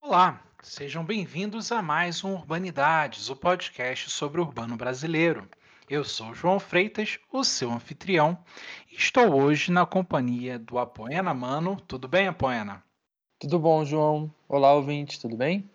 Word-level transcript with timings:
Olá, 0.00 0.40
sejam 0.62 1.04
bem-vindos 1.04 1.70
a 1.72 1.82
mais 1.82 2.24
um 2.24 2.32
Urbanidades, 2.34 3.28
o 3.28 3.36
podcast 3.36 4.08
sobre 4.08 4.40
o 4.40 4.44
urbano 4.44 4.76
brasileiro. 4.76 5.46
Eu 5.90 6.04
sou 6.04 6.32
João 6.32 6.58
Freitas, 6.58 7.18
o 7.30 7.44
seu 7.44 7.70
anfitrião, 7.70 8.38
e 8.90 8.94
estou 8.94 9.34
hoje 9.34 9.70
na 9.70 9.84
companhia 9.84 10.58
do 10.58 10.78
Apoena 10.78 11.34
Mano. 11.34 11.76
Tudo 11.86 12.08
bem, 12.08 12.28
Apoena? 12.28 12.85
Tudo 13.38 13.58
bom, 13.58 13.84
João? 13.84 14.32
Olá, 14.48 14.72
ouvinte, 14.72 15.20
tudo 15.20 15.36
bem? 15.36 15.70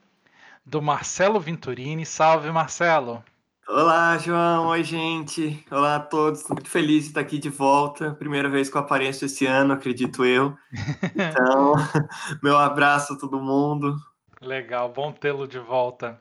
Do 0.65 0.81
Marcelo 0.81 1.39
Venturini. 1.39 2.07
Salve, 2.07 2.49
Marcelo! 2.49 3.23
Olá, 3.67 4.17
João. 4.17 4.69
Oi, 4.69 4.83
gente. 4.83 5.63
Olá 5.69 5.97
a 5.97 5.99
todos. 5.99 6.39
Estou 6.39 6.55
muito 6.55 6.71
feliz 6.71 7.03
de 7.03 7.09
estar 7.09 7.21
aqui 7.21 7.37
de 7.37 7.49
volta. 7.49 8.15
Primeira 8.15 8.49
vez 8.49 8.67
que 8.67 8.75
eu 8.75 8.81
apareço 8.81 9.25
esse 9.25 9.45
ano, 9.45 9.73
acredito 9.73 10.25
eu. 10.25 10.57
Então, 11.13 11.73
meu 12.41 12.57
abraço 12.57 13.13
a 13.13 13.17
todo 13.19 13.39
mundo. 13.39 13.95
Legal, 14.41 14.91
bom 14.91 15.11
tê-lo 15.11 15.47
de 15.47 15.59
volta. 15.59 16.19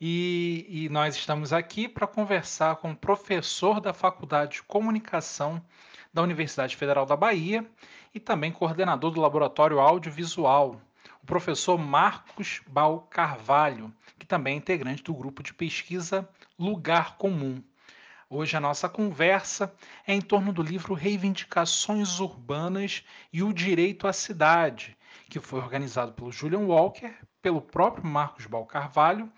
E, 0.00 0.64
e 0.66 0.88
nós 0.88 1.14
estamos 1.14 1.52
aqui 1.52 1.90
para 1.90 2.06
conversar 2.06 2.76
com 2.76 2.92
o 2.92 2.96
professor 2.96 3.82
da 3.82 3.92
Faculdade 3.92 4.52
de 4.52 4.62
Comunicação 4.62 5.62
da 6.12 6.22
Universidade 6.22 6.74
Federal 6.74 7.04
da 7.04 7.16
Bahia 7.16 7.66
e 8.14 8.20
também 8.20 8.50
coordenador 8.52 9.10
do 9.10 9.20
Laboratório 9.20 9.80
Audiovisual, 9.80 10.80
o 11.22 11.26
professor 11.26 11.78
Marcos 11.78 12.60
Bal 12.66 13.02
Carvalho, 13.10 13.92
que 14.18 14.26
também 14.26 14.54
é 14.54 14.56
integrante 14.56 15.02
do 15.02 15.14
grupo 15.14 15.42
de 15.42 15.54
pesquisa 15.54 16.28
Lugar 16.58 17.16
Comum. 17.16 17.62
Hoje 18.28 18.56
a 18.56 18.60
nossa 18.60 18.88
conversa 18.88 19.74
é 20.06 20.14
em 20.14 20.20
torno 20.20 20.52
do 20.52 20.62
livro 20.62 20.94
Reivindicações 20.94 22.20
Urbanas 22.20 23.04
e 23.32 23.42
o 23.42 23.52
Direito 23.52 24.06
à 24.06 24.12
Cidade, 24.12 24.96
que 25.28 25.40
foi 25.40 25.58
organizado 25.58 26.12
pelo 26.12 26.30
Julian 26.30 26.66
Walker, 26.66 27.12
pelo 27.42 27.60
próprio 27.60 28.06
Marcos 28.06 28.46
Bal 28.46 28.64
Carvalho 28.66 29.30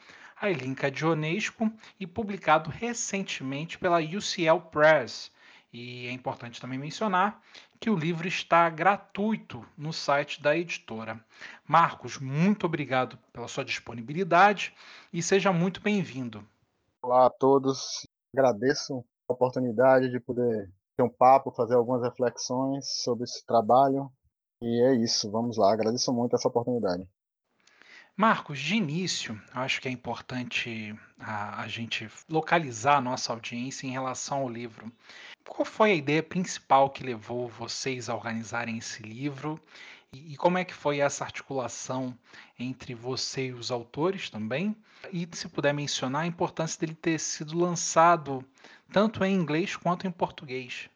a 0.42 0.50
Elinca 0.50 0.90
Dionesco 0.90 1.72
e 2.00 2.04
publicado 2.04 2.68
recentemente 2.68 3.78
pela 3.78 4.00
UCL 4.00 4.60
Press. 4.72 5.30
E 5.72 6.08
é 6.08 6.10
importante 6.10 6.60
também 6.60 6.80
mencionar 6.80 7.40
que 7.82 7.90
o 7.90 7.96
livro 7.96 8.28
está 8.28 8.70
gratuito 8.70 9.66
no 9.76 9.92
site 9.92 10.40
da 10.40 10.56
editora. 10.56 11.18
Marcos, 11.66 12.16
muito 12.16 12.64
obrigado 12.64 13.18
pela 13.32 13.48
sua 13.48 13.64
disponibilidade 13.64 14.72
e 15.12 15.20
seja 15.20 15.52
muito 15.52 15.82
bem-vindo. 15.82 16.46
Olá 17.02 17.26
a 17.26 17.30
todos, 17.30 18.06
agradeço 18.32 19.04
a 19.28 19.32
oportunidade 19.32 20.08
de 20.10 20.20
poder 20.20 20.70
ter 20.96 21.02
um 21.02 21.08
papo, 21.08 21.50
fazer 21.50 21.74
algumas 21.74 22.04
reflexões 22.04 22.86
sobre 23.02 23.24
esse 23.24 23.44
trabalho. 23.44 24.08
E 24.62 24.80
é 24.84 24.94
isso, 24.94 25.28
vamos 25.28 25.56
lá, 25.56 25.72
agradeço 25.72 26.12
muito 26.12 26.36
essa 26.36 26.46
oportunidade. 26.46 27.04
Marcos, 28.14 28.58
de 28.58 28.76
início, 28.76 29.40
acho 29.54 29.80
que 29.80 29.88
é 29.88 29.90
importante 29.90 30.94
a, 31.18 31.62
a, 31.62 31.68
gente 31.68 32.10
localizar 32.28 32.98
a 32.98 33.00
nossa 33.00 33.32
audiência 33.32 33.86
em 33.86 33.90
relação 33.90 34.40
ao 34.40 34.50
livro. 34.50 34.92
Qual 35.48 35.64
foi 35.64 35.92
a 35.92 35.94
ideia 35.94 36.22
principal 36.22 36.90
que 36.90 37.02
levou 37.02 37.48
vocês 37.48 38.10
a 38.10 38.14
organizarem 38.14 38.76
esse 38.76 39.02
livro? 39.02 39.58
E, 40.12 40.34
e 40.34 40.36
como 40.36 40.58
é 40.58 40.64
que 40.64 40.74
foi 40.74 41.00
essa 41.00 41.24
articulação 41.24 42.16
entre 42.58 42.94
você 42.94 43.46
e 43.46 43.52
os 43.52 43.70
autores 43.70 44.28
também? 44.28 44.76
E 45.10 45.26
se 45.32 45.48
puder 45.48 45.72
mencionar 45.72 46.22
a 46.22 46.26
importância 46.26 46.78
dele 46.78 46.94
ter 46.94 47.18
sido 47.18 47.58
lançado 47.58 48.44
tanto 48.92 49.24
em 49.24 49.34
inglês 49.34 49.74
quanto 49.74 50.06
em 50.06 50.10
português. 50.10 50.90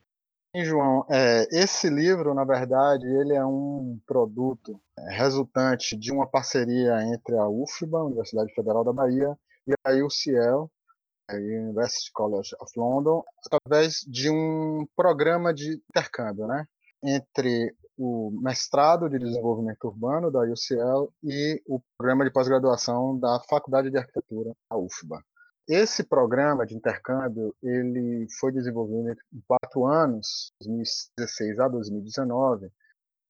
João, 0.65 1.05
é, 1.11 1.47
esse 1.51 1.89
livro, 1.91 2.33
na 2.35 2.45
verdade, 2.45 3.07
ele 3.07 3.35
é 3.35 3.45
um 3.45 3.99
produto 4.07 4.81
é, 4.99 5.17
resultante 5.17 5.97
de 5.97 6.13
uma 6.13 6.27
parceria 6.27 7.03
entre 7.03 7.37
a 7.37 7.49
UFBA, 7.49 8.05
Universidade 8.05 8.55
Federal 8.55 8.85
da 8.85 8.93
Bahia, 8.93 9.37
e 9.67 9.75
a 9.85 9.93
UCL, 9.93 10.71
a 11.29 11.35
University 11.35 12.11
College 12.13 12.55
of 12.61 12.73
London, 12.77 13.23
através 13.45 14.05
de 14.07 14.31
um 14.31 14.87
programa 14.95 15.53
de 15.53 15.83
intercâmbio, 15.91 16.47
né, 16.47 16.65
entre 17.03 17.75
o 17.99 18.31
mestrado 18.43 19.09
de 19.09 19.19
desenvolvimento 19.19 19.85
urbano 19.85 20.31
da 20.31 20.41
UCL 20.41 21.11
e 21.25 21.61
o 21.67 21.81
programa 21.99 22.25
de 22.25 22.31
pós-graduação 22.31 23.19
da 23.19 23.41
Faculdade 23.49 23.91
de 23.91 23.99
Arquitetura 23.99 24.53
da 24.71 24.77
UFBA. 24.77 25.23
Esse 25.69 26.05
programa 26.05 26.65
de 26.65 26.77
intercâmbio 26.77 27.53
ele 27.61 28.29
foi 28.39 28.53
desenvolvido 28.53 29.11
em 29.33 29.43
quatro 29.49 29.85
anos, 29.85 30.53
2016 30.63 31.59
a 31.59 31.67
2019, 31.67 32.71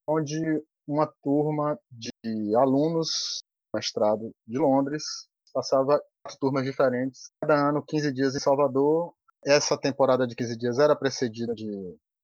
onde 0.06 0.62
uma 0.86 1.06
turma 1.22 1.78
de 1.90 2.54
alunos 2.54 3.40
do 3.40 3.78
mestrado 3.78 4.32
de 4.46 4.58
Londres 4.58 5.02
passava 5.54 5.98
turmas 6.38 6.64
diferentes, 6.64 7.30
cada 7.40 7.70
ano 7.70 7.82
15 7.82 8.12
dias 8.12 8.36
em 8.36 8.40
Salvador. 8.40 9.14
Essa 9.42 9.78
temporada 9.78 10.26
de 10.26 10.34
15 10.34 10.58
dias 10.58 10.78
era 10.78 10.94
precedida 10.94 11.54
de 11.54 11.70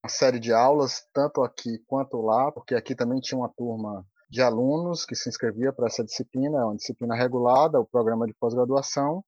uma 0.05 0.11
série 0.11 0.39
de 0.39 0.53
aulas, 0.53 1.07
tanto 1.15 1.43
aqui 1.43 1.79
quanto 1.87 2.21
lá, 2.21 2.53
porque 2.53 2.75
aqui 2.75 2.95
também 2.95 3.19
tinha 3.19 3.39
uma 3.39 3.49
turma 3.49 4.05
de 4.29 4.43
alunos 4.43 5.07
que 5.07 5.15
se 5.15 5.31
inscrevia 5.31 5.73
para 5.73 5.87
essa 5.87 6.05
disciplina, 6.05 6.59
é 6.59 6.65
uma 6.65 6.77
disciplina 6.77 7.15
regulada, 7.15 7.81
o 7.81 7.87
programa 7.87 8.27
de 8.27 8.35
pós-graduação, 8.35 9.25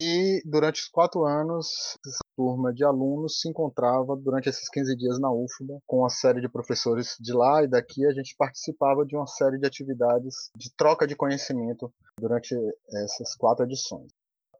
e 0.00 0.40
durante 0.44 0.82
os 0.82 0.88
quatro 0.88 1.24
anos, 1.24 1.96
essa 2.06 2.18
turma 2.36 2.72
de 2.72 2.84
alunos 2.84 3.40
se 3.40 3.48
encontrava 3.48 4.16
durante 4.16 4.48
esses 4.48 4.68
15 4.68 4.96
dias 4.96 5.18
na 5.18 5.30
UFBA, 5.32 5.80
com 5.86 5.98
uma 5.98 6.08
série 6.08 6.40
de 6.40 6.48
professores 6.48 7.16
de 7.18 7.32
lá 7.32 7.64
e 7.64 7.66
daqui. 7.68 8.06
A 8.06 8.12
gente 8.12 8.36
participava 8.36 9.04
de 9.04 9.16
uma 9.16 9.26
série 9.26 9.58
de 9.58 9.66
atividades 9.66 10.50
de 10.56 10.72
troca 10.76 11.06
de 11.06 11.16
conhecimento 11.16 11.92
durante 12.18 12.54
essas 12.92 13.34
quatro 13.34 13.64
edições. 13.64 14.08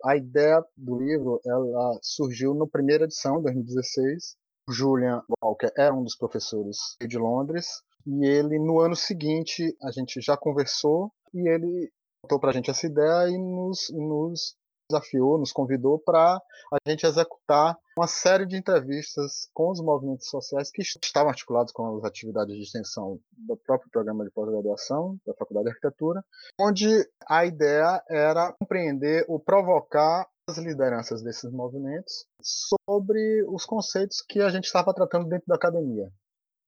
A 0.04 0.16
ideia 0.16 0.64
do 0.76 0.96
livro 0.98 1.40
ela 1.46 1.98
surgiu 2.02 2.54
na 2.54 2.66
primeira 2.66 3.04
edição, 3.04 3.40
2016. 3.40 4.36
O 4.68 4.72
Julian 4.72 5.22
Walker 5.42 5.72
era 5.76 5.94
um 5.94 6.02
dos 6.02 6.16
professores 6.16 6.76
de 7.00 7.16
Londres 7.16 7.82
e 8.06 8.26
ele, 8.26 8.58
no 8.58 8.80
ano 8.80 8.96
seguinte, 8.96 9.76
a 9.82 9.90
gente 9.90 10.20
já 10.20 10.36
conversou 10.36 11.12
e 11.32 11.48
ele 11.48 11.90
contou 12.22 12.40
para 12.40 12.50
a 12.50 12.52
gente 12.52 12.70
essa 12.70 12.86
ideia 12.86 13.28
e 13.28 13.38
nos, 13.38 13.88
nos 13.90 14.56
desafiou, 14.90 15.38
nos 15.38 15.52
convidou 15.52 15.98
para 15.98 16.40
a 16.72 16.90
gente 16.90 17.06
executar 17.06 17.76
uma 17.96 18.06
série 18.06 18.46
de 18.46 18.56
entrevistas 18.56 19.48
com 19.52 19.70
os 19.70 19.80
movimentos 19.80 20.28
sociais 20.28 20.70
que 20.70 20.82
estavam 20.82 21.30
articulados 21.30 21.72
com 21.72 21.98
as 21.98 22.04
atividades 22.04 22.56
de 22.56 22.62
extensão 22.62 23.20
do 23.36 23.56
próprio 23.56 23.90
programa 23.90 24.24
de 24.24 24.30
pós-graduação 24.30 25.18
da 25.26 25.34
Faculdade 25.34 25.64
de 25.64 25.70
Arquitetura, 25.70 26.24
onde 26.58 26.88
a 27.28 27.44
ideia 27.44 28.02
era 28.08 28.52
compreender 28.58 29.24
ou 29.28 29.38
provocar 29.38 30.26
as 30.48 30.56
lideranças 30.56 31.22
desses 31.22 31.52
movimentos 31.52 32.24
sobre 32.42 33.44
os 33.48 33.66
conceitos 33.66 34.22
que 34.26 34.40
a 34.40 34.48
gente 34.48 34.64
estava 34.64 34.94
tratando 34.94 35.28
dentro 35.28 35.46
da 35.46 35.56
academia. 35.56 36.10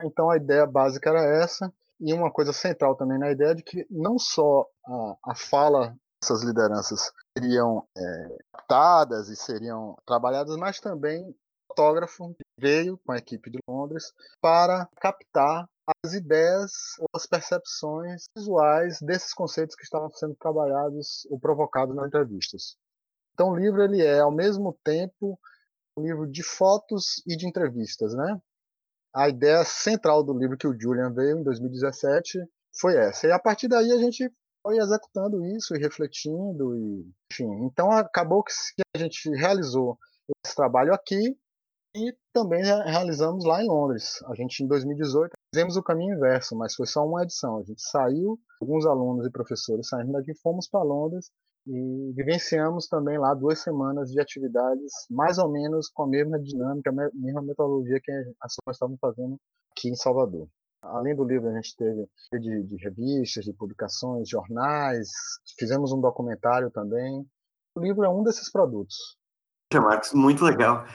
Então 0.02 0.31
a 0.31 0.37
ideia 0.37 0.66
básica 0.66 1.08
era 1.10 1.42
essa, 1.42 1.72
e 1.98 2.12
uma 2.12 2.31
coisa 2.31 2.52
central 2.52 2.97
também 2.97 3.19
na 3.19 3.31
ideia 3.31 3.54
de 3.54 3.62
que 3.62 3.87
não 3.91 4.19
só 4.19 4.66
a, 4.87 5.16
a 5.32 5.34
fala 5.34 5.94
dessas 6.22 6.42
lideranças 6.42 7.12
seriam 7.40 7.86
é, 7.96 8.38
captadas 8.52 9.28
e 9.28 9.36
seriam 9.36 9.96
trabalhadas, 10.06 10.56
mas 10.56 10.78
também 10.78 11.28
o 11.30 11.34
fotógrafo 11.68 12.36
veio 12.58 12.98
com 12.98 13.12
a 13.12 13.18
equipe 13.18 13.50
de 13.50 13.58
Londres 13.66 14.12
para 14.40 14.86
captar 15.00 15.66
as 16.04 16.12
ideias 16.12 16.72
ou 17.00 17.08
as 17.14 17.26
percepções 17.26 18.24
visuais 18.36 19.00
desses 19.00 19.32
conceitos 19.32 19.74
que 19.74 19.82
estavam 19.82 20.10
sendo 20.10 20.34
trabalhados 20.36 21.26
ou 21.31 21.38
provocados 21.40 21.94
nas 21.96 22.06
entrevistas. 22.06 22.76
Então 23.32 23.50
o 23.50 23.56
livro 23.56 23.82
ele 23.82 24.02
é 24.02 24.20
ao 24.20 24.31
mesmo 24.31 24.78
tempo 24.84 25.38
um 25.96 26.02
livro 26.02 26.26
de 26.26 26.43
fotos 26.43 27.22
e 27.26 27.36
de 27.36 27.48
entrevistas, 27.48 28.14
né? 28.14 28.40
A 29.12 29.28
ideia 29.28 29.64
central 29.64 30.22
do 30.22 30.38
livro 30.38 30.56
que 30.56 30.69
o 30.69 30.78
Julian 30.78 31.12
veio 31.12 31.38
em 31.38 31.43
2017 31.43 32.38
foi 32.78 32.96
essa. 32.96 33.26
E 33.26 33.32
a 33.32 33.38
partir 33.38 33.66
daí 33.66 33.90
a 33.90 33.98
gente 33.98 34.31
foi 34.62 34.78
executando 34.78 35.44
isso 35.44 35.74
e 35.74 35.78
refletindo 35.78 36.76
e 36.76 37.10
enfim 37.32 37.50
então 37.64 37.90
acabou 37.90 38.42
que 38.42 38.52
a 38.94 38.98
gente 38.98 39.30
realizou 39.30 39.98
esse 40.44 40.54
trabalho 40.54 40.92
aqui 40.94 41.36
e 41.96 42.14
também 42.32 42.62
realizamos 42.62 43.44
lá 43.44 43.62
em 43.62 43.66
Londres. 43.66 44.22
A 44.26 44.34
gente 44.34 44.62
em 44.62 44.66
2018 44.68 45.32
fizemos 45.52 45.76
o 45.76 45.82
caminho 45.82 46.14
inverso 46.14 46.56
mas 46.56 46.74
foi 46.74 46.86
só 46.86 47.04
uma 47.04 47.22
edição. 47.22 47.58
A 47.58 47.62
gente 47.64 47.82
saiu 47.82 48.38
alguns 48.60 48.86
alunos 48.86 49.26
e 49.26 49.30
professores 49.30 49.88
saindo 49.88 50.12
daqui 50.12 50.32
fomos 50.34 50.68
para 50.68 50.82
Londres 50.82 51.30
e 51.66 52.12
vivenciamos 52.14 52.86
também 52.86 53.18
lá 53.18 53.34
duas 53.34 53.58
semanas 53.60 54.10
de 54.10 54.20
atividades 54.20 54.92
mais 55.10 55.36
ou 55.38 55.50
menos 55.50 55.88
com 55.90 56.04
a 56.04 56.08
mesma 56.08 56.38
dinâmica 56.40 56.90
a 56.90 57.10
mesma 57.12 57.42
metodologia 57.42 58.00
que 58.02 58.10
as 58.40 58.54
pessoas 58.54 58.76
estavam 58.76 58.96
fazendo 58.98 59.36
aqui 59.72 59.90
em 59.90 59.94
Salvador 59.94 60.48
Além 60.82 61.15
do 61.15 61.25
livro, 61.25 61.49
a 61.49 61.55
gente 61.55 61.77
teve 61.77 62.06
de, 62.32 62.62
de 62.62 62.77
revistas, 62.77 63.44
de 63.44 63.53
publicações, 63.53 64.29
jornais, 64.29 65.09
fizemos 65.59 65.93
um 65.93 66.00
documentário 66.00 66.71
também. 66.71 67.27
O 67.77 67.81
livro 67.81 68.05
é 68.05 68.09
um 68.09 68.23
desses 68.23 68.50
produtos. 68.50 68.97
Marcos, 69.73 70.12
muito 70.12 70.44
legal. 70.44 70.87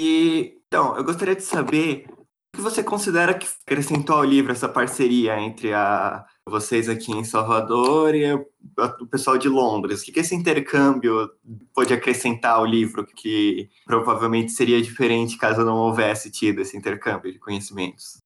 E 0.00 0.58
então, 0.66 0.96
eu 0.96 1.04
gostaria 1.04 1.34
de 1.34 1.42
saber 1.42 2.04
o 2.10 2.26
que 2.56 2.60
você 2.60 2.82
considera 2.82 3.32
que 3.32 3.46
acrescentou 3.66 4.16
ao 4.16 4.24
livro 4.24 4.52
essa 4.52 4.68
parceria 4.68 5.40
entre 5.40 5.72
a, 5.72 6.26
vocês 6.46 6.88
aqui 6.88 7.12
em 7.12 7.24
Salvador 7.24 8.14
e 8.14 8.32
o 8.32 9.06
pessoal 9.06 9.38
de 9.38 9.48
Londres. 9.48 10.02
O 10.02 10.04
que 10.04 10.20
esse 10.20 10.34
intercâmbio 10.34 11.30
pode 11.74 11.94
acrescentar 11.94 12.56
ao 12.56 12.66
livro 12.66 13.06
que 13.06 13.70
provavelmente 13.86 14.52
seria 14.52 14.82
diferente 14.82 15.38
caso 15.38 15.64
não 15.64 15.76
houvesse 15.76 16.30
tido 16.30 16.60
esse 16.60 16.76
intercâmbio 16.76 17.32
de 17.32 17.38
conhecimentos? 17.38 18.18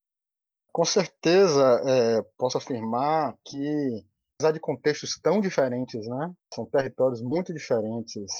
Com 0.72 0.86
certeza, 0.86 1.82
é, 1.86 2.22
posso 2.38 2.56
afirmar 2.56 3.36
que, 3.44 4.02
apesar 4.34 4.52
de 4.52 4.60
contextos 4.60 5.20
tão 5.22 5.38
diferentes, 5.38 6.06
né, 6.08 6.32
são 6.54 6.64
territórios 6.64 7.20
muito 7.20 7.52
diferentes 7.52 8.32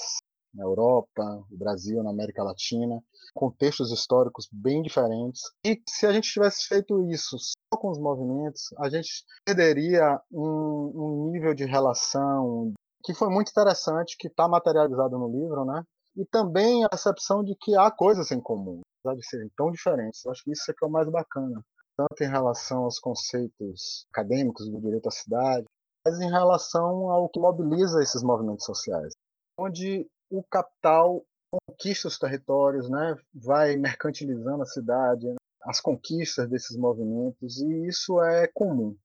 na 0.51 0.63
Europa, 0.63 1.23
no 1.49 1.57
Brasil, 1.57 2.01
na 2.01 2.09
América 2.09 2.43
Latina, 2.43 2.99
contextos 3.35 3.91
históricos 3.91 4.49
bem 4.51 4.81
diferentes. 4.81 5.41
E 5.63 5.79
se 5.87 6.07
a 6.07 6.11
gente 6.11 6.31
tivesse 6.31 6.67
feito 6.67 7.07
isso 7.11 7.37
só 7.37 7.79
com 7.79 7.91
os 7.91 7.99
movimentos, 7.99 8.73
a 8.79 8.89
gente 8.89 9.23
perderia 9.45 10.19
um, 10.31 11.27
um 11.27 11.31
nível 11.31 11.53
de 11.53 11.65
relação 11.65 12.73
que 13.03 13.13
foi 13.13 13.29
muito 13.29 13.49
interessante, 13.49 14.17
que 14.17 14.27
está 14.27 14.47
materializado 14.47 15.19
no 15.19 15.27
livro, 15.27 15.65
né? 15.65 15.83
E 16.15 16.25
também 16.25 16.83
a 16.83 16.89
percepção 16.89 17.43
de 17.43 17.55
que 17.59 17.75
há 17.75 17.91
coisas 17.91 18.31
em 18.31 18.39
comum, 18.39 18.81
apesar 18.99 19.17
de 19.17 19.27
serem 19.27 19.49
tão 19.57 19.71
diferentes. 19.71 20.23
Eu 20.25 20.31
acho 20.31 20.43
que 20.43 20.51
isso 20.51 20.71
é 20.71 20.73
que 20.73 20.83
é 20.83 20.87
o 20.87 20.91
mais 20.91 21.09
bacana 21.09 21.63
tanto 21.97 22.23
em 22.23 22.29
relação 22.29 22.85
aos 22.85 22.99
conceitos 22.99 24.05
acadêmicos 24.11 24.69
do 24.69 24.79
direito 24.79 25.07
à 25.07 25.11
cidade, 25.11 25.65
mas 26.05 26.19
em 26.19 26.29
relação 26.29 27.09
ao 27.09 27.29
que 27.29 27.39
mobiliza 27.39 28.01
esses 28.01 28.23
movimentos 28.23 28.65
sociais, 28.65 29.13
onde 29.57 30.07
o 30.29 30.43
capital 30.43 31.23
conquista 31.51 32.07
os 32.07 32.17
territórios, 32.17 32.89
né, 32.89 33.15
vai 33.33 33.77
mercantilizando 33.77 34.63
a 34.63 34.65
cidade, 34.65 35.33
as 35.63 35.79
conquistas 35.79 36.49
desses 36.49 36.75
movimentos, 36.75 37.61
e 37.61 37.87
isso 37.87 38.21
é 38.21 38.47
comum. 38.53 38.97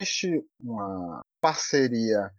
Existe 0.00 0.44
uma 0.60 1.20
parceria 1.40 2.32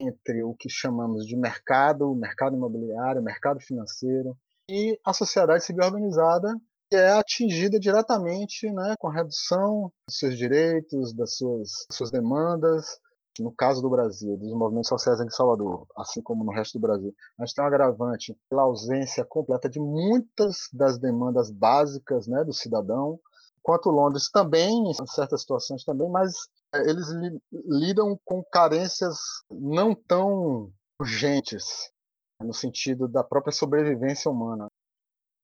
entre 0.00 0.42
o 0.42 0.54
que 0.54 0.68
chamamos 0.68 1.26
de 1.26 1.36
mercado, 1.36 2.14
mercado 2.14 2.56
imobiliário, 2.56 3.22
mercado 3.22 3.60
financeiro, 3.60 4.36
e 4.68 4.98
a 5.04 5.12
sociedade 5.12 5.64
civil 5.64 5.84
organizada 5.84 6.56
é 6.94 7.12
atingida 7.12 7.78
diretamente 7.78 8.70
né, 8.70 8.94
com 8.98 9.08
a 9.08 9.12
redução 9.12 9.92
dos 10.06 10.18
seus 10.18 10.36
direitos, 10.36 11.12
das 11.12 11.36
suas, 11.36 11.70
suas 11.90 12.10
demandas. 12.10 12.98
No 13.40 13.50
caso 13.50 13.80
do 13.80 13.88
Brasil, 13.88 14.36
dos 14.36 14.52
movimentos 14.52 14.88
sociais 14.88 15.18
em 15.20 15.30
Salvador, 15.30 15.86
assim 15.96 16.20
como 16.20 16.44
no 16.44 16.52
resto 16.52 16.78
do 16.78 16.82
Brasil, 16.82 17.14
a 17.38 17.44
gente 17.44 17.54
tem 17.54 17.64
um 17.64 17.66
agravante 17.66 18.36
pela 18.50 18.62
ausência 18.62 19.24
completa 19.24 19.70
de 19.70 19.80
muitas 19.80 20.68
das 20.70 20.98
demandas 20.98 21.50
básicas 21.50 22.26
né, 22.26 22.44
do 22.44 22.52
cidadão, 22.52 23.18
quanto 23.62 23.88
Londres 23.88 24.30
também, 24.30 24.90
em 24.90 25.06
certas 25.06 25.40
situações 25.40 25.82
também, 25.82 26.10
mas 26.10 26.34
é, 26.74 26.80
eles 26.90 27.08
li, 27.08 27.40
lidam 27.52 28.18
com 28.22 28.44
carências 28.44 29.16
não 29.50 29.94
tão 29.94 30.70
urgentes, 31.00 31.90
no 32.38 32.52
sentido 32.52 33.08
da 33.08 33.24
própria 33.24 33.52
sobrevivência 33.52 34.30
humana. 34.30 34.66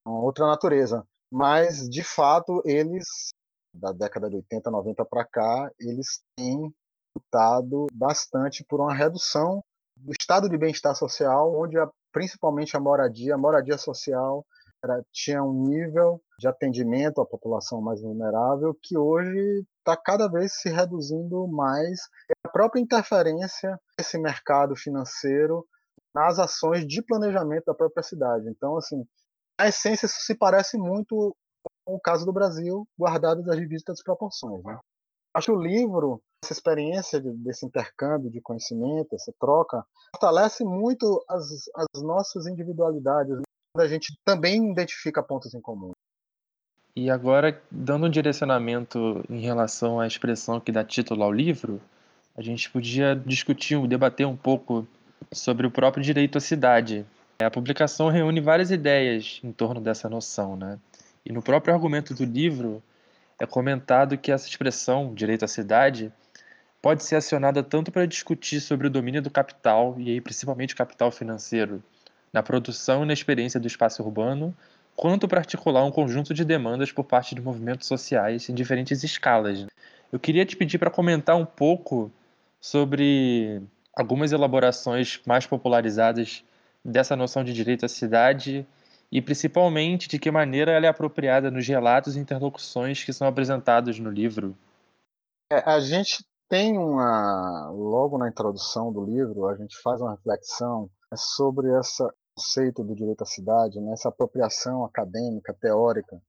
Uma 0.06 0.20
outra 0.20 0.46
natureza 0.46 1.06
mas 1.30 1.88
de 1.88 2.02
fato 2.02 2.62
eles 2.64 3.32
da 3.72 3.92
década 3.92 4.28
de 4.28 4.36
80, 4.36 4.70
90 4.70 5.04
para 5.04 5.24
cá, 5.24 5.70
eles 5.78 6.22
têm 6.36 6.72
lutado 7.16 7.86
bastante 7.92 8.64
por 8.64 8.80
uma 8.80 8.94
redução 8.94 9.62
do 9.96 10.12
estado 10.18 10.48
de 10.48 10.56
bem-estar 10.56 10.94
social, 10.94 11.54
onde 11.60 11.78
a, 11.78 11.88
principalmente 12.12 12.76
a 12.76 12.80
moradia, 12.80 13.34
a 13.34 13.38
moradia 13.38 13.76
social 13.76 14.44
era, 14.82 15.04
tinha 15.12 15.42
um 15.42 15.64
nível 15.64 16.22
de 16.38 16.46
atendimento 16.46 17.20
à 17.20 17.26
população 17.26 17.80
mais 17.80 18.00
vulnerável 18.00 18.76
que 18.80 18.96
hoje 18.96 19.64
está 19.78 19.96
cada 19.96 20.28
vez 20.28 20.52
se 20.60 20.68
reduzindo 20.68 21.46
mais. 21.48 22.00
a 22.44 22.48
própria 22.48 22.80
interferência 22.80 23.78
desse 23.96 24.18
mercado 24.18 24.76
financeiro 24.76 25.66
nas 26.14 26.38
ações 26.38 26.86
de 26.86 27.02
planejamento 27.02 27.64
da 27.66 27.74
própria 27.74 28.02
cidade. 28.02 28.48
Então, 28.48 28.76
assim, 28.76 29.04
na 29.58 29.68
essência, 29.68 30.06
se 30.06 30.34
parece 30.34 30.78
muito 30.78 31.36
com 31.84 31.94
o 31.94 32.00
caso 32.00 32.24
do 32.24 32.32
Brasil, 32.32 32.86
guardado 32.98 33.42
das 33.42 33.56
devidas 33.56 34.02
proporções. 34.02 34.62
Né? 34.62 34.78
Acho 35.34 35.46
que 35.46 35.58
o 35.58 35.60
livro, 35.60 36.22
essa 36.44 36.52
experiência 36.52 37.20
de, 37.20 37.30
desse 37.32 37.66
intercâmbio 37.66 38.30
de 38.30 38.40
conhecimento, 38.40 39.14
essa 39.14 39.32
troca, 39.40 39.84
fortalece 40.14 40.64
muito 40.64 41.24
as, 41.28 41.68
as 41.74 42.02
nossas 42.02 42.46
individualidades, 42.46 43.40
a 43.76 43.86
gente 43.86 44.18
também 44.24 44.70
identifica 44.70 45.22
pontos 45.22 45.54
em 45.54 45.60
comum. 45.60 45.92
E 46.96 47.10
agora, 47.10 47.62
dando 47.70 48.06
um 48.06 48.10
direcionamento 48.10 49.24
em 49.30 49.40
relação 49.40 50.00
à 50.00 50.06
expressão 50.06 50.58
que 50.58 50.72
dá 50.72 50.82
título 50.82 51.22
ao 51.22 51.32
livro, 51.32 51.80
a 52.36 52.42
gente 52.42 52.70
podia 52.70 53.14
discutir, 53.14 53.86
debater 53.86 54.26
um 54.26 54.36
pouco 54.36 54.86
sobre 55.32 55.66
o 55.66 55.70
próprio 55.70 56.02
direito 56.02 56.38
à 56.38 56.40
cidade, 56.40 57.06
a 57.44 57.50
publicação 57.50 58.08
reúne 58.08 58.40
várias 58.40 58.72
ideias 58.72 59.40
em 59.44 59.52
torno 59.52 59.80
dessa 59.80 60.08
noção, 60.08 60.56
né? 60.56 60.76
E 61.24 61.32
no 61.32 61.40
próprio 61.40 61.72
argumento 61.72 62.12
do 62.12 62.24
livro 62.24 62.82
é 63.38 63.46
comentado 63.46 64.18
que 64.18 64.32
essa 64.32 64.48
expressão, 64.48 65.14
direito 65.14 65.44
à 65.44 65.48
cidade, 65.48 66.12
pode 66.82 67.04
ser 67.04 67.14
acionada 67.14 67.62
tanto 67.62 67.92
para 67.92 68.06
discutir 68.06 68.60
sobre 68.60 68.88
o 68.88 68.90
domínio 68.90 69.22
do 69.22 69.30
capital, 69.30 69.94
e 69.98 70.10
aí 70.10 70.20
principalmente 70.20 70.74
o 70.74 70.76
capital 70.76 71.12
financeiro, 71.12 71.80
na 72.32 72.42
produção 72.42 73.04
e 73.04 73.06
na 73.06 73.12
experiência 73.12 73.60
do 73.60 73.68
espaço 73.68 74.02
urbano, 74.02 74.52
quanto 74.96 75.28
para 75.28 75.38
articular 75.38 75.84
um 75.84 75.92
conjunto 75.92 76.34
de 76.34 76.44
demandas 76.44 76.90
por 76.90 77.04
parte 77.04 77.36
de 77.36 77.40
movimentos 77.40 77.86
sociais 77.86 78.48
em 78.48 78.54
diferentes 78.54 79.04
escalas. 79.04 79.64
Eu 80.10 80.18
queria 80.18 80.44
te 80.44 80.56
pedir 80.56 80.78
para 80.78 80.90
comentar 80.90 81.36
um 81.36 81.46
pouco 81.46 82.10
sobre 82.60 83.62
algumas 83.94 84.32
elaborações 84.32 85.20
mais 85.24 85.46
popularizadas 85.46 86.42
dessa 86.84 87.16
noção 87.16 87.44
de 87.44 87.52
direito 87.52 87.84
à 87.84 87.88
cidade 87.88 88.66
e 89.10 89.22
principalmente 89.22 90.08
de 90.08 90.18
que 90.18 90.30
maneira 90.30 90.72
ela 90.72 90.86
é 90.86 90.88
apropriada 90.88 91.50
nos 91.50 91.66
relatos 91.66 92.16
e 92.16 92.20
interlocuções 92.20 93.02
que 93.02 93.12
são 93.12 93.26
apresentados 93.26 93.98
no 93.98 94.10
livro. 94.10 94.56
É, 95.50 95.58
a 95.68 95.80
gente 95.80 96.24
tem 96.48 96.78
uma 96.78 97.70
logo 97.70 98.18
na 98.18 98.28
introdução 98.28 98.92
do 98.92 99.04
livro 99.04 99.46
a 99.48 99.56
gente 99.56 99.76
faz 99.82 100.00
uma 100.00 100.12
reflexão 100.12 100.90
sobre 101.14 101.68
esse 101.78 102.02
conceito 102.34 102.84
do 102.84 102.94
direito 102.94 103.22
à 103.22 103.26
cidade, 103.26 103.80
né, 103.80 103.92
essa 103.92 104.10
apropriação 104.10 104.84
acadêmica 104.84 105.54
teórica. 105.54 106.20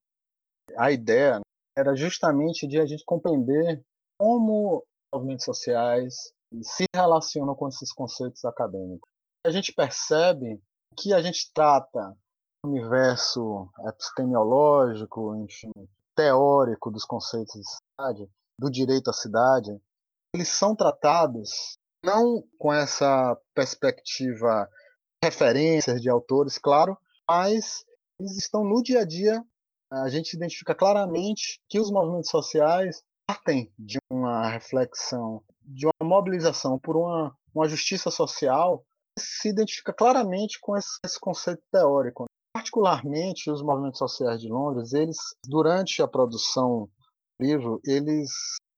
A 0.77 0.91
ideia 0.91 1.39
era 1.77 1.95
justamente 1.95 2.67
de 2.67 2.79
a 2.79 2.85
gente 2.85 3.03
compreender 3.05 3.83
como 4.17 4.83
movimentos 5.13 5.45
sociais 5.45 6.33
se 6.61 6.85
relacionam 6.95 7.55
com 7.55 7.67
esses 7.67 7.91
conceitos 7.93 8.43
acadêmicos 8.43 9.09
a 9.45 9.51
gente 9.51 9.73
percebe 9.73 10.61
que 10.97 11.13
a 11.13 11.21
gente 11.21 11.51
trata 11.53 12.15
o 12.63 12.67
universo 12.67 13.69
epistemológico, 13.87 15.35
enfim, 15.35 15.71
teórico 16.15 16.91
dos 16.91 17.05
conceitos 17.05 17.53
de 17.53 17.63
cidade, 17.65 18.29
do 18.59 18.69
direito 18.69 19.09
à 19.09 19.13
cidade, 19.13 19.71
eles 20.35 20.49
são 20.49 20.75
tratados 20.75 21.77
não 22.03 22.43
com 22.57 22.73
essa 22.73 23.37
perspectiva 23.53 24.69
referências 25.23 26.01
de 26.01 26.09
autores, 26.09 26.57
claro, 26.57 26.97
mas 27.27 27.85
eles 28.19 28.37
estão 28.37 28.63
no 28.63 28.81
dia 28.83 29.01
a 29.01 29.05
dia. 29.05 29.43
A 29.91 30.09
gente 30.09 30.33
identifica 30.33 30.75
claramente 30.75 31.59
que 31.67 31.79
os 31.79 31.89
movimentos 31.89 32.29
sociais 32.29 33.01
partem 33.25 33.71
de 33.77 33.97
uma 34.09 34.49
reflexão, 34.49 35.43
de 35.63 35.87
uma 35.87 36.07
mobilização 36.07 36.77
por 36.77 36.95
uma, 36.95 37.35
uma 37.53 37.67
justiça 37.67 38.11
social 38.11 38.85
se 39.19 39.49
identifica 39.49 39.93
claramente 39.93 40.59
com 40.61 40.75
esse, 40.75 40.97
esse 41.05 41.19
conceito 41.19 41.61
teórico. 41.71 42.25
Particularmente 42.53 43.51
os 43.51 43.61
movimentos 43.61 43.99
sociais 43.99 44.41
de 44.41 44.49
Londres, 44.49 44.93
eles 44.93 45.17
durante 45.47 46.01
a 46.01 46.07
produção 46.07 46.89
do 47.39 47.45
livro, 47.45 47.79
eles 47.85 48.29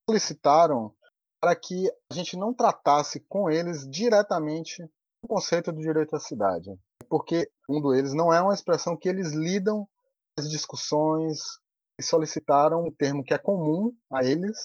solicitaram 0.09 0.93
para 1.41 1.55
que 1.55 1.89
a 2.11 2.13
gente 2.13 2.37
não 2.37 2.53
tratasse 2.53 3.19
com 3.27 3.49
eles 3.49 3.89
diretamente 3.89 4.83
o 5.23 5.27
conceito 5.27 5.71
do 5.71 5.79
direito 5.79 6.15
à 6.15 6.19
cidade, 6.19 6.69
porque 7.09 7.49
um 7.69 7.81
deles 7.81 8.13
não 8.13 8.31
é 8.31 8.41
uma 8.41 8.53
expressão 8.53 8.97
que 8.97 9.09
eles 9.09 9.33
lidam 9.33 9.87
as 10.37 10.49
discussões 10.49 11.39
e 11.99 12.03
solicitaram 12.03 12.85
um 12.85 12.91
termo 12.91 13.23
que 13.23 13.33
é 13.33 13.37
comum 13.37 13.93
a 14.11 14.23
eles, 14.23 14.57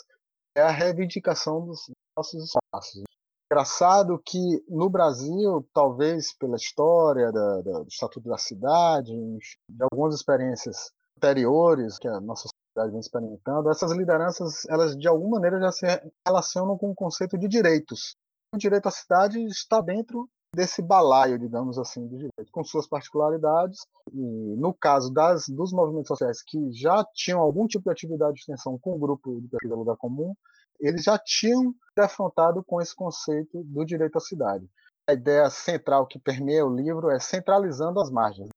é 0.57 0.63
a 0.63 0.71
reivindicação 0.71 1.67
dos 1.67 1.91
nossos 2.17 2.45
espaços. 2.45 3.03
Engraçado 3.51 4.21
que 4.25 4.65
no 4.69 4.91
Brasil, 4.91 5.67
talvez 5.73 6.33
pela 6.37 6.57
história 6.57 7.31
da, 7.31 7.63
da, 7.63 7.79
do 7.81 7.89
Estatuto 7.89 8.29
da 8.29 8.37
Cidade, 8.37 9.13
de 9.13 9.83
algumas 9.91 10.15
experiências 10.17 10.91
anteriores 11.17 11.99
que 11.99 12.09
a 12.09 12.21
nossa 12.21 12.49
vem 12.91 13.01
experimentando, 13.01 13.71
essas 13.71 13.93
lideranças, 13.93 14.67
elas 14.69 14.95
de 14.97 15.09
alguma 15.09 15.37
maneira 15.37 15.59
já 15.59 15.73
se 15.73 15.87
relacionam 16.27 16.77
com 16.77 16.91
o 16.91 16.95
conceito 16.95 17.39
de 17.39 17.49
direitos. 17.49 18.17
O 18.55 18.59
direito 18.59 18.87
à 18.87 18.91
cidade 18.91 19.43
está 19.47 19.81
dentro 19.81 20.29
desse 20.55 20.83
balaio, 20.83 21.39
digamos 21.39 21.79
assim, 21.79 22.07
do 22.07 22.17
direito, 22.17 22.53
com 22.53 22.65
suas 22.65 22.87
particularidades. 22.87 23.81
E 24.13 24.57
no 24.57 24.75
caso 24.75 25.13
das, 25.13 25.49
dos 25.49 25.73
movimentos 25.73 26.09
sociais 26.09 26.43
que 26.43 26.71
já 26.73 27.05
tinham 27.15 27.41
algum 27.41 27.67
tipo 27.67 27.85
de 27.85 27.91
atividade 27.91 28.35
de 28.35 28.41
extensão 28.41 28.79
com 28.79 28.95
o 28.95 28.99
grupo 28.99 29.41
de 29.41 29.49
pesquisa 29.49 29.75
lugar 29.75 29.97
comum, 29.97 30.35
eles 30.81 31.05
já 31.05 31.19
tinham 31.19 31.75
defrontado 31.97 32.63
com 32.65 32.81
esse 32.81 32.95
conceito 32.95 33.63
do 33.65 33.85
direito 33.85 34.17
à 34.17 34.21
cidade. 34.21 34.69
A 35.09 35.13
ideia 35.13 35.49
central 35.51 36.07
que 36.07 36.19
permeia 36.19 36.67
o 36.67 36.75
livro 36.75 37.11
é 37.11 37.19
centralizando 37.19 38.01
as 38.01 38.11
margens, 38.11 38.49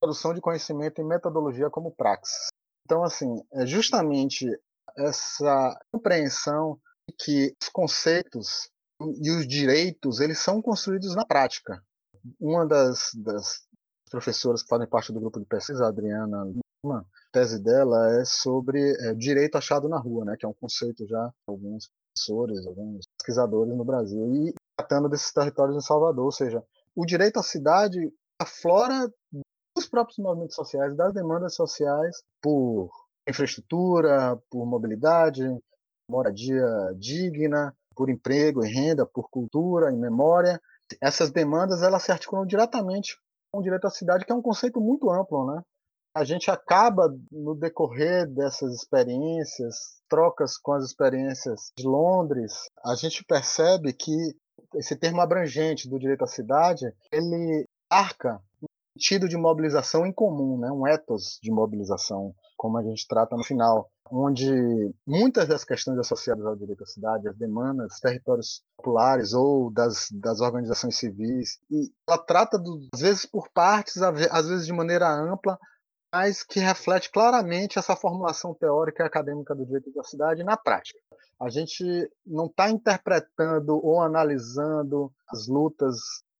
produção 0.00 0.32
de 0.32 0.40
conhecimento 0.40 1.00
e 1.00 1.04
metodologia 1.04 1.70
como 1.70 1.94
praxis. 1.94 2.48
Então, 2.84 3.04
assim, 3.04 3.42
é 3.52 3.66
justamente 3.66 4.46
essa 4.96 5.78
compreensão 5.92 6.80
de 7.08 7.16
que 7.16 7.56
os 7.62 7.68
conceitos 7.68 8.70
e 9.22 9.30
os 9.30 9.46
direitos 9.46 10.20
eles 10.20 10.38
são 10.38 10.60
construídos 10.60 11.14
na 11.14 11.24
prática. 11.24 11.82
Uma 12.38 12.66
das, 12.66 13.10
das 13.14 13.66
professoras 14.10 14.62
que 14.62 14.68
fazem 14.68 14.88
parte 14.88 15.12
do 15.12 15.20
grupo 15.20 15.38
de 15.38 15.46
pesquisa, 15.46 15.86
Adriana 15.86 16.44
uma 16.82 17.04
tese 17.32 17.62
dela 17.62 18.20
é 18.20 18.24
sobre 18.24 18.92
é, 19.00 19.14
direito 19.14 19.56
achado 19.56 19.88
na 19.88 19.98
rua, 19.98 20.24
né, 20.24 20.36
que 20.38 20.44
é 20.44 20.48
um 20.48 20.54
conceito 20.54 21.06
já 21.06 21.32
alguns 21.46 21.90
professores, 22.12 22.66
alguns 22.66 23.06
pesquisadores 23.18 23.76
no 23.76 23.84
Brasil, 23.84 24.34
e 24.34 24.54
tratando 24.76 25.08
desses 25.08 25.32
territórios 25.32 25.76
em 25.76 25.86
Salvador, 25.86 26.24
ou 26.24 26.32
seja, 26.32 26.62
o 26.94 27.04
direito 27.04 27.38
à 27.38 27.42
cidade 27.42 28.12
aflora 28.40 29.12
dos 29.76 29.86
próprios 29.88 30.18
movimentos 30.18 30.56
sociais, 30.56 30.96
das 30.96 31.12
demandas 31.12 31.54
sociais 31.54 32.22
por 32.42 32.90
infraestrutura, 33.28 34.36
por 34.50 34.66
mobilidade, 34.66 35.44
moradia 36.10 36.66
digna, 36.96 37.74
por 37.94 38.10
emprego 38.10 38.64
e 38.64 38.68
renda, 38.68 39.06
por 39.06 39.28
cultura 39.30 39.92
e 39.92 39.96
memória. 39.96 40.60
Essas 41.00 41.30
demandas 41.30 41.82
elas 41.82 42.02
se 42.02 42.10
articulam 42.10 42.46
diretamente 42.46 43.16
com 43.52 43.60
o 43.60 43.62
direito 43.62 43.86
à 43.86 43.90
cidade, 43.90 44.24
que 44.24 44.32
é 44.32 44.34
um 44.34 44.42
conceito 44.42 44.80
muito 44.80 45.10
amplo, 45.10 45.46
né? 45.46 45.62
A 46.14 46.24
gente 46.24 46.50
acaba 46.50 47.08
no 47.30 47.54
decorrer 47.54 48.28
dessas 48.28 48.74
experiências, 48.74 49.76
trocas 50.08 50.56
com 50.58 50.72
as 50.72 50.84
experiências 50.84 51.70
de 51.76 51.86
Londres, 51.86 52.52
a 52.84 52.96
gente 52.96 53.24
percebe 53.24 53.92
que 53.92 54.12
esse 54.74 54.96
termo 54.96 55.20
abrangente 55.20 55.88
do 55.88 55.98
direito 55.98 56.24
à 56.24 56.26
cidade, 56.26 56.92
ele 57.12 57.66
arca 57.88 58.40
um 58.62 58.66
sentido 58.96 59.28
de 59.28 59.36
mobilização 59.36 60.04
em 60.04 60.12
comum, 60.12 60.58
né? 60.58 60.70
um 60.70 60.86
ethos 60.86 61.38
de 61.42 61.50
mobilização, 61.50 62.34
como 62.56 62.76
a 62.76 62.82
gente 62.82 63.06
trata 63.06 63.36
no 63.36 63.44
final 63.44 63.88
onde 64.12 64.92
muitas 65.06 65.46
das 65.46 65.64
questões 65.64 65.98
associadas 65.98 66.44
ao 66.44 66.56
direito 66.56 66.82
à 66.82 66.86
cidade, 66.86 67.28
as 67.28 67.36
demandas 67.36 68.00
territórios 68.00 68.62
populares 68.76 69.32
ou 69.32 69.72
das, 69.72 70.08
das 70.10 70.40
organizações 70.40 70.96
civis, 70.96 71.58
e 71.70 71.92
ela 72.08 72.18
trata, 72.18 72.58
do, 72.58 72.88
às 72.92 73.00
vezes 73.00 73.24
por 73.24 73.48
partes, 73.52 74.02
às 74.02 74.48
vezes 74.48 74.66
de 74.66 74.72
maneira 74.72 75.08
ampla, 75.08 75.56
mas 76.12 76.42
que 76.42 76.58
reflete 76.58 77.10
claramente 77.10 77.78
essa 77.78 77.96
formulação 77.96 78.54
teórica 78.54 79.02
e 79.02 79.06
acadêmica 79.06 79.54
do 79.54 79.64
direito 79.64 79.92
da 79.92 80.02
cidade 80.02 80.42
na 80.42 80.56
prática. 80.56 80.98
A 81.40 81.48
gente 81.48 81.84
não 82.26 82.46
está 82.46 82.68
interpretando 82.68 83.80
ou 83.84 84.00
analisando 84.02 85.12
as 85.28 85.46
lutas 85.46 85.96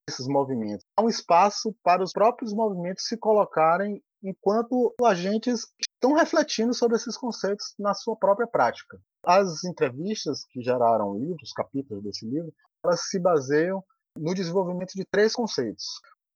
desses 0.06 0.26
movimentos. 0.26 0.84
Há 0.96 1.02
um 1.02 1.08
espaço 1.08 1.74
para 1.82 2.02
os 2.02 2.12
próprios 2.12 2.52
movimentos 2.52 3.06
se 3.06 3.16
colocarem 3.16 4.02
enquanto 4.22 4.94
agentes 5.02 5.66
estão 5.80 6.12
refletindo 6.12 6.74
sobre 6.74 6.96
esses 6.96 7.16
conceitos 7.16 7.74
na 7.78 7.94
sua 7.94 8.16
própria 8.16 8.46
prática. 8.46 9.00
As 9.24 9.64
entrevistas 9.64 10.44
que 10.50 10.62
geraram 10.62 11.10
o 11.10 11.18
livro, 11.18 11.42
os 11.42 11.52
capítulos 11.52 12.02
desse 12.02 12.26
livro, 12.26 12.52
elas 12.84 13.08
se 13.08 13.18
baseiam 13.18 13.82
no 14.16 14.34
desenvolvimento 14.34 14.92
de 14.94 15.04
três 15.10 15.32
conceitos. 15.32 15.84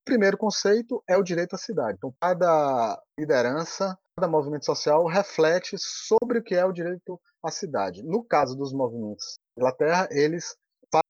Primeiro 0.05 0.37
conceito 0.37 1.03
é 1.09 1.17
o 1.17 1.23
direito 1.23 1.55
à 1.55 1.59
cidade. 1.59 1.97
Então, 1.97 2.15
cada 2.21 3.01
liderança, 3.19 3.99
cada 4.17 4.31
movimento 4.31 4.67
social 4.67 5.07
reflete 5.07 5.77
sobre 5.79 6.39
o 6.39 6.43
que 6.43 6.55
é 6.55 6.65
o 6.65 6.73
direito 6.73 7.19
à 7.43 7.51
cidade. 7.51 8.03
No 8.03 8.23
caso 8.23 8.55
dos 8.55 8.73
movimentos 8.73 9.39
da 9.57 9.63
Inglaterra, 9.63 10.09
eles 10.11 10.57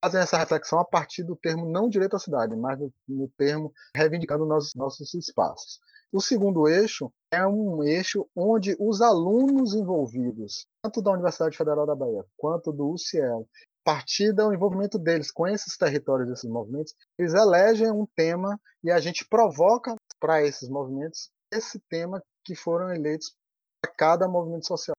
fazem 0.03 0.21
essa 0.21 0.39
reflexão 0.39 0.79
a 0.79 0.85
partir 0.85 1.25
do 1.25 1.37
termo 1.37 1.69
não 1.69 1.89
direito 1.89 2.15
à 2.15 2.19
cidade, 2.19 2.55
mas 2.57 2.79
no, 2.79 2.93
no 3.09 3.29
termo 3.37 3.73
reivindicando 3.95 4.47
nossos, 4.47 4.75
nossos 4.75 5.13
espaços. 5.15 5.81
O 6.13 6.21
segundo 6.21 6.69
eixo 6.69 7.13
é 7.33 7.45
um 7.45 7.83
eixo 7.83 8.29
onde 8.37 8.77
os 8.79 9.01
alunos 9.01 9.75
envolvidos, 9.75 10.69
tanto 10.81 11.03
da 11.03 11.11
Universidade 11.11 11.57
Federal 11.57 11.85
da 11.85 11.97
Bahia 11.97 12.25
quanto 12.37 12.73
do 12.73 12.93
UCL, 12.93 13.45
partir 13.85 14.33
do 14.33 14.53
envolvimento 14.53 14.99
deles 14.99 15.31
com 15.31 15.47
esses 15.47 15.77
territórios, 15.77 16.31
esses 16.31 16.51
movimentos, 16.51 16.95
eles 17.19 17.35
elegem 17.35 17.91
um 17.91 18.07
tema 18.17 18.59
e 18.83 18.91
a 18.91 18.99
gente 18.99 19.27
provoca 19.29 19.95
para 20.19 20.43
esses 20.43 20.69
movimentos 20.69 21.31
esse 21.53 21.79
tema 21.89 22.23
que 22.45 22.55
foram 22.55 22.93
eleitos 22.93 23.37
para 23.81 23.93
cada 23.93 24.29
movimento 24.29 24.67
social. 24.67 24.95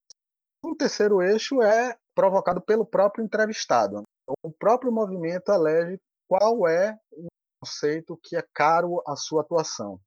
O 0.64 0.74
terceiro 0.74 1.20
eixo 1.20 1.60
é 1.62 1.96
provocado 2.14 2.60
pelo 2.60 2.86
próprio 2.86 3.24
entrevistado. 3.24 4.02
O 4.42 4.50
próprio 4.50 4.90
movimento 4.90 5.52
elege 5.52 6.00
qual 6.28 6.66
é 6.66 6.98
o 7.12 7.26
conceito 7.60 8.18
que 8.22 8.36
é 8.36 8.44
caro 8.54 9.02
à 9.06 9.14
sua 9.16 9.42
atuação. 9.42 10.00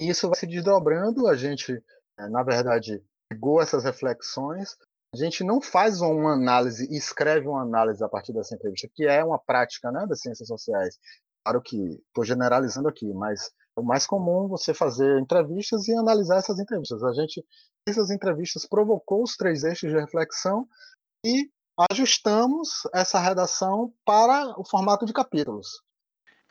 Isso 0.00 0.28
vai 0.28 0.38
se 0.38 0.46
desdobrando, 0.46 1.26
a 1.26 1.36
gente, 1.36 1.72
eh, 2.18 2.28
na 2.28 2.42
verdade, 2.42 3.02
pegou 3.30 3.62
essas 3.62 3.84
reflexões, 3.84 4.76
a 5.22 5.24
gente 5.24 5.42
não 5.42 5.60
faz 5.60 6.00
uma 6.00 6.34
análise 6.34 6.86
e 6.90 6.96
escreve 6.96 7.48
uma 7.48 7.62
análise 7.62 8.04
a 8.04 8.08
partir 8.08 8.32
dessa 8.32 8.54
entrevista, 8.54 8.88
que 8.94 9.06
é 9.06 9.24
uma 9.24 9.38
prática 9.38 9.90
né, 9.90 10.06
das 10.06 10.20
ciências 10.20 10.46
sociais. 10.46 10.98
Claro 11.44 11.62
que 11.62 11.76
estou 12.08 12.24
generalizando 12.24 12.88
aqui, 12.88 13.12
mas 13.14 13.50
é 13.76 13.80
o 13.80 13.84
mais 13.84 14.06
comum 14.06 14.48
você 14.48 14.74
fazer 14.74 15.18
entrevistas 15.18 15.88
e 15.88 15.94
analisar 15.94 16.36
essas 16.36 16.58
entrevistas. 16.58 17.02
A 17.02 17.12
gente, 17.12 17.44
essas 17.88 18.10
entrevistas, 18.10 18.66
provocou 18.66 19.22
os 19.22 19.36
três 19.36 19.64
eixos 19.64 19.90
de 19.90 19.98
reflexão 19.98 20.66
e 21.24 21.48
ajustamos 21.90 22.82
essa 22.92 23.18
redação 23.18 23.92
para 24.04 24.58
o 24.58 24.64
formato 24.64 25.06
de 25.06 25.12
capítulos. 25.12 25.82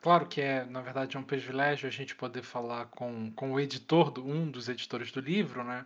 Claro 0.02 0.28
que 0.28 0.40
é, 0.40 0.66
na 0.66 0.82
verdade, 0.82 1.18
é 1.18 1.20
um 1.20 1.24
privilégio 1.24 1.88
a 1.88 1.92
gente 1.92 2.16
poder 2.16 2.44
falar 2.44 2.86
com, 2.88 3.32
com 3.34 3.54
o 3.54 3.60
editor, 3.60 4.12
do, 4.12 4.26
um 4.26 4.50
dos 4.50 4.70
editores 4.70 5.12
do 5.12 5.20
livro, 5.20 5.64
né? 5.64 5.86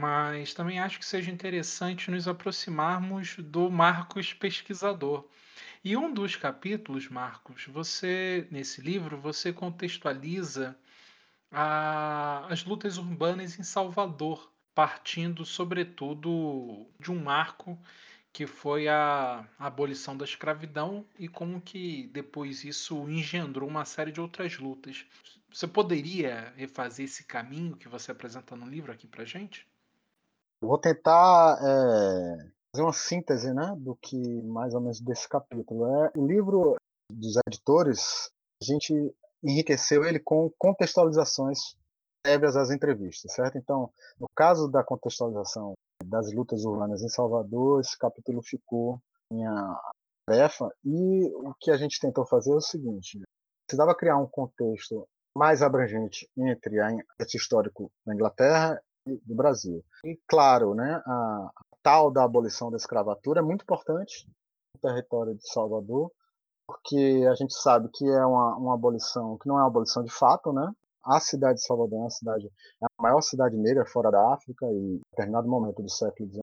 Mas 0.00 0.54
também 0.54 0.78
acho 0.78 1.00
que 1.00 1.04
seja 1.04 1.28
interessante 1.28 2.08
nos 2.08 2.28
aproximarmos 2.28 3.34
do 3.38 3.68
Marcos 3.68 4.32
pesquisador. 4.32 5.26
E 5.82 5.96
um 5.96 6.14
dos 6.14 6.36
capítulos, 6.36 7.08
Marcos, 7.08 7.66
você 7.66 8.46
nesse 8.48 8.80
livro 8.80 9.20
você 9.20 9.52
contextualiza 9.52 10.78
a, 11.50 12.46
as 12.48 12.64
lutas 12.64 12.96
urbanas 12.96 13.58
em 13.58 13.64
Salvador, 13.64 14.52
partindo 14.72 15.44
sobretudo 15.44 16.86
de 17.00 17.10
um 17.10 17.20
marco 17.20 17.76
que 18.32 18.46
foi 18.46 18.86
a, 18.86 19.44
abolição 19.58 20.16
da 20.16 20.24
escravidão 20.24 21.04
e 21.18 21.26
como 21.26 21.60
que 21.60 22.08
depois 22.12 22.62
isso 22.62 23.08
engendrou 23.08 23.68
uma 23.68 23.84
série 23.84 24.12
de 24.12 24.20
outras 24.20 24.58
lutas. 24.58 25.04
Você 25.52 25.66
poderia 25.66 26.52
refazer 26.56 27.06
esse 27.06 27.24
caminho 27.24 27.76
que 27.76 27.88
você 27.88 28.12
apresenta 28.12 28.54
no 28.54 28.68
livro 28.68 28.92
aqui 28.92 29.08
para 29.08 29.24
gente? 29.24 29.66
Vou 30.60 30.78
tentar 30.78 31.58
é, 31.60 32.50
fazer 32.74 32.82
uma 32.82 32.92
síntese, 32.92 33.52
né, 33.54 33.74
do 33.78 33.96
que 33.96 34.42
mais 34.42 34.74
ou 34.74 34.80
menos 34.80 35.00
desse 35.00 35.28
capítulo. 35.28 35.86
É 35.86 36.12
o 36.16 36.26
livro 36.26 36.76
dos 37.10 37.36
editores, 37.46 38.30
a 38.62 38.64
gente 38.64 39.14
enriqueceu 39.42 40.04
ele 40.04 40.18
com 40.18 40.50
contextualizações 40.58 41.76
prévias 42.22 42.56
às 42.56 42.70
entrevistas, 42.70 43.32
certo? 43.32 43.56
Então, 43.56 43.90
no 44.20 44.26
caso 44.34 44.68
da 44.68 44.82
contextualização 44.82 45.74
das 46.04 46.32
lutas 46.32 46.64
urbanas 46.64 47.02
em 47.02 47.08
Salvador, 47.08 47.80
esse 47.80 47.96
capítulo 47.96 48.42
ficou 48.42 49.00
minha 49.32 49.80
tarefa. 50.26 50.70
E 50.84 51.32
o 51.34 51.54
que 51.58 51.70
a 51.70 51.76
gente 51.76 52.00
tentou 52.00 52.26
fazer 52.26 52.52
é 52.52 52.56
o 52.56 52.60
seguinte: 52.60 53.20
precisava 53.66 53.94
criar 53.94 54.18
um 54.18 54.26
contexto 54.26 55.06
mais 55.36 55.62
abrangente 55.62 56.28
entre 56.36 56.80
a 56.80 56.90
histórico 57.34 57.90
da 58.04 58.14
Inglaterra 58.14 58.82
do 59.24 59.34
Brasil. 59.34 59.84
E 60.04 60.18
claro, 60.26 60.74
né, 60.74 61.02
a, 61.06 61.50
tal 61.82 62.10
da 62.10 62.24
abolição 62.24 62.70
da 62.70 62.76
escravatura 62.76 63.40
é 63.40 63.42
muito 63.42 63.62
importante 63.62 64.26
no 64.74 64.80
território 64.80 65.34
de 65.34 65.48
Salvador, 65.50 66.10
porque 66.66 67.26
a 67.30 67.34
gente 67.34 67.54
sabe 67.54 67.88
que 67.92 68.04
é 68.08 68.24
uma, 68.24 68.56
uma 68.56 68.74
abolição 68.74 69.38
que 69.38 69.48
não 69.48 69.56
é 69.56 69.62
uma 69.62 69.68
abolição 69.68 70.04
de 70.04 70.12
fato, 70.12 70.52
né? 70.52 70.70
a 71.04 71.20
cidade 71.20 71.58
de 71.58 71.64
Salvador 71.64 71.98
é 71.98 72.02
uma 72.02 72.10
cidade, 72.10 72.46
é 72.46 72.84
a 72.84 73.02
maior 73.02 73.22
cidade 73.22 73.56
negra 73.56 73.86
fora 73.86 74.10
da 74.10 74.34
África 74.34 74.66
e 74.66 74.96
em 74.96 75.00
determinado 75.10 75.48
momento 75.48 75.82
do 75.82 75.90
século 75.90 76.28
XIX 76.28 76.42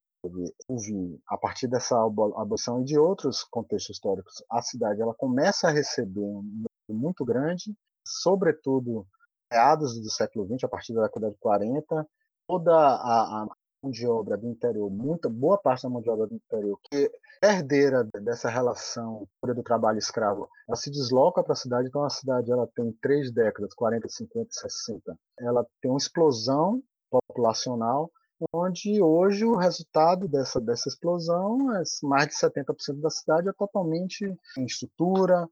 houve, 0.67 1.21
a 1.27 1.37
partir 1.37 1.67
dessa 1.67 1.95
abolição 2.01 2.81
e 2.81 2.83
de 2.83 2.97
outros 2.97 3.43
contextos 3.43 3.95
históricos, 3.95 4.43
a 4.49 4.61
cidade 4.61 5.01
ela 5.01 5.13
começa 5.13 5.67
a 5.67 5.71
receber 5.71 6.19
um 6.19 6.65
muito 6.89 7.23
grande, 7.23 7.75
sobretudo 8.05 9.05
meados 9.51 9.99
do 9.99 10.09
século 10.09 10.45
XX, 10.45 10.63
a 10.63 10.67
partir 10.67 10.93
da 10.93 11.03
década 11.03 11.29
de 11.29 11.37
40, 11.37 12.07
toda 12.47 12.71
a, 12.73 13.41
a 13.41 13.47
mão 13.83 13.91
de 13.91 14.07
obra 14.07 14.37
do 14.37 14.47
interior, 14.47 14.89
muita 14.89 15.29
boa 15.29 15.57
parte 15.57 15.83
da 15.83 15.89
mão 15.89 16.01
de 16.01 16.09
obra 16.09 16.27
do 16.27 16.35
interior, 16.35 16.79
que 16.83 17.11
é 17.43 17.47
herdeira 17.47 18.03
dessa 18.21 18.49
relação 18.49 19.27
do 19.43 19.63
trabalho 19.63 19.99
escravo, 19.99 20.49
ela 20.67 20.75
se 20.75 20.89
desloca 20.89 21.43
para 21.43 21.53
a 21.53 21.57
cidade, 21.57 21.87
então 21.87 22.03
a 22.03 22.09
cidade 22.09 22.51
ela 22.51 22.67
tem 22.75 22.91
três 23.01 23.31
décadas, 23.31 23.73
40, 23.73 24.07
50, 24.07 24.47
60. 24.51 25.17
Ela 25.39 25.65
tem 25.81 25.91
uma 25.91 25.97
explosão 25.97 26.81
populacional, 27.09 28.11
onde 28.53 29.01
hoje 29.01 29.45
o 29.45 29.55
resultado 29.55 30.27
dessa, 30.27 30.59
dessa 30.59 30.89
explosão 30.89 31.71
é 31.75 31.83
mais 32.03 32.27
de 32.27 32.35
70% 32.35 32.99
da 32.99 33.09
cidade 33.09 33.49
é 33.49 33.53
totalmente 33.53 34.25
em 34.57 34.65
estrutura, 34.65 35.47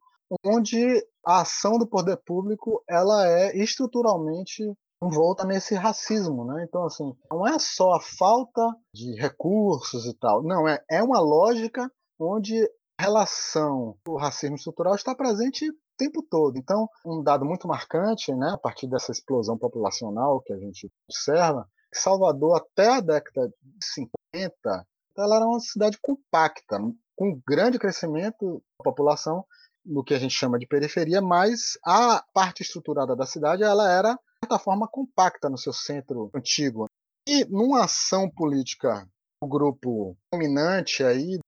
onde 0.45 1.05
a 1.25 1.41
ação 1.41 1.77
do 1.77 1.88
poder 1.88 2.17
público 2.17 2.83
ela 2.89 3.27
é 3.27 3.55
estruturalmente 3.57 4.63
volta 5.10 5.45
nesse 5.45 5.75
racismo, 5.75 6.45
né? 6.45 6.65
Então, 6.67 6.86
assim, 6.86 7.13
não 7.31 7.48
é 7.48 7.57
só 7.60 7.93
a 7.93 8.01
falta 8.01 8.62
de 8.93 9.13
recursos 9.15 10.05
e 10.05 10.13
tal, 10.17 10.43
não, 10.43 10.67
é, 10.67 10.81
é 10.89 11.01
uma 11.01 11.19
lógica 11.19 11.91
onde 12.19 12.63
a 13.00 13.03
relação 13.03 13.98
do 14.05 14.15
racismo 14.15 14.55
estrutural 14.55 14.95
está 14.95 15.15
presente 15.15 15.69
o 15.69 15.74
tempo 15.98 16.24
todo. 16.29 16.57
Então, 16.57 16.88
um 17.05 17.24
dado 17.24 17.45
muito 17.45 17.67
marcante, 17.67 18.33
né, 18.33 18.51
a 18.53 18.57
partir 18.57 18.88
dessa 18.88 19.12
explosão 19.12 19.57
populacional 19.57 20.41
que 20.41 20.53
a 20.53 20.57
gente 20.57 20.91
observa, 21.10 21.67
Salvador, 21.93 22.57
até 22.57 22.88
a 22.88 23.01
década 23.01 23.48
de 23.62 23.86
50, 23.86 24.88
ela 25.17 25.36
era 25.36 25.45
uma 25.45 25.60
cidade 25.60 25.98
compacta, 26.01 26.79
com 27.15 27.39
grande 27.48 27.77
crescimento 27.77 28.63
da 28.79 28.83
população, 28.83 29.45
no 29.86 30.03
que 30.03 30.13
a 30.13 30.19
gente 30.19 30.33
chama 30.33 30.57
de 30.57 30.65
periferia, 30.65 31.22
mas 31.22 31.77
a 31.86 32.24
parte 32.33 32.63
estruturada 32.63 33.15
da 33.15 33.25
cidade 33.25 33.63
ela 33.63 33.91
era 33.91 34.17
certa 34.43 34.59
forma 34.59 34.88
compacta 34.88 35.50
no 35.50 35.57
seu 35.57 35.73
centro 35.73 36.29
antigo. 36.35 36.88
E 37.27 37.45
numa 37.45 37.85
ação 37.85 38.29
política 38.29 39.07
o 39.41 39.47
grupo 39.47 40.17
dominante 40.31 41.03
aí, 41.03 41.39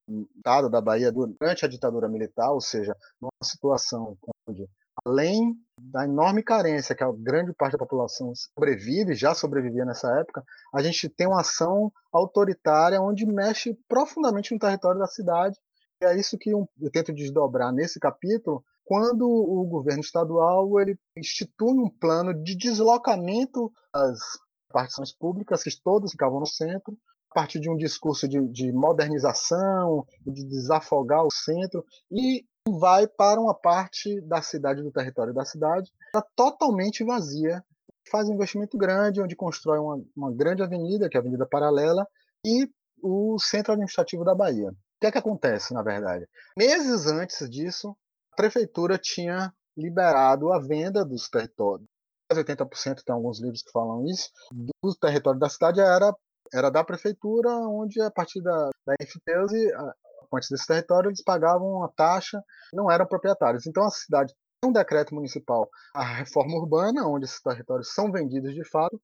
dado 0.44 0.70
da 0.70 0.82
Bahia 0.82 1.12
durante 1.12 1.64
a 1.64 1.68
ditadura 1.68 2.10
militar, 2.10 2.52
ou 2.52 2.60
seja, 2.60 2.96
numa 3.22 3.32
situação 3.42 4.18
onde, 4.48 4.68
além 5.06 5.56
da 5.80 6.04
enorme 6.04 6.44
carência 6.44 6.96
que 6.96 7.04
a 7.04 7.12
grande 7.12 7.54
parte 7.54 7.74
da 7.74 7.80
população 7.80 8.34
sobrevive, 8.36 9.16
já 9.16 9.34
sobrevivia 9.34 9.86
nessa 9.86 10.10
época, 10.20 10.44
a 10.74 10.82
gente 10.82 11.08
tem 11.08 11.28
uma 11.28 11.42
ação 11.42 11.92
autoritária 12.12 13.02
onde 13.02 13.26
mexe 13.26 13.78
profundamente 13.88 14.54
no 14.54 14.60
território 14.60 15.00
da 15.00 15.08
cidade. 15.08 15.58
E 16.02 16.06
é 16.06 16.18
isso 16.18 16.38
que 16.38 16.50
eu 16.50 16.68
tento 16.92 17.14
desdobrar 17.14 17.72
nesse 17.72 17.98
capítulo, 17.98 18.64
quando 18.86 19.28
o 19.28 19.66
governo 19.66 20.02
estadual 20.02 20.80
ele 20.80 20.98
institui 21.18 21.74
um 21.74 21.90
plano 21.90 22.34
de 22.34 22.56
deslocamento 22.56 23.72
das 23.94 24.20
partições 24.72 25.12
públicas, 25.12 25.64
que 25.64 25.72
todas 25.84 26.12
ficavam 26.12 26.40
no 26.40 26.46
centro, 26.46 26.96
a 27.32 27.34
partir 27.34 27.60
de 27.60 27.70
um 27.70 27.76
discurso 27.76 28.28
de, 28.28 28.40
de 28.48 28.72
modernização, 28.72 30.06
de 30.26 30.46
desafogar 30.46 31.26
o 31.26 31.32
centro, 31.32 31.84
e 32.12 32.46
vai 32.70 33.08
para 33.08 33.42
uma 33.42 33.54
parte 33.54 34.22
da 34.22 34.42
cidade, 34.42 34.82
do 34.82 34.92
território 34.92 35.34
da 35.34 35.44
cidade, 35.44 35.92
totalmente 36.36 37.04
vazia. 37.04 37.64
Faz 38.10 38.30
um 38.30 38.34
investimento 38.34 38.78
grande, 38.78 39.22
onde 39.22 39.36
constrói 39.36 39.80
uma, 39.80 40.02
uma 40.16 40.32
grande 40.32 40.62
avenida, 40.62 41.10
que 41.10 41.18
é 41.18 41.20
a 41.20 41.22
Avenida 41.22 41.46
Paralela, 41.46 42.08
e 42.46 42.70
o 43.02 43.38
centro 43.40 43.74
administrativo 43.74 44.24
da 44.24 44.36
Bahia. 44.36 44.70
O 44.70 44.76
que 45.02 45.08
é 45.08 45.12
que 45.12 45.18
acontece, 45.18 45.74
na 45.74 45.82
verdade? 45.82 46.28
Meses 46.58 47.08
antes 47.08 47.50
disso, 47.50 47.96
prefeitura 48.36 48.98
tinha 48.98 49.54
liberado 49.78 50.52
a 50.52 50.60
venda 50.60 51.04
dos 51.06 51.30
territórios. 51.30 51.88
80% 52.32 53.04
tem 53.06 53.14
alguns 53.14 53.40
livros 53.40 53.62
que 53.62 53.72
falam 53.72 54.06
isso, 54.06 54.30
do 54.52 54.96
território 54.96 55.40
da 55.40 55.50
cidade 55.50 55.80
era, 55.80 56.14
era 56.54 56.70
da 56.72 56.84
prefeitura, 56.84 57.50
onde 57.50 58.02
a 58.02 58.10
partir 58.10 58.42
da, 58.42 58.70
da 58.86 58.96
enfiteuse, 59.00 59.72
antes 60.34 60.50
desse 60.50 60.66
território, 60.66 61.10
eles 61.10 61.24
pagavam 61.24 61.68
uma 61.68 61.92
taxa, 61.96 62.44
não 62.74 62.90
eram 62.90 63.06
proprietários. 63.06 63.68
Então 63.68 63.84
a 63.84 63.90
cidade 63.90 64.34
tem 64.62 64.70
um 64.70 64.74
decreto 64.74 65.14
municipal, 65.14 65.70
a 65.94 66.04
reforma 66.04 66.56
urbana, 66.56 67.08
onde 67.08 67.26
esses 67.26 67.42
territórios 67.42 67.94
são 67.94 68.12
vendidos 68.12 68.54
de 68.54 68.68
fato. 68.68 69.00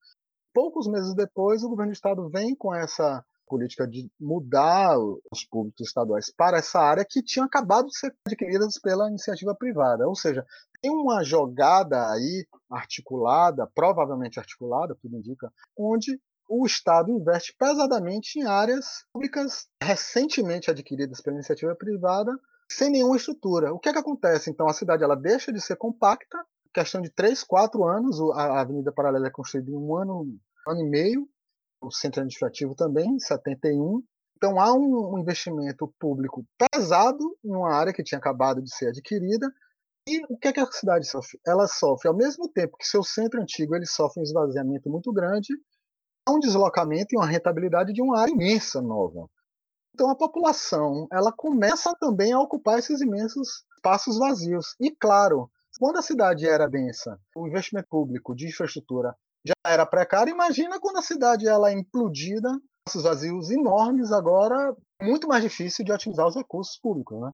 Poucos 0.53 0.87
meses 0.87 1.13
depois, 1.15 1.63
o 1.63 1.69
governo 1.69 1.91
do 1.91 1.95
estado 1.95 2.29
vem 2.29 2.55
com 2.55 2.73
essa 2.73 3.23
política 3.51 3.85
de 3.85 4.09
mudar 4.17 4.97
os 4.97 5.43
públicos 5.43 5.85
estaduais 5.85 6.31
para 6.33 6.59
essa 6.59 6.79
área 6.79 7.05
que 7.07 7.21
tinham 7.21 7.45
acabado 7.45 7.87
de 7.87 7.97
ser 7.97 8.15
adquiridas 8.25 8.79
pela 8.79 9.09
iniciativa 9.09 9.53
privada. 9.53 10.07
Ou 10.07 10.15
seja, 10.15 10.45
tem 10.81 10.89
uma 10.89 11.21
jogada 11.21 12.09
aí 12.11 12.47
articulada, 12.69 13.69
provavelmente 13.75 14.39
articulada, 14.39 14.95
tudo 15.01 15.17
indica, 15.17 15.51
onde 15.77 16.17
o 16.47 16.65
Estado 16.65 17.11
investe 17.11 17.53
pesadamente 17.59 18.39
em 18.39 18.43
áreas 18.43 19.05
públicas 19.11 19.67
recentemente 19.83 20.71
adquiridas 20.71 21.19
pela 21.19 21.35
iniciativa 21.35 21.75
privada, 21.75 22.31
sem 22.71 22.89
nenhuma 22.89 23.17
estrutura. 23.17 23.73
O 23.73 23.79
que, 23.79 23.89
é 23.89 23.91
que 23.91 23.99
acontece? 23.99 24.49
Então, 24.49 24.67
a 24.69 24.73
cidade 24.73 25.03
ela 25.03 25.15
deixa 25.15 25.51
de 25.51 25.59
ser 25.59 25.75
compacta, 25.75 26.37
questão 26.73 27.01
de 27.01 27.09
três, 27.09 27.43
quatro 27.43 27.83
anos, 27.83 28.17
a 28.33 28.61
Avenida 28.61 28.93
Paralela 28.93 29.27
é 29.27 29.31
construída 29.31 29.69
em 29.69 29.75
um 29.75 29.95
ano, 29.97 30.21
um 30.21 30.71
ano 30.71 30.81
e 30.81 30.89
meio, 30.89 31.27
o 31.81 31.91
centro 31.91 32.21
administrativo 32.21 32.75
também, 32.75 33.15
em 33.15 33.19
71. 33.19 34.03
Então 34.37 34.59
há 34.59 34.73
um 34.73 35.17
investimento 35.19 35.93
público 35.99 36.45
pesado 36.57 37.37
em 37.43 37.55
uma 37.55 37.73
área 37.73 37.93
que 37.93 38.03
tinha 38.03 38.19
acabado 38.19 38.61
de 38.61 38.73
ser 38.73 38.87
adquirida. 38.87 39.51
E 40.07 40.23
o 40.29 40.37
que, 40.37 40.47
é 40.47 40.53
que 40.53 40.59
a 40.59 40.65
cidade 40.71 41.07
sofre? 41.07 41.39
Ela 41.45 41.67
sofre, 41.67 42.07
ao 42.07 42.15
mesmo 42.15 42.49
tempo 42.49 42.77
que 42.77 42.87
seu 42.87 43.03
centro 43.03 43.41
antigo 43.41 43.75
ele 43.75 43.85
sofre 43.85 44.19
um 44.19 44.23
esvaziamento 44.23 44.89
muito 44.89 45.11
grande, 45.13 45.53
há 46.25 46.31
um 46.31 46.39
deslocamento 46.39 47.13
e 47.13 47.17
uma 47.17 47.27
rentabilidade 47.27 47.93
de 47.93 48.01
uma 48.01 48.19
área 48.19 48.31
imensa 48.31 48.81
nova. 48.81 49.29
Então 49.93 50.09
a 50.09 50.15
população 50.15 51.07
ela 51.11 51.31
começa 51.31 51.93
também 51.99 52.31
a 52.33 52.39
ocupar 52.39 52.79
esses 52.79 53.01
imensos 53.01 53.63
espaços 53.75 54.17
vazios. 54.17 54.75
E 54.79 54.89
claro, 54.89 55.51
quando 55.79 55.97
a 55.97 56.01
cidade 56.01 56.47
era 56.47 56.67
densa, 56.67 57.19
o 57.35 57.47
investimento 57.47 57.87
público 57.89 58.35
de 58.35 58.47
infraestrutura 58.47 59.15
já 59.45 59.53
era 59.65 59.85
precário. 59.85 60.31
Imagina 60.31 60.79
quando 60.79 60.97
a 60.97 61.01
cidade 61.01 61.47
ela 61.47 61.69
é 61.69 61.73
implodida, 61.73 62.49
esses 62.87 63.03
vazios 63.03 63.51
enormes, 63.51 64.11
agora 64.11 64.75
muito 65.01 65.27
mais 65.27 65.43
difícil 65.43 65.85
de 65.85 65.91
otimizar 65.91 66.27
os 66.27 66.35
recursos 66.35 66.77
públicos. 66.77 67.19
Né? 67.19 67.31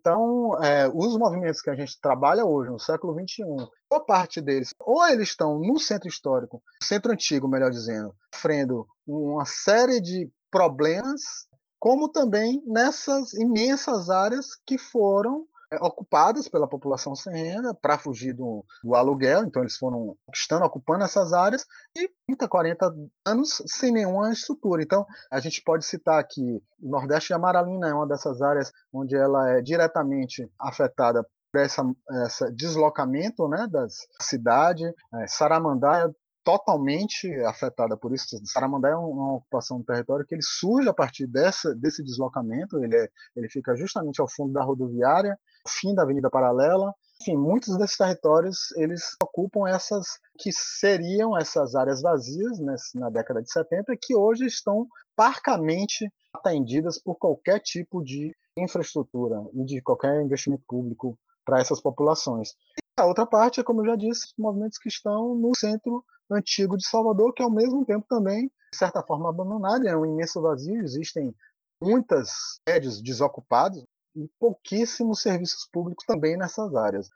Então, 0.00 0.62
é, 0.62 0.88
os 0.88 1.16
movimentos 1.18 1.60
que 1.60 1.70
a 1.70 1.74
gente 1.74 2.00
trabalha 2.00 2.44
hoje, 2.44 2.70
no 2.70 2.78
século 2.78 3.12
XXI, 3.14 3.42
boa 3.90 4.04
parte 4.04 4.40
deles, 4.40 4.72
ou 4.78 5.04
eles 5.08 5.30
estão 5.30 5.58
no 5.58 5.80
centro 5.80 6.08
histórico, 6.08 6.62
centro 6.80 7.12
antigo, 7.12 7.48
melhor 7.48 7.70
dizendo, 7.70 8.14
sofrendo 8.32 8.86
uma 9.04 9.44
série 9.44 10.00
de 10.00 10.30
problemas, 10.50 11.48
como 11.78 12.08
também 12.08 12.62
nessas 12.66 13.34
imensas 13.34 14.08
áreas 14.08 14.54
que 14.64 14.78
foram 14.78 15.44
é, 15.44 15.55
ocupadas 15.80 16.48
pela 16.48 16.68
população 16.68 17.14
sem 17.14 17.34
renda 17.34 17.74
para 17.74 17.98
fugir 17.98 18.32
do, 18.32 18.64
do, 18.82 18.94
aluguel, 18.94 19.44
então 19.44 19.62
eles 19.62 19.76
foram 19.76 20.16
estando 20.32 20.64
ocupando 20.64 21.04
essas 21.04 21.32
áreas 21.32 21.66
e 21.96 22.08
30, 22.26 22.48
40 22.48 22.94
anos 23.26 23.62
sem 23.66 23.92
nenhuma 23.92 24.32
estrutura. 24.32 24.82
Então 24.82 25.06
a 25.30 25.40
gente 25.40 25.62
pode 25.62 25.84
citar 25.84 26.18
aqui 26.18 26.62
o 26.80 26.90
Nordeste 26.90 27.28
de 27.28 27.34
Amaralina 27.34 27.88
é 27.88 27.94
uma 27.94 28.06
dessas 28.06 28.40
áreas 28.42 28.72
onde 28.92 29.16
ela 29.16 29.50
é 29.50 29.62
diretamente 29.62 30.48
afetada 30.58 31.26
por 31.52 31.60
esse 31.60 31.80
deslocamento 32.54 33.48
né, 33.48 33.66
da 33.70 33.86
cidade. 34.20 34.84
É, 35.14 35.26
Saramandá 35.26 36.10
totalmente 36.46 37.28
afetada 37.44 37.96
por 37.96 38.14
isso. 38.14 38.38
Saramandá 38.44 38.90
é 38.90 38.94
uma 38.94 39.34
ocupação 39.34 39.78
do 39.78 39.84
território 39.84 40.24
que 40.24 40.32
ele 40.32 40.42
surge 40.44 40.88
a 40.88 40.94
partir 40.94 41.26
dessa, 41.26 41.74
desse 41.74 42.04
deslocamento, 42.04 42.78
ele, 42.84 42.96
é, 42.96 43.08
ele 43.34 43.48
fica 43.48 43.74
justamente 43.74 44.20
ao 44.20 44.30
fundo 44.30 44.52
da 44.52 44.62
rodoviária, 44.62 45.36
fim 45.66 45.92
da 45.92 46.04
Avenida 46.04 46.30
Paralela. 46.30 46.94
Enfim, 47.20 47.36
muitos 47.36 47.76
desses 47.76 47.96
territórios 47.96 48.70
eles 48.76 49.02
ocupam 49.20 49.68
essas 49.68 50.06
que 50.38 50.52
seriam 50.52 51.36
essas 51.36 51.74
áreas 51.74 52.00
vazias 52.00 52.60
né, 52.60 52.76
na 52.94 53.10
década 53.10 53.42
de 53.42 53.50
70 53.50 53.96
que 54.00 54.14
hoje 54.14 54.46
estão 54.46 54.86
parcamente 55.16 56.08
atendidas 56.32 57.02
por 57.02 57.16
qualquer 57.16 57.58
tipo 57.58 58.04
de 58.04 58.32
infraestrutura 58.56 59.42
e 59.52 59.64
de 59.64 59.82
qualquer 59.82 60.22
investimento 60.22 60.62
público 60.68 61.18
para 61.44 61.58
essas 61.58 61.80
populações. 61.80 62.50
E 62.78 63.00
a 63.00 63.06
outra 63.06 63.26
parte 63.26 63.58
é, 63.58 63.64
como 63.64 63.80
eu 63.80 63.86
já 63.86 63.96
disse, 63.96 64.28
movimentos 64.38 64.78
que 64.78 64.88
estão 64.88 65.34
no 65.34 65.52
centro 65.56 66.04
antigo 66.30 66.76
de 66.76 66.86
Salvador, 66.86 67.32
que 67.32 67.42
ao 67.42 67.50
mesmo 67.50 67.84
tempo 67.84 68.06
também, 68.08 68.50
de 68.72 68.78
certa 68.78 69.02
forma, 69.02 69.28
abandonado, 69.28 69.86
é 69.86 69.96
um 69.96 70.06
imenso 70.06 70.40
vazio, 70.40 70.82
existem 70.82 71.34
muitas 71.82 72.30
prédios 72.64 73.02
desocupados 73.02 73.84
e 74.14 74.28
pouquíssimos 74.38 75.20
serviços 75.20 75.68
públicos 75.70 76.04
também 76.06 76.36
nessas 76.36 76.74
áreas. 76.74 77.08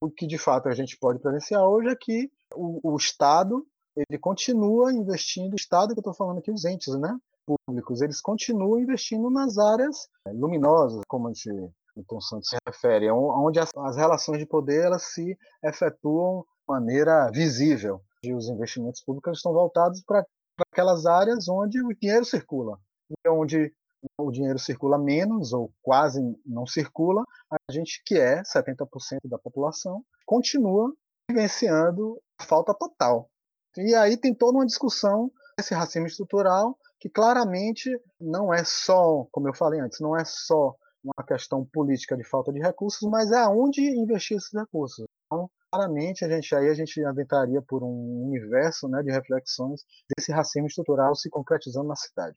O 0.00 0.10
que 0.10 0.26
de 0.26 0.38
fato 0.38 0.68
a 0.68 0.74
gente 0.74 0.96
pode 0.98 1.18
presenciar 1.18 1.62
hoje 1.62 1.88
é 1.88 1.96
que 1.96 2.30
o, 2.54 2.92
o 2.92 2.96
Estado 2.96 3.66
ele 3.96 4.18
continua 4.18 4.92
investindo, 4.92 5.52
o 5.52 5.56
Estado 5.56 5.92
que 5.92 5.98
eu 5.98 6.02
estou 6.02 6.14
falando 6.14 6.38
aqui, 6.38 6.50
os 6.50 6.64
entes 6.64 6.94
né, 6.98 7.16
públicos, 7.46 8.00
eles 8.00 8.20
continuam 8.20 8.78
investindo 8.78 9.28
nas 9.30 9.58
áreas 9.58 10.08
luminosas, 10.26 11.00
como 11.08 11.28
a 11.28 11.32
gente 11.32 11.50
Milton 11.98 12.20
Santos 12.20 12.50
se 12.50 12.56
refere, 12.66 13.10
onde 13.10 13.58
as, 13.58 13.70
as 13.76 13.96
relações 13.96 14.38
de 14.38 14.46
poder 14.46 14.84
elas 14.84 15.02
se 15.02 15.36
efetuam 15.64 16.42
de 16.42 16.72
maneira 16.72 17.28
visível. 17.32 18.00
Os 18.24 18.48
investimentos 18.48 19.02
públicos 19.02 19.38
estão 19.38 19.52
voltados 19.52 20.02
para 20.02 20.24
para 20.58 20.66
aquelas 20.72 21.06
áreas 21.06 21.48
onde 21.48 21.80
o 21.80 21.94
dinheiro 21.94 22.24
circula, 22.24 22.80
e 23.10 23.28
onde 23.28 23.72
o 24.18 24.30
dinheiro 24.30 24.58
circula 24.58 24.98
menos 24.98 25.52
ou 25.52 25.72
quase 25.80 26.20
não 26.44 26.66
circula, 26.66 27.22
a 27.50 27.72
gente 27.72 28.02
que 28.04 28.18
é 28.18 28.42
70% 28.42 28.86
da 29.24 29.38
população 29.38 30.04
continua 30.26 30.92
vivenciando 31.30 32.20
falta 32.40 32.74
total. 32.74 33.30
E 33.76 33.94
aí 33.94 34.16
tem 34.16 34.34
toda 34.34 34.58
uma 34.58 34.66
discussão 34.66 35.30
esse 35.58 35.74
racismo 35.74 36.06
estrutural 36.06 36.76
que 36.98 37.08
claramente 37.08 37.88
não 38.20 38.52
é 38.52 38.64
só, 38.64 39.26
como 39.30 39.48
eu 39.48 39.54
falei 39.54 39.80
antes, 39.80 40.00
não 40.00 40.16
é 40.16 40.24
só 40.24 40.74
uma 41.02 41.24
questão 41.26 41.64
política 41.64 42.16
de 42.16 42.24
falta 42.24 42.52
de 42.52 42.60
recursos, 42.60 43.08
mas 43.08 43.30
é 43.30 43.38
aonde 43.38 43.80
investir 43.80 44.36
esses 44.36 44.52
recursos. 44.52 45.06
Então, 45.26 45.48
claramente 45.70 46.24
a 46.24 46.28
gente 46.28 46.54
aí 46.54 46.68
a 46.68 46.74
gente 46.74 47.04
adentraria 47.04 47.60
por 47.62 47.82
um 47.82 48.26
universo 48.26 48.88
né, 48.88 49.02
de 49.02 49.12
reflexões 49.12 49.82
desse 50.16 50.32
racismo 50.32 50.66
estrutural 50.66 51.14
se 51.14 51.28
concretizando 51.28 51.88
na 51.88 51.96
cidade. 51.96 52.36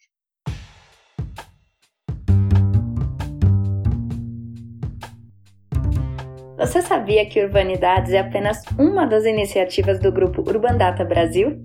Você 6.57 6.81
sabia 6.81 7.27
que 7.27 7.43
Urbanidades 7.43 8.11
é 8.13 8.19
apenas 8.19 8.63
uma 8.77 9.07
das 9.07 9.25
iniciativas 9.25 9.99
do 9.99 10.11
grupo 10.11 10.41
Urbandata 10.41 11.03
Brasil? 11.03 11.59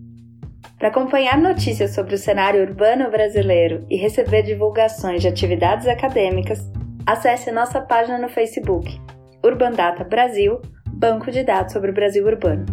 Para 0.78 0.88
acompanhar 0.88 1.38
notícias 1.38 1.94
sobre 1.94 2.14
o 2.14 2.18
cenário 2.18 2.62
urbano 2.62 3.10
brasileiro 3.10 3.86
e 3.90 3.96
receber 3.96 4.42
divulgações 4.42 5.20
de 5.20 5.28
atividades 5.28 5.86
acadêmicas, 5.86 6.60
acesse 7.06 7.50
nossa 7.50 7.80
página 7.80 8.18
no 8.18 8.28
Facebook, 8.28 8.98
Urbandata 9.44 10.02
Brasil 10.02 10.60
banco 10.96 11.30
de 11.30 11.44
dados 11.44 11.72
sobre 11.72 11.90
o 11.90 11.94
Brasil 11.94 12.26
urbano. 12.26 12.64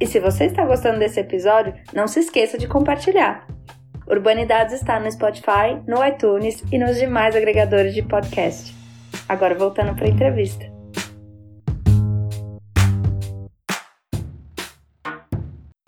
E 0.00 0.06
se 0.06 0.20
você 0.20 0.44
está 0.44 0.64
gostando 0.64 0.98
desse 0.98 1.20
episódio, 1.20 1.74
não 1.92 2.06
se 2.06 2.20
esqueça 2.20 2.58
de 2.58 2.66
compartilhar. 2.66 3.46
Urbanidades 4.06 4.74
está 4.74 5.00
no 5.00 5.10
Spotify, 5.10 5.80
no 5.86 6.04
iTunes 6.04 6.62
e 6.70 6.78
nos 6.78 6.96
demais 6.96 7.34
agregadores 7.34 7.94
de 7.94 8.02
podcast. 8.02 8.74
Agora 9.28 9.54
voltando 9.54 9.94
para 9.94 10.04
a 10.04 10.10
entrevista. 10.10 10.73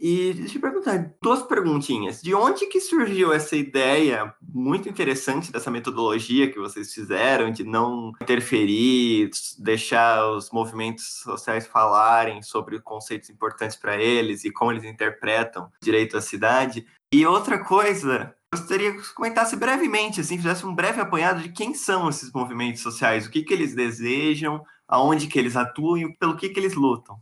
E 0.09 0.33
deixa 0.35 0.57
eu 0.57 0.61
perguntar 0.61 1.16
duas 1.21 1.42
perguntinhas. 1.42 2.23
De 2.23 2.33
onde 2.33 2.69
que 2.69 2.81
surgiu 2.81 3.33
essa 3.33 3.57
ideia 3.57 4.33
muito 4.40 4.88
interessante 4.88 5.51
dessa 5.51 5.69
metodologia 5.69 6.49
que 6.49 6.61
vocês 6.61 6.95
fizeram 6.95 7.51
de 7.51 7.64
não 7.64 8.12
interferir, 8.23 9.29
deixar 9.59 10.25
os 10.31 10.53
movimentos 10.53 11.23
sociais 11.25 11.66
falarem 11.66 12.40
sobre 12.40 12.81
conceitos 12.81 13.31
importantes 13.31 13.77
para 13.77 13.97
eles 13.97 14.45
e 14.45 14.53
como 14.53 14.71
eles 14.71 14.85
interpretam 14.85 15.73
direito 15.83 16.16
à 16.16 16.21
cidade? 16.21 16.87
E 17.12 17.27
outra 17.27 17.64
coisa, 17.64 18.33
gostaria 18.55 18.92
que 18.92 19.12
comentasse 19.12 19.57
brevemente, 19.57 20.21
assim, 20.21 20.37
fizesse 20.37 20.64
um 20.64 20.73
breve 20.73 21.01
apanhado 21.01 21.42
de 21.42 21.49
quem 21.49 21.75
são 21.75 22.09
esses 22.09 22.31
movimentos 22.31 22.81
sociais, 22.81 23.27
o 23.27 23.31
que, 23.31 23.42
que 23.42 23.53
eles 23.53 23.75
desejam, 23.75 24.64
aonde 24.87 25.27
que 25.27 25.37
eles 25.37 25.57
atuam 25.57 25.99
e 25.99 26.16
pelo 26.16 26.37
que, 26.37 26.49
que 26.49 26.61
eles 26.61 26.75
lutam. 26.75 27.21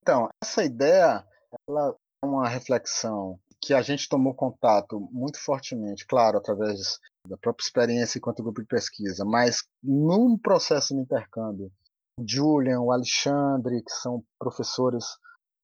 Então, 0.00 0.28
essa 0.40 0.62
ideia 0.62 1.24
ela 1.68 1.92
uma 2.24 2.48
reflexão 2.48 3.38
que 3.60 3.74
a 3.74 3.82
gente 3.82 4.08
tomou 4.08 4.34
contato 4.34 5.00
muito 5.12 5.38
fortemente, 5.38 6.06
claro, 6.06 6.38
através 6.38 6.98
da 7.26 7.36
própria 7.36 7.64
experiência 7.64 8.18
enquanto 8.18 8.42
grupo 8.42 8.62
de 8.62 8.66
pesquisa, 8.66 9.24
mas 9.24 9.62
num 9.82 10.38
processo 10.38 10.94
de 10.94 11.00
intercâmbio, 11.00 11.70
o 12.18 12.24
Julian, 12.26 12.80
o 12.80 12.92
Alexandre, 12.92 13.82
que 13.82 13.92
são 13.92 14.24
professores 14.38 15.04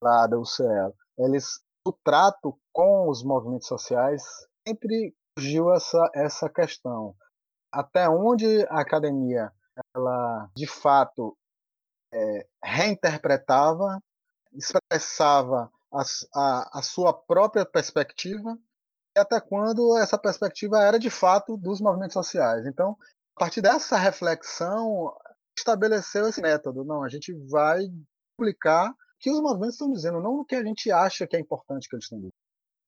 lá 0.03 0.27
da 0.27 0.39
UCL, 0.39 0.95
eles, 1.19 1.61
o 1.87 1.93
trato 1.93 2.59
com 2.73 3.09
os 3.09 3.23
movimentos 3.23 3.67
sociais, 3.67 4.23
sempre 4.67 5.15
surgiu 5.39 5.73
essa, 5.73 6.11
essa 6.15 6.49
questão. 6.51 7.15
Até 7.73 8.09
onde 8.09 8.67
a 8.69 8.81
academia, 8.81 9.51
ela, 9.95 10.51
de 10.55 10.67
fato, 10.67 11.37
é, 12.13 12.47
reinterpretava, 12.63 14.03
expressava 14.53 15.71
a, 15.93 16.03
a, 16.35 16.79
a 16.79 16.83
sua 16.83 17.13
própria 17.13 17.65
perspectiva 17.65 18.59
e 19.17 19.19
até 19.19 19.41
quando 19.41 19.97
essa 19.97 20.19
perspectiva 20.19 20.83
era 20.83 20.99
de 20.99 21.09
fato 21.09 21.57
dos 21.57 21.81
movimentos 21.81 22.13
sociais. 22.13 22.67
Então, 22.67 22.97
a 23.37 23.41
partir 23.41 23.63
dessa 23.63 23.97
reflexão, 23.97 25.15
estabeleceu 25.57 26.29
esse 26.29 26.41
método. 26.41 26.85
Não, 26.85 27.03
a 27.03 27.09
gente 27.09 27.33
vai 27.49 27.81
publicar 28.37 28.91
o 28.91 28.95
que 29.19 29.31
os 29.31 29.41
movimentos 29.41 29.75
estão 29.75 29.91
dizendo, 29.91 30.21
não 30.21 30.41
o 30.41 30.45
que 30.45 30.55
a 30.55 30.63
gente 30.63 30.91
acha 30.91 31.27
que 31.27 31.37
é 31.37 31.41
importante 31.41 31.89
que 31.89 31.97
eles 31.97 32.05
estão 32.05 32.19
dizendo. 32.19 32.35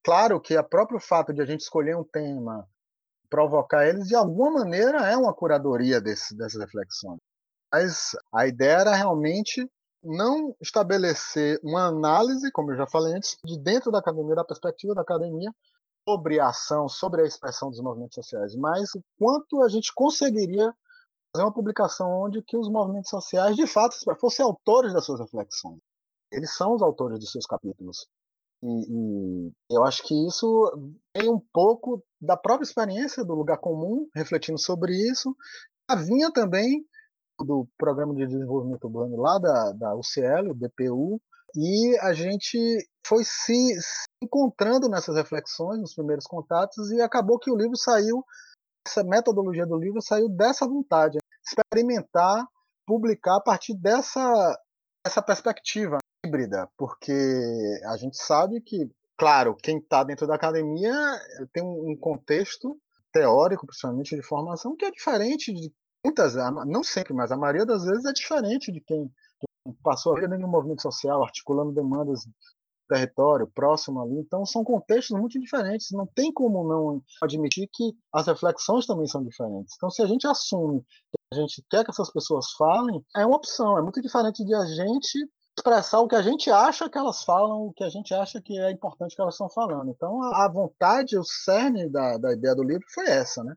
Claro 0.04 0.40
que 0.40 0.56
o 0.56 0.64
próprio 0.64 1.00
fato 1.00 1.32
de 1.32 1.40
a 1.40 1.46
gente 1.46 1.61
escolher 1.61 1.96
um 1.96 2.04
tema, 2.04 2.68
provocar 3.30 3.87
eles, 3.87 4.06
de 4.08 4.14
alguma 4.14 4.61
maneira 4.61 5.06
é 5.06 5.16
uma 5.16 5.34
curadoria 5.34 6.00
desse, 6.00 6.37
dessas 6.37 6.61
reflexões. 6.61 7.18
Mas 7.72 8.16
a 8.32 8.46
ideia 8.46 8.78
era 8.78 8.94
realmente 8.94 9.66
não 10.02 10.54
estabelecer 10.61 11.61
uma 11.62 11.87
análise, 11.87 12.50
como 12.52 12.72
eu 12.72 12.76
já 12.76 12.87
falei 12.87 13.14
antes, 13.14 13.37
de 13.44 13.58
dentro 13.58 13.90
da 13.90 13.98
academia, 13.98 14.34
da 14.34 14.44
perspectiva 14.44 14.94
da 14.94 15.02
academia, 15.02 15.52
sobre 16.08 16.40
a 16.40 16.48
ação, 16.48 16.88
sobre 16.88 17.22
a 17.22 17.26
expressão 17.26 17.68
dos 17.68 17.80
movimentos 17.80 18.14
sociais, 18.14 18.54
mas 18.56 18.94
o 18.94 19.02
quanto 19.18 19.61
a 19.62 19.68
gente 19.68 19.92
conseguiria 19.94 20.72
fazer 21.32 21.44
uma 21.44 21.52
publicação 21.52 22.11
onde 22.22 22.42
que 22.42 22.56
os 22.56 22.70
movimentos 22.70 23.11
sociais, 23.11 23.54
de 23.54 23.66
fato, 23.66 23.94
fossem 24.18 24.44
autores 24.44 24.94
das 24.94 25.04
suas 25.04 25.20
reflexões. 25.20 25.78
Eles 26.32 26.54
são 26.56 26.74
os 26.74 26.82
autores 26.82 27.18
dos 27.18 27.30
seus 27.30 27.44
capítulos. 27.44 28.06
E, 28.62 28.66
e, 28.66 29.52
eu 29.70 29.84
acho 29.84 30.02
que 30.02 30.14
isso 30.26 30.72
vem 31.16 31.28
um 31.28 31.40
pouco 31.52 32.02
da 32.20 32.37
própria 32.37 32.64
experiência 32.64 33.24
do 33.24 33.34
lugar 33.34 33.58
comum, 33.58 34.08
refletindo 34.14 34.58
sobre 34.58 34.94
isso. 34.94 35.37
Vinha 36.06 36.32
também 36.32 36.84
do 37.44 37.68
Programa 37.77 38.14
de 38.14 38.27
Desenvolvimento 38.27 38.85
Urbano 38.85 39.16
lá 39.16 39.38
da, 39.38 39.72
da 39.72 39.94
UCL, 39.94 40.51
o 40.51 40.55
DPU, 40.55 41.20
e 41.55 41.98
a 42.01 42.12
gente 42.12 42.59
foi 43.07 43.24
se, 43.24 43.81
se 43.81 44.05
encontrando 44.22 44.88
nessas 44.88 45.16
reflexões, 45.16 45.81
nos 45.81 45.94
primeiros 45.94 46.27
contatos, 46.27 46.90
e 46.90 47.01
acabou 47.01 47.38
que 47.38 47.51
o 47.51 47.57
livro 47.57 47.77
saiu, 47.77 48.24
essa 48.87 49.03
metodologia 49.03 49.66
do 49.66 49.79
livro 49.79 50.01
saiu 50.03 50.29
dessa 50.29 50.66
vontade, 50.66 51.18
experimentar, 51.42 52.46
publicar 52.87 53.37
a 53.37 53.40
partir 53.40 53.74
dessa, 53.74 54.59
dessa 55.05 55.22
perspectiva 55.22 55.98
híbrida, 56.24 56.68
porque 56.77 57.12
a 57.87 57.96
gente 57.96 58.16
sabe 58.16 58.61
que, 58.61 58.90
claro, 59.16 59.57
quem 59.57 59.79
está 59.79 60.05
dentro 60.05 60.27
da 60.27 60.35
academia 60.35 60.92
tem 61.53 61.62
um 61.62 61.96
contexto 61.98 62.79
teórico, 63.12 63.66
principalmente 63.66 64.14
de 64.14 64.22
formação, 64.22 64.77
que 64.77 64.85
é 64.85 64.90
diferente 64.90 65.53
de 65.53 65.72
muitas, 66.04 66.34
não 66.66 66.82
sempre, 66.82 67.12
mas 67.12 67.30
a 67.32 67.37
maioria 67.37 67.66
das 67.66 67.84
vezes 67.84 68.04
é 68.04 68.12
diferente 68.12 68.72
de 68.72 68.80
quem, 68.80 69.11
passou 69.82 70.16
a 70.16 70.20
vida 70.20 70.37
um 70.37 70.48
movimento 70.48 70.82
social, 70.82 71.22
articulando 71.22 71.72
demandas 71.72 72.26
território, 72.88 73.46
próximo 73.46 74.00
ali. 74.00 74.18
Então, 74.18 74.44
são 74.46 74.64
contextos 74.64 75.18
muito 75.18 75.38
diferentes. 75.38 75.90
Não 75.92 76.06
tem 76.06 76.32
como 76.32 76.66
não 76.66 77.02
admitir 77.22 77.68
que 77.72 77.92
as 78.12 78.26
reflexões 78.26 78.87
também 78.87 79.06
são 79.06 79.22
diferentes. 79.22 79.74
Então, 79.76 79.90
se 79.90 80.02
a 80.02 80.06
gente 80.06 80.26
assume 80.26 80.80
que 80.80 81.18
a 81.34 81.37
gente 81.37 81.62
quer 81.70 81.84
que 81.84 81.90
essas 81.90 82.11
pessoas 82.11 82.50
falem, 82.52 83.04
é 83.14 83.26
uma 83.26 83.37
opção. 83.37 83.78
É 83.78 83.82
muito 83.82 84.00
diferente 84.00 84.44
de 84.44 84.54
a 84.54 84.64
gente 84.64 85.28
expressar 85.56 86.00
o 86.00 86.08
que 86.08 86.14
a 86.14 86.22
gente 86.22 86.50
acha 86.50 86.88
que 86.88 86.96
elas 86.96 87.24
falam, 87.24 87.66
o 87.66 87.72
que 87.72 87.84
a 87.84 87.88
gente 87.90 88.14
acha 88.14 88.40
que 88.40 88.58
é 88.58 88.70
importante 88.70 89.14
que 89.14 89.20
elas 89.20 89.34
estão 89.34 89.50
falando. 89.50 89.90
Então, 89.90 90.22
a 90.22 90.48
vontade, 90.48 91.18
o 91.18 91.24
cerne 91.24 91.88
da, 91.90 92.16
da 92.16 92.32
ideia 92.32 92.54
do 92.54 92.62
livro 92.62 92.87
foi 92.94 93.06
essa, 93.06 93.44
né? 93.44 93.54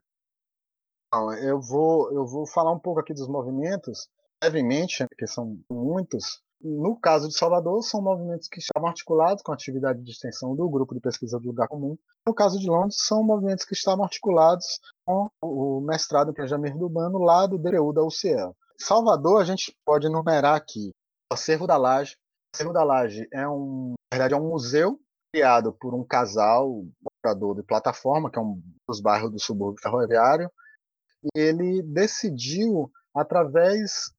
Eu 1.42 1.60
vou, 1.60 2.10
eu 2.10 2.26
vou 2.26 2.46
falar 2.46 2.72
um 2.72 2.78
pouco 2.78 2.98
aqui 2.98 3.12
dos 3.12 3.28
movimentos, 3.28 4.08
brevemente, 4.40 5.06
porque 5.06 5.26
são 5.26 5.58
muitos. 5.70 6.40
No 6.58 6.98
caso 6.98 7.28
de 7.28 7.36
Salvador, 7.36 7.82
são 7.82 8.00
movimentos 8.00 8.48
que 8.48 8.60
estavam 8.60 8.88
articulados 8.88 9.42
com 9.42 9.52
a 9.52 9.54
atividade 9.54 10.00
de 10.02 10.10
extensão 10.10 10.54
do 10.56 10.68
grupo 10.70 10.94
de 10.94 11.00
pesquisa 11.00 11.38
do 11.38 11.48
lugar 11.48 11.68
comum. 11.68 11.98
No 12.26 12.32
caso 12.32 12.58
de 12.58 12.66
Londres, 12.66 12.96
são 13.00 13.22
movimentos 13.22 13.64
que 13.64 13.74
estavam 13.74 14.04
articulados 14.04 14.80
com 15.04 15.28
o 15.42 15.80
mestrado 15.80 16.30
em 16.30 16.34
planejamento 16.34 16.78
urbano 16.78 17.18
lá 17.18 17.46
do 17.46 17.58
DPU 17.58 17.92
da 17.92 18.02
UCL. 18.02 18.56
Salvador, 18.78 19.42
a 19.42 19.44
gente 19.44 19.76
pode 19.84 20.06
enumerar 20.06 20.54
aqui 20.54 20.92
o 21.30 21.34
Acervo 21.34 21.66
da 21.66 21.76
Laje. 21.76 22.14
O 22.14 22.56
Acervo 22.56 22.72
da 22.72 22.84
Laje 22.84 23.28
é 23.32 23.46
um, 23.46 23.94
na 24.12 24.18
verdade, 24.18 24.34
é 24.34 24.36
um 24.36 24.48
museu 24.48 24.98
criado 25.32 25.72
por 25.72 25.94
um 25.94 26.04
casal, 26.04 26.84
morador 27.24 27.56
de 27.56 27.62
plataforma, 27.62 28.30
que 28.30 28.38
é 28.38 28.42
um 28.42 28.62
dos 28.88 29.00
bairros 29.00 29.30
do 29.30 29.40
subúrbio 29.40 29.82
ferroviário, 29.82 30.50
ele 31.34 31.82
decidiu, 31.82 32.90
através 33.14 34.12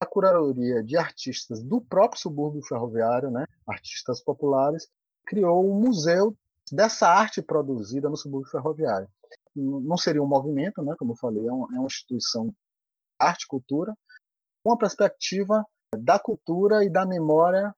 da 0.00 0.06
curadoria 0.08 0.82
de 0.82 0.96
artistas 0.96 1.62
do 1.62 1.80
próprio 1.80 2.20
subúrbio 2.20 2.62
ferroviário, 2.62 3.30
né, 3.30 3.44
artistas 3.66 4.22
populares, 4.22 4.88
criou 5.26 5.68
um 5.68 5.80
museu 5.80 6.36
dessa 6.70 7.08
arte 7.08 7.42
produzida 7.42 8.08
no 8.08 8.16
subúrbio 8.16 8.50
ferroviário. 8.50 9.08
Não 9.54 9.96
seria 9.96 10.22
um 10.22 10.26
movimento, 10.26 10.82
né, 10.82 10.94
como 10.98 11.12
eu 11.12 11.16
falei, 11.16 11.46
é 11.46 11.52
uma, 11.52 11.66
é 11.74 11.78
uma 11.78 11.86
instituição 11.86 12.46
de 12.46 12.54
arte 13.18 13.44
e 13.44 13.48
cultura, 13.48 13.94
com 14.62 14.72
a 14.72 14.78
perspectiva 14.78 15.64
da 15.96 16.18
cultura 16.18 16.84
e 16.84 16.90
da 16.90 17.06
memória 17.06 17.74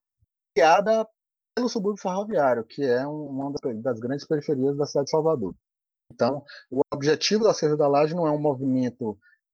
criada 0.54 1.06
pelo 1.54 1.68
subúrbio 1.68 2.02
ferroviário, 2.02 2.64
que 2.64 2.82
é 2.84 3.06
uma 3.06 3.52
das 3.82 3.98
grandes 3.98 4.26
periferias 4.26 4.76
da 4.76 4.86
cidade 4.86 5.06
de 5.06 5.10
Salvador. 5.10 5.54
Então, 6.12 6.44
o 6.70 6.80
objetivo 6.92 7.44
da 7.44 7.54
Cerveja 7.54 7.78
da 7.78 7.88
Laje 7.88 8.14
não 8.14 8.26
é 8.26 8.30
um 8.30 8.40
movimento 8.40 9.04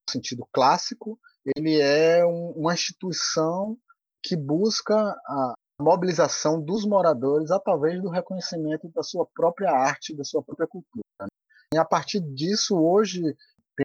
no 0.07 0.13
sentido 0.13 0.47
clássico, 0.53 1.19
ele 1.57 1.81
é 1.81 2.25
um, 2.25 2.53
uma 2.57 2.75
instituição 2.75 3.77
que 4.23 4.37
busca 4.37 4.95
a 4.95 5.55
mobilização 5.81 6.61
dos 6.61 6.85
moradores 6.85 7.51
através 7.51 8.01
do 8.01 8.09
reconhecimento 8.09 8.89
da 8.89 9.03
sua 9.03 9.27
própria 9.35 9.71
arte, 9.71 10.17
da 10.17 10.25
sua 10.25 10.43
própria 10.43 10.67
cultura. 10.67 11.05
Né? 11.21 11.27
E 11.75 11.79
a 11.79 11.85
partir 11.85 12.21
disso, 12.21 12.77
hoje, 12.77 13.23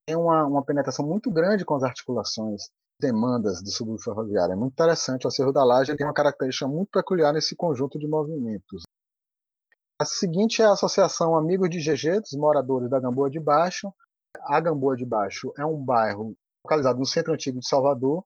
tem 0.08 0.16
uma, 0.16 0.46
uma 0.46 0.64
penetração 0.64 1.06
muito 1.06 1.30
grande 1.30 1.66
com 1.66 1.76
as 1.76 1.84
articulações 1.84 2.70
demandas 3.00 3.62
do 3.62 3.72
subúrbio 3.72 4.04
ferroviário. 4.04 4.54
É 4.54 4.56
muito 4.56 4.74
interessante. 4.74 5.28
O 5.28 5.32
Cerro 5.32 5.52
da 5.52 5.64
Laje 5.64 5.96
tem 5.96 6.06
uma 6.06 6.14
característica 6.14 6.68
muito 6.68 6.90
peculiar 6.92 7.34
nesse 7.34 7.56
conjunto 7.56 8.00
de 8.00 8.08
movimentos. 8.08 8.84
A 10.02 10.06
seguinte 10.06 10.64
é 10.64 10.66
a 10.66 10.72
Associação 10.72 11.38
Amigos 11.38 11.70
de 11.70 11.78
GG, 11.78 12.22
dos 12.22 12.34
moradores 12.34 12.90
da 12.90 13.00
Gamboa 13.00 13.30
de 13.30 13.40
Baixo. 13.40 13.94
A 14.48 14.60
Gamboa 14.60 14.96
de 14.96 15.06
Baixo 15.06 15.54
é 15.56 15.64
um 15.64 15.78
bairro 15.78 16.36
localizado 16.66 16.98
no 16.98 17.06
centro 17.06 17.32
antigo 17.32 17.60
de 17.60 17.68
Salvador, 17.68 18.26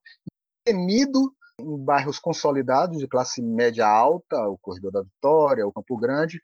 temido 0.64 1.36
em 1.60 1.78
bairros 1.84 2.18
consolidados 2.18 2.98
de 2.98 3.10
classe 3.10 3.42
média 3.42 3.86
alta, 3.86 4.48
o 4.48 4.58
Corredor 4.58 4.90
da 4.90 5.02
Vitória, 5.02 5.68
o 5.68 5.74
Campo 5.74 5.98
Grande. 5.98 6.40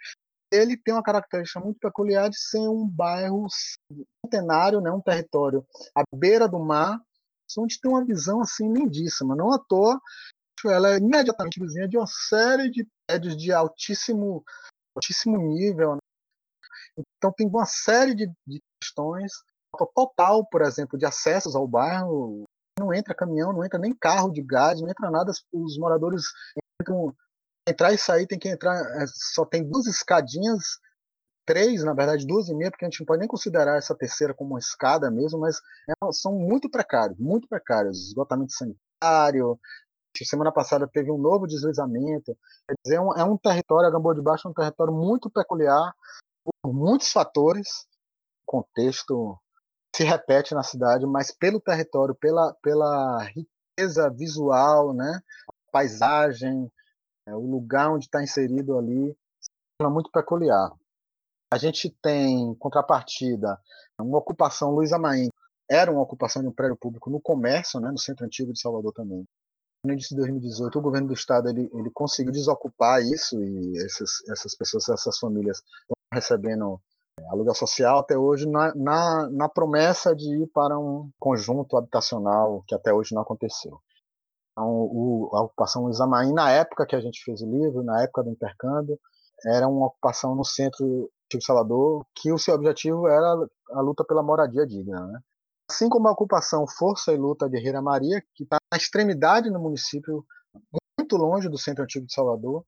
Ele 0.51 0.75
tem 0.75 0.93
uma 0.93 1.01
característica 1.01 1.61
muito 1.61 1.79
peculiar 1.79 2.29
de 2.29 2.37
ser 2.37 2.67
um 2.67 2.85
bairro 2.85 3.47
centenário, 4.25 4.81
né, 4.81 4.91
um 4.91 4.99
território 4.99 5.65
à 5.95 6.03
beira 6.13 6.45
do 6.45 6.59
mar, 6.59 6.99
onde 7.57 7.79
tem 7.79 7.89
uma 7.89 8.03
visão 8.03 8.41
assim 8.41 8.69
lindíssima. 8.69 9.33
Não 9.33 9.53
à 9.53 9.57
toa, 9.57 9.97
ela 10.65 10.89
é 10.89 10.97
imediatamente 10.97 11.57
vizinha 11.57 11.87
de 11.87 11.97
uma 11.97 12.07
série 12.07 12.69
de 12.69 12.85
prédios 13.07 13.37
de 13.37 13.53
altíssimo, 13.53 14.43
altíssimo 14.95 15.37
nível. 15.37 15.95
Né? 15.95 16.01
Então 17.17 17.31
tem 17.31 17.47
uma 17.47 17.65
série 17.65 18.15
de, 18.15 18.27
de 18.47 18.61
questões 18.81 19.31
total, 19.95 20.45
por 20.45 20.61
exemplo, 20.61 20.97
de 20.97 21.05
acessos 21.05 21.55
ao 21.55 21.67
bairro. 21.67 22.43
Não 22.79 22.93
entra 22.93 23.15
caminhão, 23.15 23.53
não 23.53 23.63
entra 23.63 23.79
nem 23.79 23.93
carro 23.93 24.31
de 24.31 24.41
gás, 24.41 24.81
não 24.81 24.89
entra 24.89 25.11
nada. 25.11 25.31
Os 25.53 25.77
moradores 25.77 26.23
entram, 26.81 27.15
entrar 27.67 27.93
e 27.93 27.97
sair 27.97 28.27
tem 28.27 28.39
que 28.39 28.49
entrar. 28.49 28.75
É, 29.01 29.05
só 29.07 29.45
tem 29.45 29.63
duas 29.63 29.87
escadinhas 29.87 30.79
três, 31.45 31.83
na 31.83 31.93
verdade, 31.93 32.25
duas 32.25 32.47
e 32.47 32.53
meia, 32.53 32.71
porque 32.71 32.85
a 32.85 32.89
gente 32.89 32.99
não 33.01 33.05
pode 33.05 33.19
nem 33.19 33.27
considerar 33.27 33.77
essa 33.77 33.95
terceira 33.95 34.33
como 34.33 34.51
uma 34.51 34.59
escada 34.59 35.09
mesmo, 35.11 35.39
mas 35.39 35.57
é, 35.89 36.11
são 36.11 36.33
muito 36.33 36.69
precários, 36.69 37.17
muito 37.19 37.47
precários. 37.47 38.07
Esgotamento 38.07 38.53
sanitário. 38.53 39.59
Semana 40.23 40.51
passada 40.51 40.87
teve 40.87 41.11
um 41.11 41.17
novo 41.17 41.47
deslizamento. 41.47 42.37
Quer 42.67 42.75
dizer, 42.83 42.95
é 42.97 43.01
um, 43.01 43.13
é 43.13 43.23
um 43.23 43.37
território, 43.37 43.87
a 43.87 43.91
Gamboa 43.91 44.13
de 44.13 44.21
Baixo 44.21 44.47
é 44.47 44.51
um 44.51 44.53
território 44.53 44.93
muito 44.93 45.29
peculiar, 45.29 45.93
por 46.61 46.73
muitos 46.73 47.11
fatores. 47.11 47.67
O 48.45 48.51
contexto 48.51 49.39
se 49.95 50.03
repete 50.03 50.53
na 50.53 50.63
cidade, 50.63 51.05
mas 51.05 51.31
pelo 51.31 51.59
território, 51.59 52.15
pela, 52.15 52.53
pela 52.61 53.23
riqueza 53.23 54.09
visual, 54.09 54.93
né? 54.93 55.21
paisagem, 55.71 56.71
é, 57.27 57.33
o 57.33 57.39
lugar 57.39 57.91
onde 57.91 58.05
está 58.05 58.21
inserido 58.21 58.77
ali, 58.77 59.15
é 59.81 59.87
muito 59.87 60.11
peculiar. 60.11 60.71
A 61.51 61.57
gente 61.57 61.89
tem, 62.01 62.53
contrapartida, 62.55 63.59
uma 63.99 64.17
ocupação, 64.17 64.71
Luiz 64.71 64.91
Amaim, 64.93 65.29
era 65.69 65.91
uma 65.91 66.01
ocupação 66.01 66.41
de 66.41 66.47
um 66.47 66.53
prédio 66.53 66.77
público 66.77 67.09
no 67.09 67.19
comércio, 67.19 67.79
né, 67.79 67.89
no 67.89 67.97
centro 67.97 68.25
antigo 68.25 68.53
de 68.53 68.59
Salvador 68.59 68.93
também. 68.93 69.25
No 69.83 69.93
início 69.93 70.15
de 70.15 70.21
2018, 70.21 70.77
o 70.77 70.81
governo 70.81 71.07
do 71.07 71.13
estado 71.13 71.49
ele, 71.49 71.69
ele 71.73 71.89
conseguiu 71.91 72.31
desocupar 72.31 73.01
isso 73.01 73.41
e 73.43 73.77
essas, 73.77 74.21
essas 74.29 74.55
pessoas, 74.55 74.87
essas 74.89 75.17
famílias 75.17 75.57
estão 75.57 75.95
recebendo 76.13 76.79
é, 77.19 77.27
aluguel 77.29 77.55
social 77.55 77.99
até 77.99 78.15
hoje 78.15 78.47
na, 78.47 78.73
na, 78.75 79.29
na, 79.29 79.49
promessa 79.49 80.15
de 80.15 80.43
ir 80.43 80.47
para 80.53 80.77
um 80.77 81.09
conjunto 81.19 81.77
habitacional 81.77 82.63
que 82.67 82.75
até 82.75 82.93
hoje 82.93 83.15
não 83.15 83.23
aconteceu. 83.23 83.81
Então, 84.51 84.69
o, 84.69 85.29
a 85.33 85.41
ocupação 85.41 85.83
Luiz 85.83 85.97
na 85.99 86.51
época 86.51 86.85
que 86.85 86.95
a 86.95 87.01
gente 87.01 87.23
fez 87.23 87.41
o 87.41 87.49
livro, 87.49 87.83
na 87.83 88.03
época 88.03 88.23
do 88.23 88.29
intercâmbio, 88.29 88.99
era 89.43 89.67
uma 89.67 89.87
ocupação 89.87 90.35
no 90.35 90.45
centro 90.45 91.09
de 91.31 91.43
Salvador, 91.43 92.05
que 92.13 92.31
o 92.31 92.37
seu 92.37 92.53
objetivo 92.53 93.07
era 93.07 93.47
a 93.71 93.81
luta 93.81 94.03
pela 94.03 94.21
moradia 94.21 94.67
digna. 94.67 95.07
Né? 95.07 95.19
Assim 95.71 95.87
como 95.87 96.09
a 96.09 96.11
ocupação 96.11 96.67
Força 96.67 97.13
e 97.13 97.17
Luta 97.17 97.47
Guerreira 97.47 97.81
Maria, 97.81 98.21
que 98.35 98.43
está 98.43 98.57
na 98.69 98.77
extremidade 98.77 99.49
no 99.49 99.57
município, 99.57 100.25
muito 100.99 101.15
longe 101.15 101.47
do 101.47 101.57
centro 101.57 101.85
antigo 101.85 102.05
de 102.05 102.13
Salvador, 102.13 102.65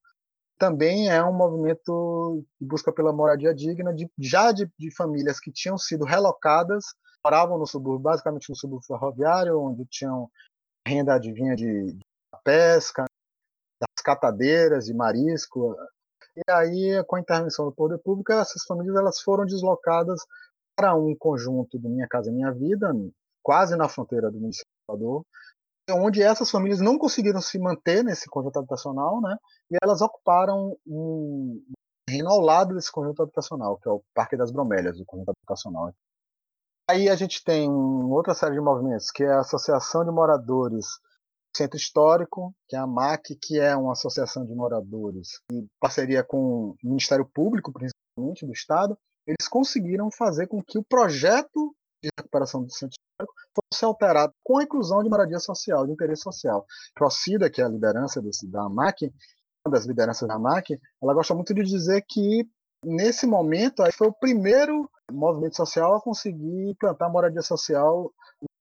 também 0.57 1.09
é 1.09 1.21
um 1.21 1.33
movimento 1.33 2.45
que 2.57 2.63
busca 2.63 2.93
pela 2.93 3.11
moradia 3.11 3.53
digna, 3.53 3.93
de, 3.93 4.09
já 4.17 4.53
de, 4.53 4.71
de 4.79 4.89
famílias 4.95 5.37
que 5.37 5.51
tinham 5.51 5.77
sido 5.77 6.05
relocadas, 6.05 6.85
moravam 7.25 7.57
no 7.57 7.67
subúrbio, 7.67 8.03
basicamente 8.03 8.49
no 8.49 8.55
subúrbio 8.55 8.87
ferroviário, 8.87 9.59
onde 9.59 9.85
tinham 9.87 10.31
renda 10.87 11.15
advinha 11.15 11.57
de, 11.57 11.91
de 11.91 11.99
pesca, 12.41 13.03
das 13.81 14.01
catadeiras 14.01 14.85
de 14.85 14.93
marisco, 14.93 15.75
e 16.37 16.41
aí, 16.49 17.03
com 17.03 17.17
a 17.17 17.19
intervenção 17.19 17.65
do 17.65 17.75
poder 17.75 17.97
público, 17.99 18.31
essas 18.31 18.63
famílias 18.63 18.95
elas 18.95 19.19
foram 19.19 19.45
deslocadas 19.45 20.21
para 20.75 20.95
um 20.95 21.15
conjunto 21.15 21.77
do 21.77 21.89
Minha 21.89 22.07
Casa 22.07 22.31
Minha 22.31 22.51
Vida, 22.51 22.91
quase 23.41 23.75
na 23.75 23.87
fronteira 23.87 24.31
do 24.31 24.39
município 24.39 24.67
de 24.67 24.85
Salvador, 24.85 25.25
onde 25.91 26.21
essas 26.21 26.49
famílias 26.49 26.79
não 26.79 26.97
conseguiram 26.97 27.41
se 27.41 27.59
manter 27.59 28.03
nesse 28.03 28.29
conjunto 28.29 28.57
habitacional, 28.57 29.21
né? 29.21 29.37
E 29.71 29.77
elas 29.83 30.01
ocuparam 30.01 30.77
um 30.87 31.61
terreno 32.07 32.29
ao 32.29 32.39
lado 32.39 32.73
desse 32.75 32.91
conjunto 32.91 33.21
habitacional, 33.21 33.77
que 33.77 33.87
é 33.87 33.91
o 33.91 34.01
Parque 34.13 34.37
das 34.37 34.51
Bromélias, 34.51 34.99
o 34.99 35.05
conjunto 35.05 35.31
habitacional. 35.31 35.93
Aí 36.89 37.09
a 37.09 37.15
gente 37.15 37.43
tem 37.43 37.69
outra 37.69 38.33
série 38.33 38.55
de 38.55 38.61
movimentos, 38.61 39.09
que 39.11 39.23
é 39.23 39.31
a 39.31 39.39
Associação 39.39 40.03
de 40.03 40.11
Moradores 40.11 40.85
Centro 41.55 41.77
Histórico, 41.77 42.53
que 42.67 42.75
é 42.75 42.79
a 42.79 42.87
MAC, 42.87 43.35
que 43.35 43.59
é 43.59 43.75
uma 43.75 43.93
associação 43.93 44.45
de 44.45 44.53
moradores, 44.55 45.39
em 45.51 45.67
parceria 45.79 46.23
com 46.23 46.71
o 46.71 46.75
Ministério 46.83 47.29
Público, 47.31 47.71
principalmente 47.71 48.45
do 48.45 48.51
Estado, 48.51 48.97
eles 49.27 49.47
conseguiram 49.47 50.09
fazer 50.11 50.47
com 50.47 50.61
que 50.61 50.77
o 50.77 50.83
projeto 50.83 51.75
de 52.01 52.09
recuperação 52.17 52.63
do 52.63 52.71
centro 52.71 52.95
histórico 52.99 53.33
fosse 53.55 53.85
alterado 53.85 54.33
com 54.43 54.57
a 54.57 54.63
inclusão 54.63 55.01
de 55.01 55.09
moradia 55.09 55.39
social, 55.39 55.85
de 55.85 55.93
interesse 55.93 56.23
social. 56.23 56.65
Procida, 56.93 57.49
que 57.49 57.61
é 57.61 57.65
a 57.65 57.69
liderança 57.69 58.21
desse, 58.21 58.47
da 58.47 58.67
MAC, 58.67 59.13
uma 59.65 59.73
das 59.73 59.85
lideranças 59.85 60.27
da 60.27 60.37
MAC, 60.37 60.77
ela 61.01 61.13
gosta 61.13 61.33
muito 61.33 61.53
de 61.53 61.63
dizer 61.63 62.03
que 62.07 62.45
nesse 62.83 63.25
momento 63.25 63.81
aí 63.81 63.91
foi 63.93 64.07
o 64.07 64.13
primeiro 64.13 64.89
movimento 65.11 65.55
social 65.55 65.95
a 65.95 66.01
conseguir 66.01 66.71
implantar 66.71 67.11
moradia 67.11 67.41
social 67.41 68.11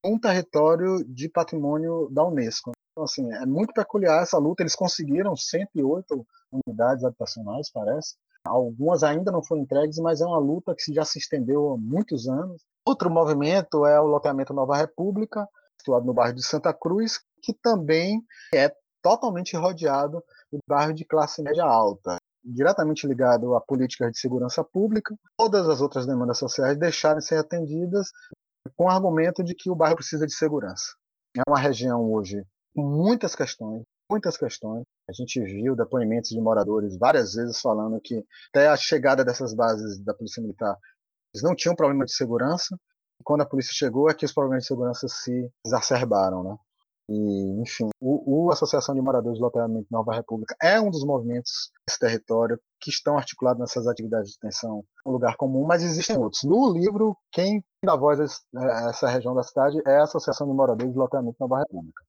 num 0.05 0.18
território 0.18 1.05
de 1.05 1.29
patrimônio 1.29 2.09
da 2.11 2.25
Unesco. 2.25 2.72
Então, 2.92 3.05
assim, 3.05 3.33
é 3.33 3.46
muito 3.46 3.72
peculiar 3.72 4.22
essa 4.22 4.38
luta. 4.38 4.62
Eles 4.62 4.75
conseguiram 4.75 5.35
108 5.37 6.27
unidades 6.53 7.05
habitacionais, 7.05 7.70
parece. 7.70 8.16
Algumas 8.45 9.03
ainda 9.03 9.31
não 9.31 9.43
foram 9.43 9.63
entregues, 9.63 9.99
mas 9.99 10.21
é 10.21 10.27
uma 10.27 10.39
luta 10.39 10.75
que 10.75 10.93
já 10.93 11.05
se 11.05 11.19
estendeu 11.19 11.73
há 11.73 11.79
muitos 11.79 12.29
anos. 12.29 12.63
Outro 12.87 13.11
movimento 13.11 13.87
é 13.87 14.01
o 14.01 14.07
loteamento 14.07 14.53
Nova 14.53 14.77
República, 14.77 15.47
situado 15.79 16.05
no 16.05 16.13
bairro 16.13 16.35
de 16.35 16.45
Santa 16.45 16.73
Cruz, 16.75 17.21
que 17.43 17.55
também 17.55 18.21
é 18.55 18.75
totalmente 19.03 19.57
rodeado 19.57 20.23
de 20.53 20.59
bairro 20.69 20.93
de 20.93 21.05
classe 21.05 21.43
média 21.43 21.65
alta, 21.65 22.17
diretamente 22.45 23.07
ligado 23.07 23.55
a 23.55 23.61
políticas 23.61 24.13
de 24.13 24.19
segurança 24.19 24.65
pública. 24.65 25.15
Todas 25.37 25.69
as 25.69 25.81
outras 25.81 26.07
demandas 26.07 26.39
sociais 26.39 26.77
deixaram 26.77 27.19
de 27.19 27.27
ser 27.27 27.37
atendidas 27.37 28.09
com 28.77 28.85
o 28.85 28.91
argumento 28.91 29.43
de 29.43 29.55
que 29.55 29.71
o 29.71 29.77
bairro 29.77 29.97
precisa 29.97 30.27
de 30.27 30.35
segurança. 30.35 30.95
É 31.37 31.43
uma 31.49 31.59
região 31.59 32.13
hoje 32.13 32.45
muitas 32.75 33.35
questões, 33.35 33.83
muitas 34.12 34.37
questões. 34.37 34.85
A 35.09 35.12
gente 35.12 35.40
viu 35.40 35.75
depoimentos 35.75 36.31
de 36.31 36.40
moradores 36.40 36.98
várias 36.98 37.33
vezes 37.33 37.61
falando 37.61 37.98
que 37.98 38.22
até 38.51 38.68
a 38.68 38.77
chegada 38.77 39.25
dessas 39.25 39.55
bases 39.55 39.98
da 40.05 40.12
Polícia 40.12 40.42
Militar, 40.42 40.77
eles 41.35 41.42
não 41.42 41.57
tinham 41.57 41.75
problema 41.75 42.05
de 42.05 42.12
segurança. 42.12 42.77
E 43.18 43.25
quando 43.25 43.40
a 43.40 43.46
polícia 43.46 43.72
chegou, 43.72 44.11
é 44.11 44.14
que 44.14 44.27
os 44.27 44.33
problemas 44.33 44.64
de 44.64 44.68
segurança 44.68 45.09
se 45.09 45.51
exacerbaram, 45.64 46.44
né? 46.44 46.57
E, 47.09 47.61
enfim, 47.61 47.88
o, 48.01 48.46
o 48.46 48.53
Associação 48.53 48.94
de 48.94 49.01
Moradores 49.01 49.38
do 49.38 49.44
Loteamento 49.44 49.88
Nova 49.90 50.14
República 50.14 50.55
é 50.62 50.81
um 50.81 50.90
dos 50.90 51.05
movimentos 51.05 51.70
desse 51.87 51.98
território 51.98 52.59
que 52.81 52.90
estão 52.90 53.18
articulados 53.18 53.61
nessas 53.61 53.87
atividades 53.87 54.31
de 54.31 54.38
detenção 54.40 54.85
um 55.05 55.11
lugar 55.11 55.37
comum, 55.37 55.64
mas 55.66 55.83
existem 55.83 56.16
outros. 56.16 56.44
No 56.44 56.72
livro, 56.72 57.16
quem 57.33 57.64
dá 57.85 57.96
voz 57.96 58.20
a 58.55 58.88
essa 58.90 59.09
região 59.09 59.35
da 59.35 59.42
cidade 59.42 59.83
é 59.87 59.96
a 59.96 60.05
Associação 60.05 60.46
de 60.46 60.55
Moradores 60.55 60.94
do 60.94 61.01
Loteamento 61.01 61.37
Nova 61.40 61.59
República. 61.59 62.03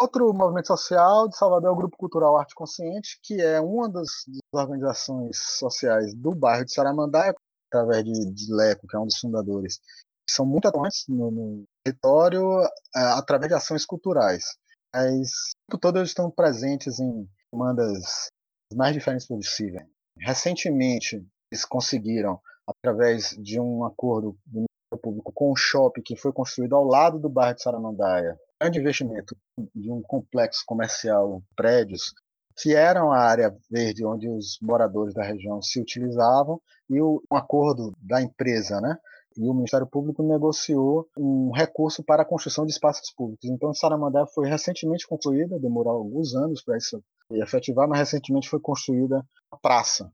Outro 0.00 0.32
movimento 0.32 0.68
social 0.68 1.28
de 1.28 1.36
Salvador 1.36 1.68
é 1.68 1.72
o 1.74 1.76
Grupo 1.76 1.94
Cultural 1.98 2.34
Arte 2.38 2.54
Consciente, 2.54 3.20
que 3.22 3.38
é 3.38 3.60
uma 3.60 3.86
das, 3.86 4.24
das 4.26 4.62
organizações 4.62 5.36
sociais 5.36 6.14
do 6.14 6.34
bairro 6.34 6.64
de 6.64 6.72
Saramandá, 6.72 7.34
através 7.68 8.02
de, 8.02 8.32
de 8.32 8.50
Leco, 8.50 8.86
que 8.88 8.96
é 8.96 8.98
um 8.98 9.04
dos 9.04 9.18
fundadores. 9.18 9.78
São 10.26 10.46
muito 10.46 10.66
atuantes 10.66 11.04
no, 11.06 11.30
no 11.30 11.64
território 11.84 12.62
é, 12.96 13.00
através 13.12 13.50
de 13.50 13.54
ações 13.54 13.84
culturais. 13.84 14.56
Mas, 14.90 15.50
todo 15.78 15.98
eles 15.98 16.08
estão 16.08 16.30
presentes 16.30 16.98
em 16.98 17.28
demandas 17.52 18.30
mais 18.74 18.94
diferentes 18.94 19.26
possíveis. 19.26 19.86
Recentemente, 20.18 21.22
eles 21.52 21.66
conseguiram, 21.66 22.40
através 22.66 23.36
de 23.38 23.60
um 23.60 23.84
acordo 23.84 24.34
do 24.46 24.64
público 25.00 25.32
com 25.34 25.52
um 25.52 25.56
shopping 25.56 26.02
que 26.02 26.16
foi 26.16 26.32
construído 26.32 26.74
ao 26.76 26.84
lado 26.84 27.18
do 27.18 27.28
bairro 27.28 27.54
de 27.54 27.62
Saramandaia, 27.62 28.38
grande 28.60 28.78
investimento 28.78 29.36
de 29.74 29.90
um 29.90 30.02
complexo 30.02 30.62
comercial, 30.66 31.42
prédios, 31.56 32.12
que 32.56 32.74
eram 32.74 33.10
a 33.10 33.18
área 33.18 33.56
verde 33.70 34.04
onde 34.04 34.28
os 34.28 34.58
moradores 34.60 35.14
da 35.14 35.22
região 35.22 35.62
se 35.62 35.80
utilizavam, 35.80 36.60
e 36.88 37.00
o, 37.00 37.22
um 37.30 37.36
acordo 37.36 37.94
da 38.02 38.20
empresa, 38.20 38.80
né? 38.80 38.96
E 39.36 39.48
o 39.48 39.54
Ministério 39.54 39.86
Público 39.86 40.22
negociou 40.22 41.08
um 41.16 41.52
recurso 41.52 42.02
para 42.02 42.22
a 42.22 42.26
construção 42.26 42.66
de 42.66 42.72
espaços 42.72 43.12
públicos. 43.12 43.48
Então, 43.48 43.72
Saramandá 43.72 44.26
foi 44.26 44.48
recentemente 44.48 45.06
concluída, 45.06 45.58
demorou 45.58 45.92
alguns 45.92 46.34
anos 46.34 46.62
para 46.62 46.76
isso 46.76 47.02
efetivar, 47.30 47.88
mas 47.88 48.00
recentemente 48.00 48.48
foi 48.48 48.60
construída 48.60 49.24
a 49.50 49.56
praça. 49.56 50.12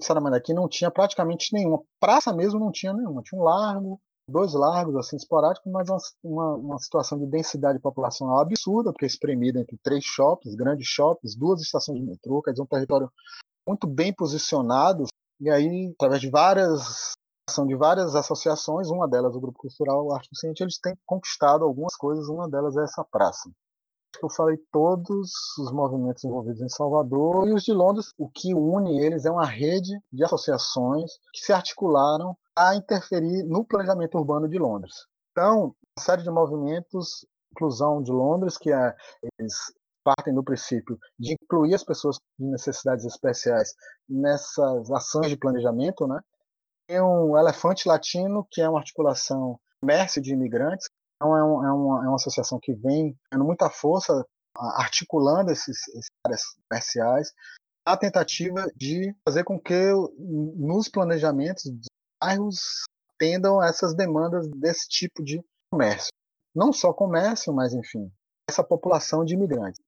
Saramandá 0.00 0.36
aqui 0.36 0.54
não 0.54 0.68
tinha 0.68 0.90
praticamente 0.90 1.52
nenhuma. 1.52 1.82
Praça 2.00 2.32
mesmo 2.32 2.58
não 2.58 2.70
tinha 2.70 2.92
nenhuma. 2.92 3.22
Tinha 3.22 3.40
um 3.40 3.44
largo, 3.44 4.00
dois 4.28 4.54
largos 4.54 4.96
assim 4.96 5.16
esporádicos, 5.16 5.70
mas 5.70 5.88
uma, 6.22 6.54
uma, 6.54 6.78
situação 6.78 7.18
de 7.18 7.26
densidade 7.26 7.78
populacional 7.78 8.38
absurda, 8.38 8.92
porque 8.92 9.04
é 9.04 9.08
espremida 9.08 9.60
entre 9.60 9.76
três 9.82 10.04
shoppings, 10.04 10.54
grandes 10.54 10.86
shoppings, 10.86 11.36
duas 11.36 11.60
estações 11.60 11.98
de 11.98 12.06
metrô, 12.06 12.40
quer 12.42 12.52
dizer, 12.52 12.62
um 12.62 12.66
território 12.66 13.10
muito 13.66 13.86
bem 13.86 14.12
posicionado, 14.12 15.04
e 15.40 15.50
aí, 15.50 15.92
através 15.94 16.20
de 16.20 16.30
várias 16.30 17.12
são 17.50 17.66
de 17.66 17.74
várias 17.74 18.14
associações, 18.14 18.88
uma 18.88 19.08
delas 19.08 19.34
o 19.34 19.40
Grupo 19.40 19.58
Cultural 19.58 20.12
Arte 20.14 20.30
do 20.30 20.36
Ciente, 20.36 20.62
eles 20.62 20.78
têm 20.78 20.96
conquistado 21.04 21.64
algumas 21.64 21.96
coisas, 21.96 22.28
uma 22.28 22.48
delas 22.48 22.76
é 22.76 22.84
essa 22.84 23.04
praça. 23.04 23.50
Eu 24.22 24.30
falei 24.30 24.56
todos 24.70 25.32
os 25.58 25.72
movimentos 25.72 26.22
envolvidos 26.22 26.60
em 26.60 26.68
Salvador 26.68 27.48
e 27.48 27.52
os 27.52 27.64
de 27.64 27.72
Londres, 27.72 28.12
o 28.16 28.28
que 28.28 28.54
une 28.54 29.00
eles 29.00 29.24
é 29.24 29.30
uma 29.30 29.44
rede 29.44 29.98
de 30.12 30.24
associações 30.24 31.10
que 31.32 31.40
se 31.40 31.52
articularam 31.52 32.36
a 32.56 32.74
interferir 32.74 33.44
no 33.44 33.64
planejamento 33.64 34.16
urbano 34.18 34.48
de 34.48 34.58
Londres. 34.58 35.06
Então, 35.32 35.74
uma 35.96 36.04
série 36.04 36.22
de 36.22 36.30
movimentos, 36.30 37.26
inclusão 37.52 38.02
de 38.02 38.10
Londres, 38.10 38.58
que 38.58 38.72
é, 38.72 38.94
eles 39.38 39.54
partem 40.04 40.34
do 40.34 40.42
princípio 40.42 40.98
de 41.18 41.34
incluir 41.34 41.74
as 41.74 41.84
pessoas 41.84 42.16
de 42.38 42.46
necessidades 42.46 43.04
especiais 43.04 43.74
nessas 44.08 44.90
ações 44.90 45.28
de 45.28 45.36
planejamento, 45.36 46.06
né? 46.06 46.20
Tem 46.88 47.00
um 47.00 47.38
Elefante 47.38 47.86
Latino, 47.86 48.46
que 48.50 48.60
é 48.60 48.68
uma 48.68 48.80
articulação 48.80 49.58
comércio 49.80 50.20
de 50.20 50.32
imigrantes, 50.32 50.88
então 51.16 51.36
é, 51.36 51.44
um, 51.44 51.64
é, 51.64 51.72
uma, 51.72 52.04
é 52.04 52.08
uma 52.08 52.16
associação 52.16 52.58
que 52.60 52.74
vem 52.74 53.16
tendo 53.30 53.44
muita 53.44 53.70
força 53.70 54.26
articulando 54.56 55.50
esses, 55.50 55.88
esses 55.88 56.10
áreas 56.26 56.42
comerciais, 56.68 57.32
a 57.84 57.96
tentativa 57.96 58.66
de 58.76 59.14
fazer 59.24 59.44
com 59.44 59.58
que 59.58 59.90
nos 60.18 60.88
planejamentos 60.88 61.62
bairros 62.22 62.84
atendam 63.14 63.62
essas 63.62 63.94
demandas 63.94 64.48
desse 64.48 64.88
tipo 64.88 65.22
de 65.22 65.42
comércio. 65.70 66.10
Não 66.54 66.72
só 66.72 66.92
comércio, 66.92 67.52
mas 67.52 67.72
enfim, 67.72 68.10
essa 68.48 68.62
população 68.62 69.24
de 69.24 69.34
imigrantes. 69.34 69.80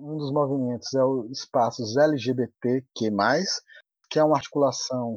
Um 0.00 0.16
dos 0.18 0.30
movimentos 0.30 0.92
é 0.94 1.02
o 1.02 1.26
Espaços 1.30 1.96
LGBTQ+, 1.96 2.84
que 4.10 4.18
é 4.18 4.24
uma 4.24 4.36
articulação 4.36 5.16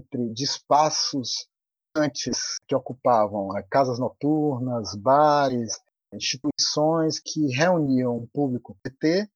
entre, 0.00 0.28
de 0.34 0.44
espaços 0.44 1.48
antes 1.96 2.56
que 2.66 2.74
ocupavam 2.74 3.56
eh, 3.56 3.66
casas 3.70 3.98
noturnas, 3.98 4.94
bares, 4.94 5.80
instituições 6.12 7.18
que 7.18 7.46
reuniam 7.54 8.16
o 8.16 8.28
público 8.28 8.76
PT 8.82 9.28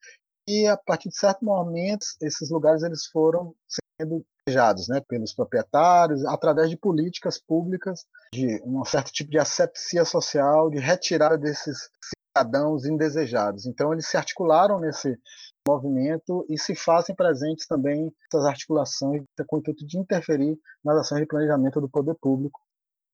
e 0.49 0.67
a 0.67 0.77
partir 0.77 1.09
de 1.09 1.17
certo 1.17 1.45
momento 1.45 2.07
esses 2.21 2.51
lugares 2.51 2.83
eles 2.83 3.07
foram 3.07 3.55
sendo 3.99 4.25
desejados 4.46 4.88
né, 4.88 5.00
pelos 5.09 5.33
proprietários 5.33 6.24
através 6.24 6.68
de 6.68 6.76
políticas 6.76 7.38
públicas 7.38 8.05
de 8.33 8.61
um 8.64 8.85
certo 8.85 9.12
tipo 9.12 9.31
de 9.31 9.38
asepsia 9.38 10.05
social, 10.05 10.70
de 10.70 10.78
retirada 10.78 11.38
desses 11.38 11.90
cidadãos 12.37 12.85
indesejados. 12.85 13.66
Então 13.66 13.92
eles 13.92 14.07
se 14.07 14.16
articularam 14.16 14.81
nesse 14.81 15.18
movimento 15.66 16.44
e 16.48 16.59
se 16.59 16.74
fazem 16.74 17.14
presentes 17.14 17.66
também 17.66 18.12
essas 18.26 18.44
articulações 18.44 19.22
com 19.46 19.57
o 19.57 19.59
intuito 19.61 19.87
de 19.87 19.98
interferir 19.98 20.59
nas 20.85 20.96
ações 20.96 21.20
de 21.20 21.26
planejamento 21.26 21.81
do 21.81 21.88
poder 21.88 22.14
público. 22.20 22.61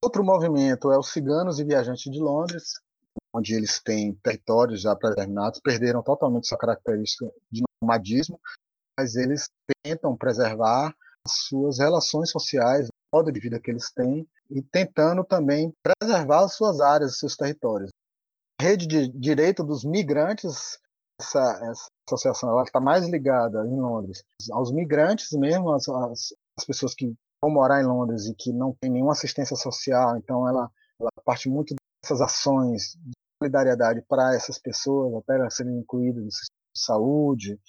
Outro 0.02 0.24
movimento 0.24 0.92
é 0.92 0.98
os 0.98 1.12
ciganos 1.12 1.58
e 1.58 1.64
viajantes 1.64 2.10
de 2.10 2.20
Londres, 2.20 2.74
onde 3.34 3.54
eles 3.54 3.80
têm 3.82 4.14
territórios 4.22 4.80
já 4.80 4.94
predeterminados, 4.94 5.60
perderam 5.60 6.02
totalmente 6.02 6.46
sua 6.46 6.56
característica 6.56 7.30
de 7.50 7.62
nomadismo, 7.82 8.40
mas 8.98 9.16
eles 9.16 9.50
tentam 9.84 10.16
preservar 10.16 10.94
suas 11.32 11.78
relações 11.78 12.30
sociais, 12.30 12.88
o 12.88 13.16
modo 13.16 13.32
de 13.32 13.40
vida 13.40 13.60
que 13.60 13.70
eles 13.70 13.90
têm, 13.92 14.26
e 14.50 14.62
tentando 14.62 15.24
também 15.24 15.72
preservar 15.82 16.44
as 16.44 16.54
suas 16.54 16.80
áreas, 16.80 17.18
seus 17.18 17.36
territórios. 17.36 17.90
A 18.60 18.64
rede 18.64 18.86
de 18.86 19.08
direito 19.08 19.62
dos 19.62 19.84
migrantes, 19.84 20.78
essa, 21.20 21.40
essa 21.70 21.86
associação 22.08 22.62
está 22.62 22.80
mais 22.80 23.06
ligada 23.08 23.64
em 23.66 23.80
Londres 23.80 24.22
aos 24.52 24.72
migrantes 24.72 25.30
mesmo, 25.32 25.72
as, 25.72 25.84
pessoas 26.66 26.94
que 26.94 27.14
vão 27.42 27.52
morar 27.52 27.80
em 27.80 27.86
Londres 27.86 28.26
e 28.26 28.34
que 28.34 28.52
não 28.52 28.74
têm 28.80 28.90
nenhuma 28.90 29.12
assistência 29.12 29.56
social, 29.56 30.16
então 30.16 30.48
ela, 30.48 30.70
ela 31.00 31.10
parte 31.24 31.48
muito 31.48 31.74
dessas 32.02 32.20
ações 32.20 32.96
de 32.96 33.12
solidariedade 33.40 34.02
para 34.08 34.34
essas 34.34 34.58
pessoas, 34.58 35.14
até 35.14 35.36
elas 35.36 35.54
serem 35.54 35.78
incluídas 35.78 36.24
no 36.24 36.30
sistema 36.30 36.58
de 36.74 36.80
saúde. 36.80 37.60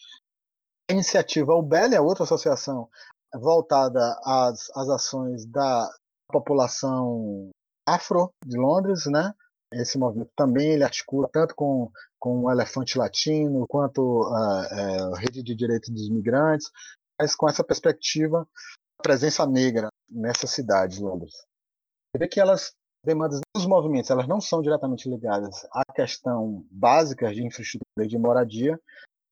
A 0.89 0.93
iniciativa 0.93 1.53
UBEL 1.53 1.93
é 1.93 2.01
outra 2.01 2.23
associação 2.23 2.89
voltada 3.35 4.19
às, 4.23 4.69
às 4.75 4.89
ações 4.89 5.45
da 5.45 5.89
população 6.31 7.49
afro 7.87 8.31
de 8.45 8.57
Londres, 8.57 9.05
né? 9.05 9.33
Esse 9.73 9.97
movimento 9.97 10.31
também 10.35 10.71
ele 10.71 10.83
articula 10.83 11.29
tanto 11.31 11.53
com, 11.55 11.91
com 12.19 12.43
o 12.43 12.51
Elefante 12.51 12.97
Latino, 12.97 13.67
quanto 13.67 14.23
a, 14.23 14.67
é, 14.71 15.01
a 15.01 15.19
Rede 15.19 15.43
de 15.43 15.55
Direitos 15.55 15.89
dos 15.89 16.09
Migrantes, 16.09 16.71
mas 17.19 17.35
com 17.35 17.47
essa 17.47 17.63
perspectiva 17.63 18.39
da 18.39 19.03
presença 19.03 19.45
negra 19.45 19.89
nessa 20.09 20.47
cidade 20.47 20.97
de 20.97 21.03
Londres. 21.03 21.33
Você 21.33 22.19
vê 22.19 22.27
que 22.27 22.39
elas 22.39 22.73
demandas 23.05 23.39
dos 23.55 23.65
movimentos 23.65 24.09
elas 24.09 24.27
não 24.27 24.41
são 24.41 24.61
diretamente 24.61 25.07
ligadas 25.07 25.65
à 25.71 25.83
questão 25.93 26.65
básica 26.69 27.33
de 27.33 27.45
infraestrutura 27.45 28.05
e 28.05 28.07
de 28.07 28.17
moradia, 28.17 28.79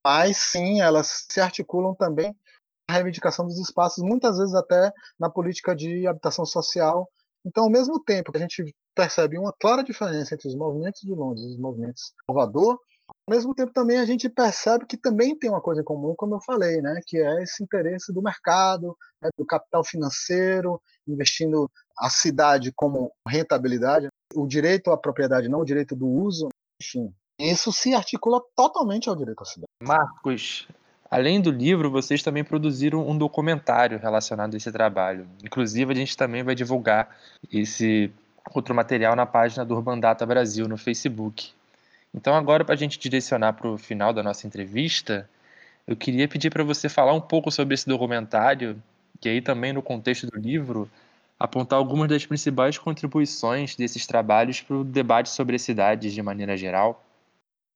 mas 0.06 0.38
sim 0.38 0.80
elas 0.82 1.26
se 1.30 1.42
articulam 1.42 1.94
também 1.96 2.36
reivindicação 2.90 3.46
dos 3.46 3.60
espaços, 3.60 4.04
muitas 4.04 4.38
vezes 4.38 4.54
até 4.54 4.92
na 5.20 5.30
política 5.30 5.76
de 5.76 6.08
habitação 6.08 6.46
social. 6.46 7.10
Então, 7.46 7.66
ao 7.66 7.70
mesmo 7.70 8.02
tempo 8.04 8.32
que 8.32 8.38
a 8.38 8.42
gente 8.42 8.76
percebe 8.96 9.38
uma 9.38 9.54
clara 9.54 9.84
diferença 9.84 10.34
entre 10.34 10.48
os 10.48 10.56
movimentos 10.56 11.02
de 11.02 11.14
Londres 11.14 11.46
e 11.46 11.50
os 11.50 11.60
movimentos 11.60 12.04
de 12.04 12.26
Salvador, 12.26 12.80
ao 13.10 13.36
mesmo 13.36 13.54
tempo 13.54 13.72
também 13.72 14.00
a 14.00 14.06
gente 14.06 14.28
percebe 14.28 14.86
que 14.86 14.98
também 14.98 15.38
tem 15.38 15.50
uma 15.50 15.62
coisa 15.62 15.82
em 15.82 15.84
comum, 15.84 16.14
como 16.18 16.36
eu 16.36 16.42
falei, 16.42 16.82
né, 16.82 17.00
que 17.06 17.18
é 17.18 17.44
esse 17.44 17.64
interesse 17.64 18.12
do 18.12 18.22
mercado, 18.22 18.98
né, 19.22 19.30
do 19.38 19.46
capital 19.46 19.84
financeiro, 19.84 20.82
investindo 21.08 21.70
a 21.98 22.10
cidade 22.10 22.72
como 22.76 23.12
rentabilidade, 23.28 24.08
o 24.36 24.46
direito 24.46 24.92
à 24.92 24.98
propriedade, 24.98 25.50
não 25.50 25.60
o 25.60 25.66
direito 25.66 25.96
do 25.96 26.08
uso, 26.08 26.50
enfim. 26.82 27.14
Isso 27.40 27.72
se 27.72 27.94
articula 27.94 28.42
totalmente 28.56 29.08
ao 29.08 29.16
direito 29.16 29.42
à 29.42 29.46
cidade. 29.46 29.68
Marcos, 29.82 30.68
além 31.10 31.42
do 31.42 31.52
livro, 31.52 31.90
vocês 31.90 32.24
também 32.24 32.44
produziram 32.44 33.08
um 33.08 33.18
documentário 33.18 34.00
relacionado 34.00 34.54
a 34.54 34.58
esse 34.58 34.72
trabalho. 34.72 35.28
Inclusive, 35.44 35.92
a 35.92 35.96
gente 35.96 36.16
também 36.16 36.44
vai 36.44 36.56
divulgar 36.56 37.16
esse 37.52 38.12
outro 38.54 38.74
material 38.74 39.16
na 39.16 39.26
página 39.26 39.66
do 39.66 39.76
Urban 39.76 40.00
Data 40.00 40.26
Brasil 40.26 40.68
no 40.68 40.78
Facebook. 40.78 41.52
Então, 42.14 42.34
agora, 42.34 42.64
para 42.64 42.76
a 42.76 42.78
gente 42.78 42.98
direcionar 42.98 43.54
para 43.54 43.68
o 43.68 43.78
final 43.78 44.14
da 44.14 44.24
nossa 44.24 44.48
entrevista, 44.48 45.30
eu 45.86 45.96
queria 45.96 46.28
pedir 46.28 46.50
para 46.50 46.64
você 46.64 46.90
falar 46.90 47.14
um 47.14 47.22
pouco 47.22 47.52
sobre 47.52 47.74
esse 47.74 47.88
documentário, 47.88 48.82
e 49.24 49.30
aí 49.30 49.42
também 49.42 49.74
no 49.74 49.82
contexto 49.82 50.28
do 50.28 50.40
livro, 50.40 50.90
apontar 51.40 51.78
algumas 51.78 52.10
das 52.10 52.26
principais 52.26 52.78
contribuições 52.78 53.76
desses 53.76 54.08
trabalhos 54.08 54.62
para 54.62 54.78
o 54.78 54.84
debate 54.84 55.30
sobre 55.30 55.56
as 55.56 55.62
cidades 55.62 56.14
de 56.14 56.22
maneira 56.22 56.58
geral. 56.58 57.04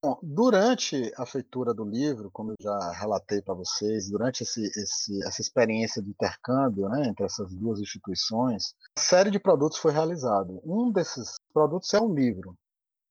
Bom, 0.03 0.17
durante 0.23 1.13
a 1.15 1.27
feitura 1.27 1.75
do 1.75 1.83
livro, 1.83 2.31
como 2.31 2.53
eu 2.53 2.55
já 2.59 2.91
relatei 2.93 3.39
para 3.39 3.53
vocês, 3.53 4.09
durante 4.09 4.41
esse, 4.41 4.63
esse, 4.63 5.23
essa 5.27 5.41
experiência 5.41 6.01
de 6.01 6.09
intercâmbio 6.09 6.89
né, 6.89 7.07
entre 7.07 7.23
essas 7.23 7.53
duas 7.53 7.79
instituições, 7.79 8.73
uma 8.97 9.03
série 9.03 9.29
de 9.29 9.39
produtos 9.39 9.77
foi 9.77 9.91
realizada. 9.91 10.59
Um 10.65 10.91
desses 10.91 11.35
produtos 11.53 11.93
é 11.93 12.01
um 12.01 12.11
livro. 12.11 12.57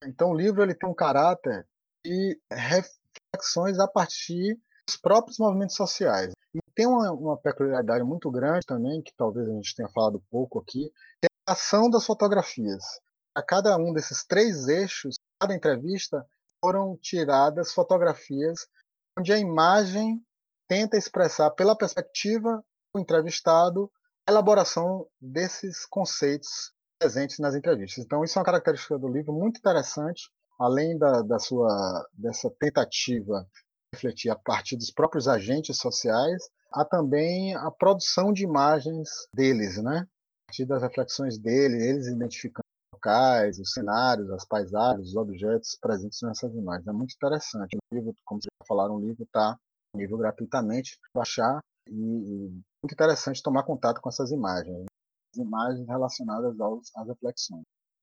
Então, 0.04 0.30
o 0.30 0.34
livro 0.36 0.64
ele 0.64 0.74
tem 0.74 0.88
um 0.88 0.94
caráter 0.94 1.64
de 2.04 2.40
reflexões 2.50 3.78
a 3.78 3.86
partir 3.86 4.58
dos 4.84 4.96
próprios 4.96 5.38
movimentos 5.38 5.76
sociais. 5.76 6.32
E 6.52 6.58
tem 6.74 6.88
uma, 6.88 7.12
uma 7.12 7.36
peculiaridade 7.36 8.02
muito 8.02 8.28
grande 8.32 8.66
também, 8.66 9.00
que 9.00 9.12
talvez 9.16 9.48
a 9.48 9.52
gente 9.52 9.76
tenha 9.76 9.88
falado 9.90 10.20
pouco 10.28 10.58
aqui, 10.58 10.90
que 11.20 11.26
é 11.26 11.28
a 11.46 11.52
ação 11.52 11.88
das 11.88 12.04
fotografias. 12.04 12.82
A 13.32 13.42
cada 13.44 13.76
um 13.76 13.92
desses 13.92 14.24
três 14.26 14.66
eixos, 14.66 15.14
cada 15.40 15.54
entrevista 15.54 16.26
foram 16.62 16.96
tiradas 16.96 17.72
fotografias 17.72 18.66
onde 19.18 19.32
a 19.32 19.38
imagem 19.38 20.22
tenta 20.68 20.96
expressar 20.96 21.50
pela 21.50 21.76
perspectiva 21.76 22.62
do 22.94 23.00
entrevistado 23.00 23.90
a 24.26 24.30
elaboração 24.30 25.06
desses 25.20 25.84
conceitos 25.86 26.72
presentes 26.98 27.38
nas 27.38 27.54
entrevistas. 27.54 28.04
Então, 28.04 28.22
isso 28.22 28.38
é 28.38 28.40
uma 28.40 28.44
característica 28.44 28.98
do 28.98 29.08
livro 29.08 29.32
muito 29.32 29.58
interessante, 29.58 30.30
além 30.58 30.96
da, 30.98 31.22
da 31.22 31.38
sua 31.38 32.06
dessa 32.12 32.50
tentativa 32.58 33.42
de 33.42 33.96
refletir 33.96 34.30
a 34.30 34.36
partir 34.36 34.76
dos 34.76 34.90
próprios 34.90 35.26
agentes 35.26 35.78
sociais, 35.78 36.42
há 36.72 36.84
também 36.84 37.56
a 37.56 37.70
produção 37.70 38.32
de 38.32 38.44
imagens 38.44 39.08
deles, 39.34 39.82
né? 39.82 40.06
A 40.06 40.46
partir 40.46 40.66
das 40.66 40.82
reflexões 40.82 41.38
deles, 41.38 41.82
eles 41.82 42.06
identificando 42.06 42.69
locais, 43.00 43.58
os 43.58 43.72
cenários, 43.72 44.30
as 44.30 44.44
paisagens, 44.44 45.08
os 45.08 45.16
objetos 45.16 45.76
presentes 45.80 46.20
nessas 46.22 46.54
imagens. 46.54 46.86
É 46.86 46.92
muito 46.92 47.14
interessante. 47.14 47.76
O 47.76 47.94
livro, 47.94 48.14
como 48.24 48.40
vocês 48.40 48.50
já 48.60 48.66
falaram, 48.66 48.96
o 48.96 49.00
livro 49.00 49.24
está 49.24 49.56
disponível 49.88 50.18
gratuitamente, 50.18 50.98
baixar 51.14 51.60
e, 51.88 51.92
e 51.92 52.48
muito 52.82 52.92
interessante 52.92 53.42
tomar 53.42 53.64
contato 53.64 54.00
com 54.00 54.08
essas 54.08 54.30
imagens, 54.30 54.78
né? 54.78 54.86
imagens 55.36 55.86
relacionadas 55.86 56.60
aos, 56.60 56.90
às 56.96 57.08
reflexões. 57.08 57.62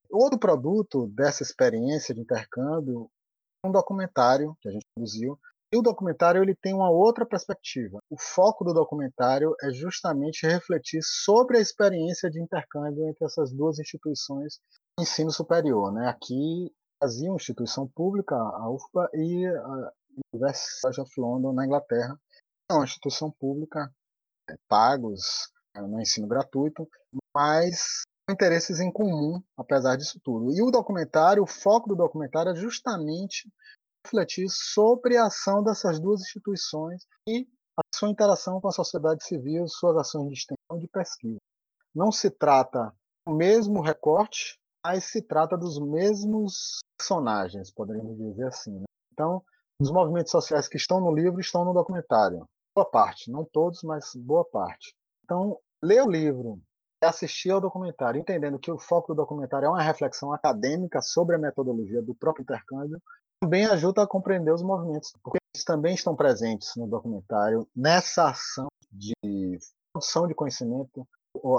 Outro 0.09 0.39
produto 0.39 1.07
dessa 1.07 1.43
experiência 1.43 2.15
de 2.15 2.21
intercâmbio 2.21 3.09
um 3.65 3.71
documentário 3.71 4.55
que 4.61 4.69
a 4.69 4.71
gente 4.71 4.85
produziu. 4.95 5.37
E 5.71 5.77
o 5.77 5.81
documentário 5.81 6.41
ele 6.41 6.55
tem 6.55 6.73
uma 6.73 6.89
outra 6.89 7.25
perspectiva. 7.25 7.99
O 8.09 8.17
foco 8.17 8.63
do 8.63 8.73
documentário 8.73 9.53
é 9.61 9.71
justamente 9.71 10.47
refletir 10.47 11.01
sobre 11.03 11.57
a 11.57 11.61
experiência 11.61 12.29
de 12.29 12.41
intercâmbio 12.41 13.07
entre 13.07 13.25
essas 13.25 13.51
duas 13.51 13.77
instituições 13.77 14.59
de 14.97 15.03
ensino 15.03 15.29
superior. 15.29 15.91
Né? 15.91 16.07
Aqui, 16.07 16.71
Brasil, 16.99 17.35
instituição 17.35 17.87
pública, 17.87 18.35
a 18.35 18.69
UFBA, 18.69 19.09
e 19.13 19.45
a 19.45 19.91
University 20.33 21.01
of 21.01 21.11
London, 21.19 21.53
na 21.53 21.65
Inglaterra, 21.65 22.17
é 22.71 22.73
uma 22.73 22.85
instituição 22.85 23.29
pública, 23.31 23.91
é, 24.49 24.55
pagos 24.69 25.51
é, 25.75 25.81
no 25.81 25.99
ensino 25.99 26.27
gratuito, 26.27 26.87
mas 27.35 28.03
interesses 28.29 28.79
em 28.79 28.91
comum, 28.91 29.41
apesar 29.57 29.95
disso 29.95 30.19
tudo. 30.23 30.51
E 30.51 30.61
o 30.61 30.71
documentário, 30.71 31.43
o 31.43 31.47
foco 31.47 31.89
do 31.89 31.95
documentário 31.95 32.51
é 32.51 32.55
justamente 32.55 33.49
refletir 34.07 34.47
sobre 34.49 35.17
a 35.17 35.25
ação 35.25 35.61
dessas 35.61 35.99
duas 35.99 36.21
instituições 36.21 37.05
e 37.27 37.45
a 37.77 37.81
sua 37.93 38.09
interação 38.09 38.59
com 38.59 38.69
a 38.69 38.71
sociedade 38.71 39.23
civil, 39.23 39.67
suas 39.67 39.97
ações 39.97 40.27
de 40.29 40.33
extensão 40.33 40.79
de 40.79 40.87
pesquisa. 40.87 41.37
Não 41.93 42.11
se 42.11 42.31
trata 42.31 42.93
do 43.27 43.35
mesmo 43.35 43.81
recorte, 43.81 44.57
mas 44.83 45.05
se 45.05 45.21
trata 45.21 45.57
dos 45.57 45.79
mesmos 45.79 46.79
personagens, 46.97 47.71
poderíamos 47.71 48.17
dizer 48.17 48.47
assim. 48.47 48.79
Né? 48.79 48.85
Então, 49.11 49.43
os 49.79 49.91
movimentos 49.91 50.31
sociais 50.31 50.67
que 50.67 50.77
estão 50.77 50.99
no 50.99 51.13
livro 51.13 51.39
estão 51.39 51.65
no 51.65 51.73
documentário. 51.73 52.45
Boa 52.75 52.89
parte, 52.89 53.31
não 53.31 53.43
todos, 53.43 53.83
mas 53.83 54.11
boa 54.15 54.45
parte. 54.45 54.95
Então, 55.23 55.59
ler 55.83 56.03
o 56.03 56.09
livro 56.09 56.59
e 57.03 57.05
assistir 57.05 57.51
ao 57.51 57.61
documentário, 57.61 58.19
entendendo 58.19 58.57
que 58.57 58.71
o 58.71 58.79
foco 58.79 59.13
do 59.13 59.17
documentário 59.17 59.67
é 59.67 59.69
uma 59.69 59.81
reflexão 59.81 60.33
acadêmica 60.33 61.01
sobre 61.01 61.35
a 61.35 61.39
metodologia 61.39 62.01
do 62.01 62.15
próprio 62.15 62.43
intercâmbio, 62.43 63.01
também 63.39 63.65
ajuda 63.65 64.03
a 64.03 64.07
compreender 64.07 64.53
os 64.53 64.61
movimentos, 64.61 65.13
porque 65.23 65.37
eles 65.53 65.63
também 65.63 65.93
estão 65.93 66.15
presentes 66.15 66.75
no 66.75 66.87
documentário 66.87 67.67
nessa 67.75 68.29
ação 68.29 68.67
de 68.91 69.13
produção 69.93 70.27
de 70.27 70.33
conhecimento, 70.33 71.07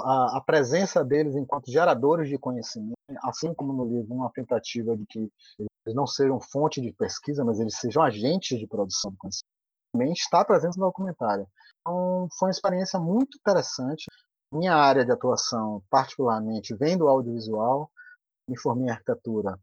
a, 0.05 0.39
a, 0.39 0.41
presença 0.41 1.05
deles 1.05 1.37
enquanto 1.37 1.71
geradores 1.71 2.29
de 2.29 2.39
conhecimento, 2.39 2.97
assim 3.23 3.55
como 3.55 3.73
no 3.73 3.85
livro, 3.85 4.13
uma 4.13 4.31
tentativa 4.31 4.97
de 4.97 5.07
que 5.07 5.31
eles 5.59 5.95
não 5.95 6.07
sejam 6.07 6.41
fonte 6.41 6.81
de 6.81 6.93
pesquisa, 6.93 7.45
mas 7.45 7.61
eles 7.61 7.77
sejam 7.77 8.03
agentes 8.03 8.59
de 8.59 8.67
produção 8.67 9.13
de 9.13 9.19
conhecimento, 9.19 9.59
também 9.93 10.13
está 10.13 10.45
presente 10.45 10.79
no 10.79 10.87
documentário. 10.87 11.47
Então, 11.81 12.29
foi 12.39 12.49
uma 12.49 12.53
experiência 12.53 12.99
muito 12.99 13.39
interessante. 13.39 14.07
Minha 14.53 14.75
área 14.75 15.05
de 15.05 15.13
atuação, 15.13 15.83
particularmente, 15.91 16.75
vem 16.75 16.97
do 16.97 17.09
audiovisual, 17.09 17.91
me 18.49 18.59
formei 18.59 18.89
em 18.89 18.91
arquitetura, 18.91 19.59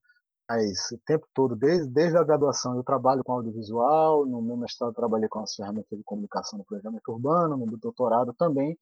o 0.49 0.97
tempo 1.05 1.27
todo, 1.33 1.55
desde, 1.55 1.87
desde 1.87 2.17
a 2.17 2.23
graduação, 2.23 2.75
eu 2.75 2.83
trabalho 2.83 3.23
com 3.23 3.33
audiovisual, 3.33 4.25
no 4.25 4.41
meu 4.41 4.57
mestrado 4.57 4.93
trabalhei 4.93 5.27
com 5.27 5.39
as 5.39 5.55
ferramentas 5.55 5.97
de 5.97 6.03
comunicação 6.03 6.59
no 6.59 6.65
planejamento 6.65 7.11
urbano, 7.11 7.57
no 7.57 7.77
doutorado 7.77 8.33
também, 8.33 8.77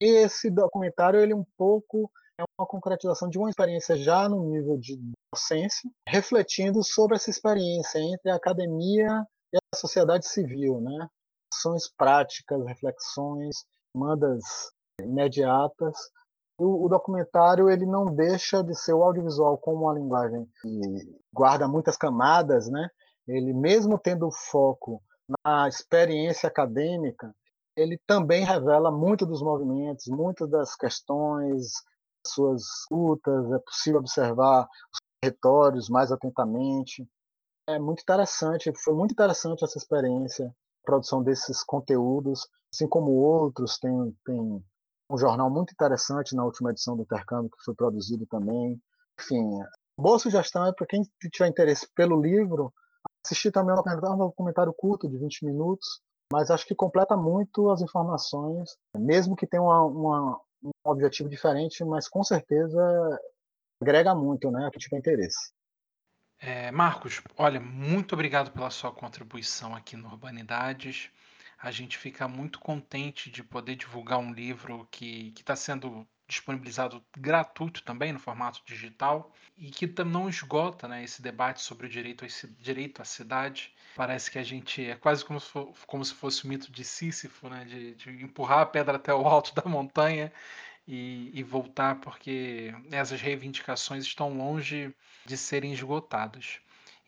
esse 0.00 0.50
documentário 0.50 1.20
ele 1.20 1.34
um 1.34 1.44
pouco 1.56 2.10
é 2.38 2.44
uma 2.58 2.66
concretização 2.66 3.28
de 3.28 3.38
uma 3.38 3.50
experiência 3.50 3.96
já 3.96 4.28
no 4.28 4.42
nível 4.50 4.76
de 4.76 4.98
docência, 5.32 5.88
refletindo 6.08 6.82
sobre 6.82 7.16
essa 7.16 7.30
experiência 7.30 7.98
entre 7.98 8.30
a 8.30 8.36
academia 8.36 9.24
e 9.52 9.56
a 9.56 9.76
sociedade 9.76 10.26
civil, 10.26 10.80
né? 10.80 11.08
Ações 11.52 11.88
práticas, 11.96 12.64
reflexões, 12.66 13.64
demandas 13.94 14.42
imediatas. 15.00 15.96
O, 16.58 16.86
o, 16.86 16.88
documentário 16.88 17.70
ele 17.70 17.86
não 17.86 18.04
deixa 18.06 18.62
de 18.62 18.74
ser 18.74 18.92
o 18.92 19.02
audiovisual 19.02 19.56
como 19.58 19.84
uma 19.84 19.94
linguagem 19.94 20.46
que 20.60 21.18
guarda 21.32 21.66
muitas 21.66 21.96
camadas, 21.96 22.68
né? 22.68 22.88
Ele 23.26 23.52
mesmo 23.52 23.98
tendo 23.98 24.30
foco 24.30 25.02
na 25.44 25.68
experiência 25.68 26.48
acadêmica, 26.48 27.34
ele 27.76 27.98
também 28.06 28.44
revela 28.44 28.90
muito 28.90 29.24
dos 29.24 29.42
movimentos, 29.42 30.06
muitas 30.08 30.48
das 30.50 30.76
questões, 30.76 31.72
suas 32.26 32.62
lutas, 32.90 33.50
é 33.52 33.58
possível 33.58 34.00
observar 34.00 34.64
os 34.64 35.00
territórios 35.20 35.88
mais 35.88 36.12
atentamente. 36.12 37.06
É 37.66 37.78
muito 37.78 38.02
interessante, 38.02 38.72
foi 38.76 38.94
muito 38.94 39.12
interessante 39.12 39.64
essa 39.64 39.78
experiência, 39.78 40.46
a 40.46 40.84
produção 40.84 41.22
desses 41.22 41.62
conteúdos, 41.62 42.46
assim 42.72 42.88
como 42.88 43.12
outros, 43.12 43.78
tem, 43.78 44.16
tem 44.24 44.64
um 45.12 45.18
jornal 45.18 45.50
muito 45.50 45.72
interessante 45.72 46.34
na 46.34 46.44
última 46.44 46.70
edição 46.70 46.96
do 46.96 47.02
Intercâmbio 47.02 47.50
que 47.50 47.64
foi 47.64 47.74
produzido 47.74 48.26
também. 48.26 48.80
Enfim, 49.20 49.44
boa 49.96 50.18
sugestão 50.18 50.66
é 50.66 50.72
para 50.72 50.86
quem 50.86 51.02
tiver 51.30 51.48
interesse 51.48 51.86
pelo 51.94 52.20
livro, 52.20 52.72
assistir 53.24 53.50
também 53.50 53.74
um 53.74 54.16
documentário 54.16 54.72
curto 54.72 55.08
de 55.08 55.18
20 55.18 55.44
minutos, 55.44 56.00
mas 56.32 56.50
acho 56.50 56.66
que 56.66 56.74
completa 56.74 57.16
muito 57.16 57.70
as 57.70 57.82
informações, 57.82 58.70
mesmo 58.96 59.36
que 59.36 59.46
tenha 59.46 59.62
uma, 59.62 59.82
uma, 59.82 60.40
um 60.64 60.70
objetivo 60.84 61.28
diferente, 61.28 61.84
mas 61.84 62.08
com 62.08 62.24
certeza 62.24 62.80
agrega 63.80 64.14
muito, 64.14 64.50
né, 64.50 64.66
a 64.66 64.70
quem 64.70 64.78
tiver 64.78 64.98
interesse. 64.98 65.52
É, 66.40 66.72
Marcos, 66.72 67.20
olha, 67.36 67.60
muito 67.60 68.14
obrigado 68.14 68.50
pela 68.50 68.70
sua 68.70 68.90
contribuição 68.90 69.76
aqui 69.76 69.96
no 69.96 70.08
Urbanidades. 70.08 71.10
A 71.62 71.70
gente 71.70 71.96
fica 71.96 72.26
muito 72.26 72.58
contente 72.58 73.30
de 73.30 73.40
poder 73.40 73.76
divulgar 73.76 74.18
um 74.18 74.32
livro 74.32 74.88
que 74.90 75.32
está 75.38 75.54
sendo 75.54 76.04
disponibilizado 76.26 77.04
gratuito 77.16 77.84
também 77.84 78.12
no 78.12 78.18
formato 78.18 78.60
digital 78.66 79.32
e 79.56 79.70
que 79.70 79.86
não 80.02 80.28
esgota 80.28 80.88
né, 80.88 81.04
esse 81.04 81.22
debate 81.22 81.62
sobre 81.62 81.86
o 81.86 81.88
direito, 81.88 82.24
esse 82.24 82.48
direito 82.58 83.00
à 83.00 83.04
cidade. 83.04 83.72
Parece 83.94 84.28
que 84.28 84.40
a 84.40 84.42
gente 84.42 84.84
é 84.84 84.96
quase 84.96 85.24
como 85.24 85.38
se, 85.38 85.48
for, 85.50 85.72
como 85.86 86.04
se 86.04 86.14
fosse 86.14 86.44
o 86.44 86.48
mito 86.48 86.72
de 86.72 86.82
Sísifo, 86.82 87.48
né, 87.48 87.64
de, 87.64 87.94
de 87.94 88.10
empurrar 88.24 88.60
a 88.60 88.66
pedra 88.66 88.96
até 88.96 89.14
o 89.14 89.24
alto 89.24 89.54
da 89.54 89.62
montanha 89.64 90.32
e, 90.88 91.30
e, 91.32 91.44
voltar, 91.44 92.00
porque 92.00 92.74
essas 92.90 93.20
reivindicações 93.20 94.02
estão 94.04 94.36
longe 94.36 94.92
de 95.24 95.36
serem 95.36 95.72
esgotadas. 95.72 96.58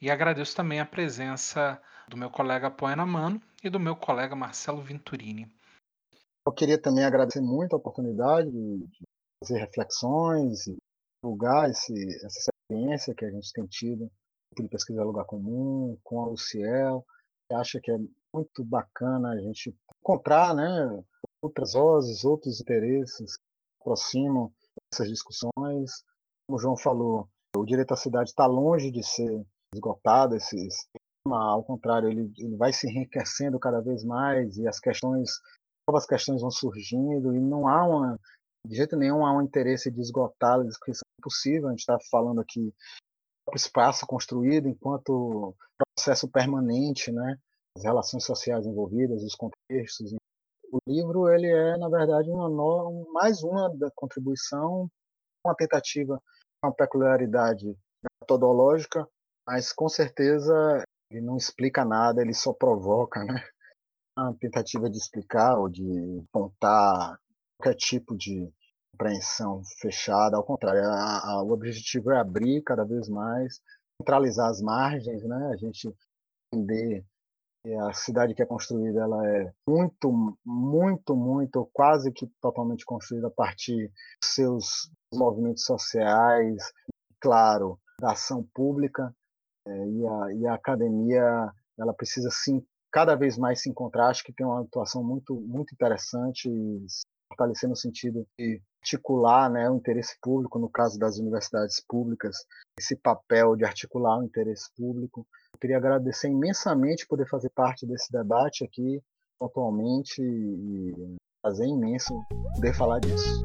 E 0.00 0.11
agradeço 0.12 0.55
também 0.55 0.78
a 0.78 0.86
presença 0.86 1.82
do 2.07 2.16
meu 2.16 2.30
colega 2.30 2.70
Poena 2.70 3.05
Mano 3.05 3.42
e 3.64 3.70
do 3.70 3.80
meu 3.80 3.96
colega 3.96 4.36
Marcelo 4.36 4.82
Venturini. 4.82 5.50
Eu 6.46 6.52
queria 6.52 6.78
também 6.78 7.02
agradecer 7.02 7.40
muito 7.40 7.72
a 7.72 7.78
oportunidade 7.78 8.50
de 8.50 8.86
fazer 9.42 9.58
reflexões 9.58 10.66
e 10.66 10.76
divulgar 11.22 11.70
esse, 11.70 11.94
essa 12.22 12.50
experiência 12.50 13.14
que 13.14 13.24
a 13.24 13.30
gente 13.30 13.50
tem 13.54 13.66
tido 13.66 14.10
de 14.54 14.68
pesquisa 14.68 15.02
lugar 15.02 15.24
comum, 15.24 15.96
com 16.04 16.22
a 16.22 16.26
Luciel. 16.26 17.04
Acha 17.50 17.80
que 17.80 17.90
é 17.90 17.96
muito 18.34 18.62
bacana 18.62 19.30
a 19.30 19.38
gente 19.38 19.74
encontrar 20.02 20.54
né, 20.54 21.02
outras 21.40 21.72
vozes, 21.72 22.24
outros 22.24 22.60
interesses 22.60 23.36
que 23.36 23.42
aproximam 23.80 24.52
essas 24.92 25.08
discussões. 25.08 26.04
Como 26.46 26.58
o 26.58 26.58
João 26.58 26.76
falou, 26.76 27.28
o 27.56 27.64
direito 27.64 27.94
à 27.94 27.96
cidade 27.96 28.28
está 28.28 28.44
longe 28.44 28.90
de 28.90 29.02
ser 29.02 29.46
esgotado, 29.74 30.36
esse, 30.36 30.56
esse 30.66 30.86
tema, 30.92 31.03
ao 31.33 31.64
contrário, 31.64 32.09
ele, 32.09 32.33
ele 32.39 32.57
vai 32.57 32.72
se 32.72 32.87
enriquecendo 32.87 33.59
cada 33.59 33.81
vez 33.81 34.05
mais 34.05 34.57
e 34.59 34.68
as 34.68 34.79
questões, 34.79 35.41
novas 35.89 36.07
questões 36.07 36.43
vão 36.43 36.51
surgindo 36.51 37.35
e 37.35 37.41
não 37.41 37.66
há 37.66 37.85
uma 37.85 38.18
de 38.66 38.77
jeito 38.77 38.97
nenhum 38.97 39.25
há 39.27 39.37
um 39.37 39.43
interesse 39.43 39.91
de 39.91 40.01
esgotá-las, 40.01 40.79
porque 40.79 40.93
isso 40.93 41.03
é 41.05 41.20
impossível. 41.20 41.68
A 41.68 41.70
gente 41.70 41.81
está 41.81 41.99
falando 42.11 42.41
aqui 42.41 42.72
do 43.47 43.57
espaço 43.57 44.07
construído 44.07 44.68
enquanto 44.68 45.55
processo 45.97 46.29
permanente, 46.29 47.12
né? 47.12 47.39
As 47.77 47.85
relações 47.85 48.25
sociais 48.25 48.66
envolvidas, 48.66 49.22
os 49.22 49.35
contextos. 49.35 50.14
O 50.72 50.79
livro 50.89 51.29
ele 51.29 51.47
é, 51.47 51.77
na 51.77 51.89
verdade, 51.89 52.31
uma 52.31 52.49
no... 52.49 53.07
mais 53.12 53.43
uma 53.43 53.68
da 53.77 53.91
contribuição, 53.95 54.89
uma 55.45 55.55
tentativa, 55.55 56.20
uma 56.64 56.72
peculiaridade 56.72 57.77
metodológica, 58.22 59.07
mas 59.47 59.72
com 59.72 59.89
certeza 59.89 60.83
ele 61.11 61.20
não 61.20 61.36
explica 61.36 61.84
nada, 61.84 62.22
ele 62.22 62.34
só 62.34 62.52
provoca, 62.52 63.24
né? 63.24 63.42
uma 64.16 64.34
tentativa 64.34 64.88
de 64.88 64.98
explicar 64.98 65.59
ou 65.59 65.68
de 65.68 66.22
apontar 66.28 67.18
qualquer 67.59 67.76
tipo 67.76 68.16
de 68.16 68.52
compreensão 68.92 69.62
fechada, 69.80 70.36
ao 70.36 70.44
contrário, 70.44 70.82
a, 70.84 71.32
a, 71.32 71.42
o 71.42 71.50
objetivo 71.50 72.12
é 72.12 72.18
abrir 72.18 72.62
cada 72.62 72.84
vez 72.84 73.09
mais, 73.09 73.61
centralizar 74.00 74.48
as 74.48 74.61
margens, 74.61 75.22
né? 75.24 75.50
a 75.52 75.57
gente 75.57 75.92
entender 76.52 77.05
que 77.64 77.74
a 77.74 77.92
cidade 77.92 78.34
que 78.34 78.42
é 78.42 78.46
construída 78.46 79.00
ela 79.00 79.26
é 79.26 79.52
muito, 79.68 80.36
muito, 80.44 81.16
muito, 81.16 81.68
quase 81.72 82.12
que 82.12 82.26
totalmente 82.40 82.84
construída 82.84 83.28
a 83.28 83.32
partir 83.32 83.88
dos 83.88 84.34
seus 84.34 84.90
movimentos 85.12 85.64
sociais, 85.64 86.62
claro, 87.20 87.80
da 87.98 88.12
ação 88.12 88.46
pública, 88.55 89.14
é, 89.66 89.88
e, 89.88 90.06
a, 90.06 90.34
e 90.34 90.46
a 90.46 90.54
academia 90.54 91.50
ela 91.78 91.92
precisa 91.92 92.30
sim 92.30 92.64
cada 92.92 93.14
vez 93.14 93.36
mais 93.36 93.62
se 93.62 93.68
encontrar. 93.68 94.08
Acho 94.08 94.22
que 94.24 94.32
tem 94.32 94.46
uma 94.46 94.62
atuação 94.62 95.02
muito, 95.02 95.34
muito 95.40 95.72
interessante 95.72 96.48
fortalecer 97.28 97.68
no 97.68 97.76
sentido 97.76 98.26
de 98.38 98.62
articular 98.80 99.50
né, 99.50 99.68
o 99.68 99.76
interesse 99.76 100.16
público, 100.20 100.58
no 100.58 100.68
caso 100.68 100.98
das 100.98 101.18
universidades 101.18 101.82
públicas, 101.88 102.36
esse 102.78 102.94
papel 102.94 103.56
de 103.56 103.64
articular 103.64 104.18
o 104.18 104.24
interesse 104.24 104.68
público. 104.76 105.26
Eu 105.54 105.58
queria 105.58 105.78
agradecer 105.78 106.28
imensamente 106.28 107.06
poder 107.06 107.26
fazer 107.28 107.50
parte 107.50 107.86
desse 107.86 108.12
debate 108.12 108.64
aqui 108.64 109.02
atualmente 109.42 110.22
e 110.22 111.16
fazer 111.42 111.66
imenso 111.66 112.14
poder 112.54 112.74
falar 112.74 113.00
disso. 113.00 113.44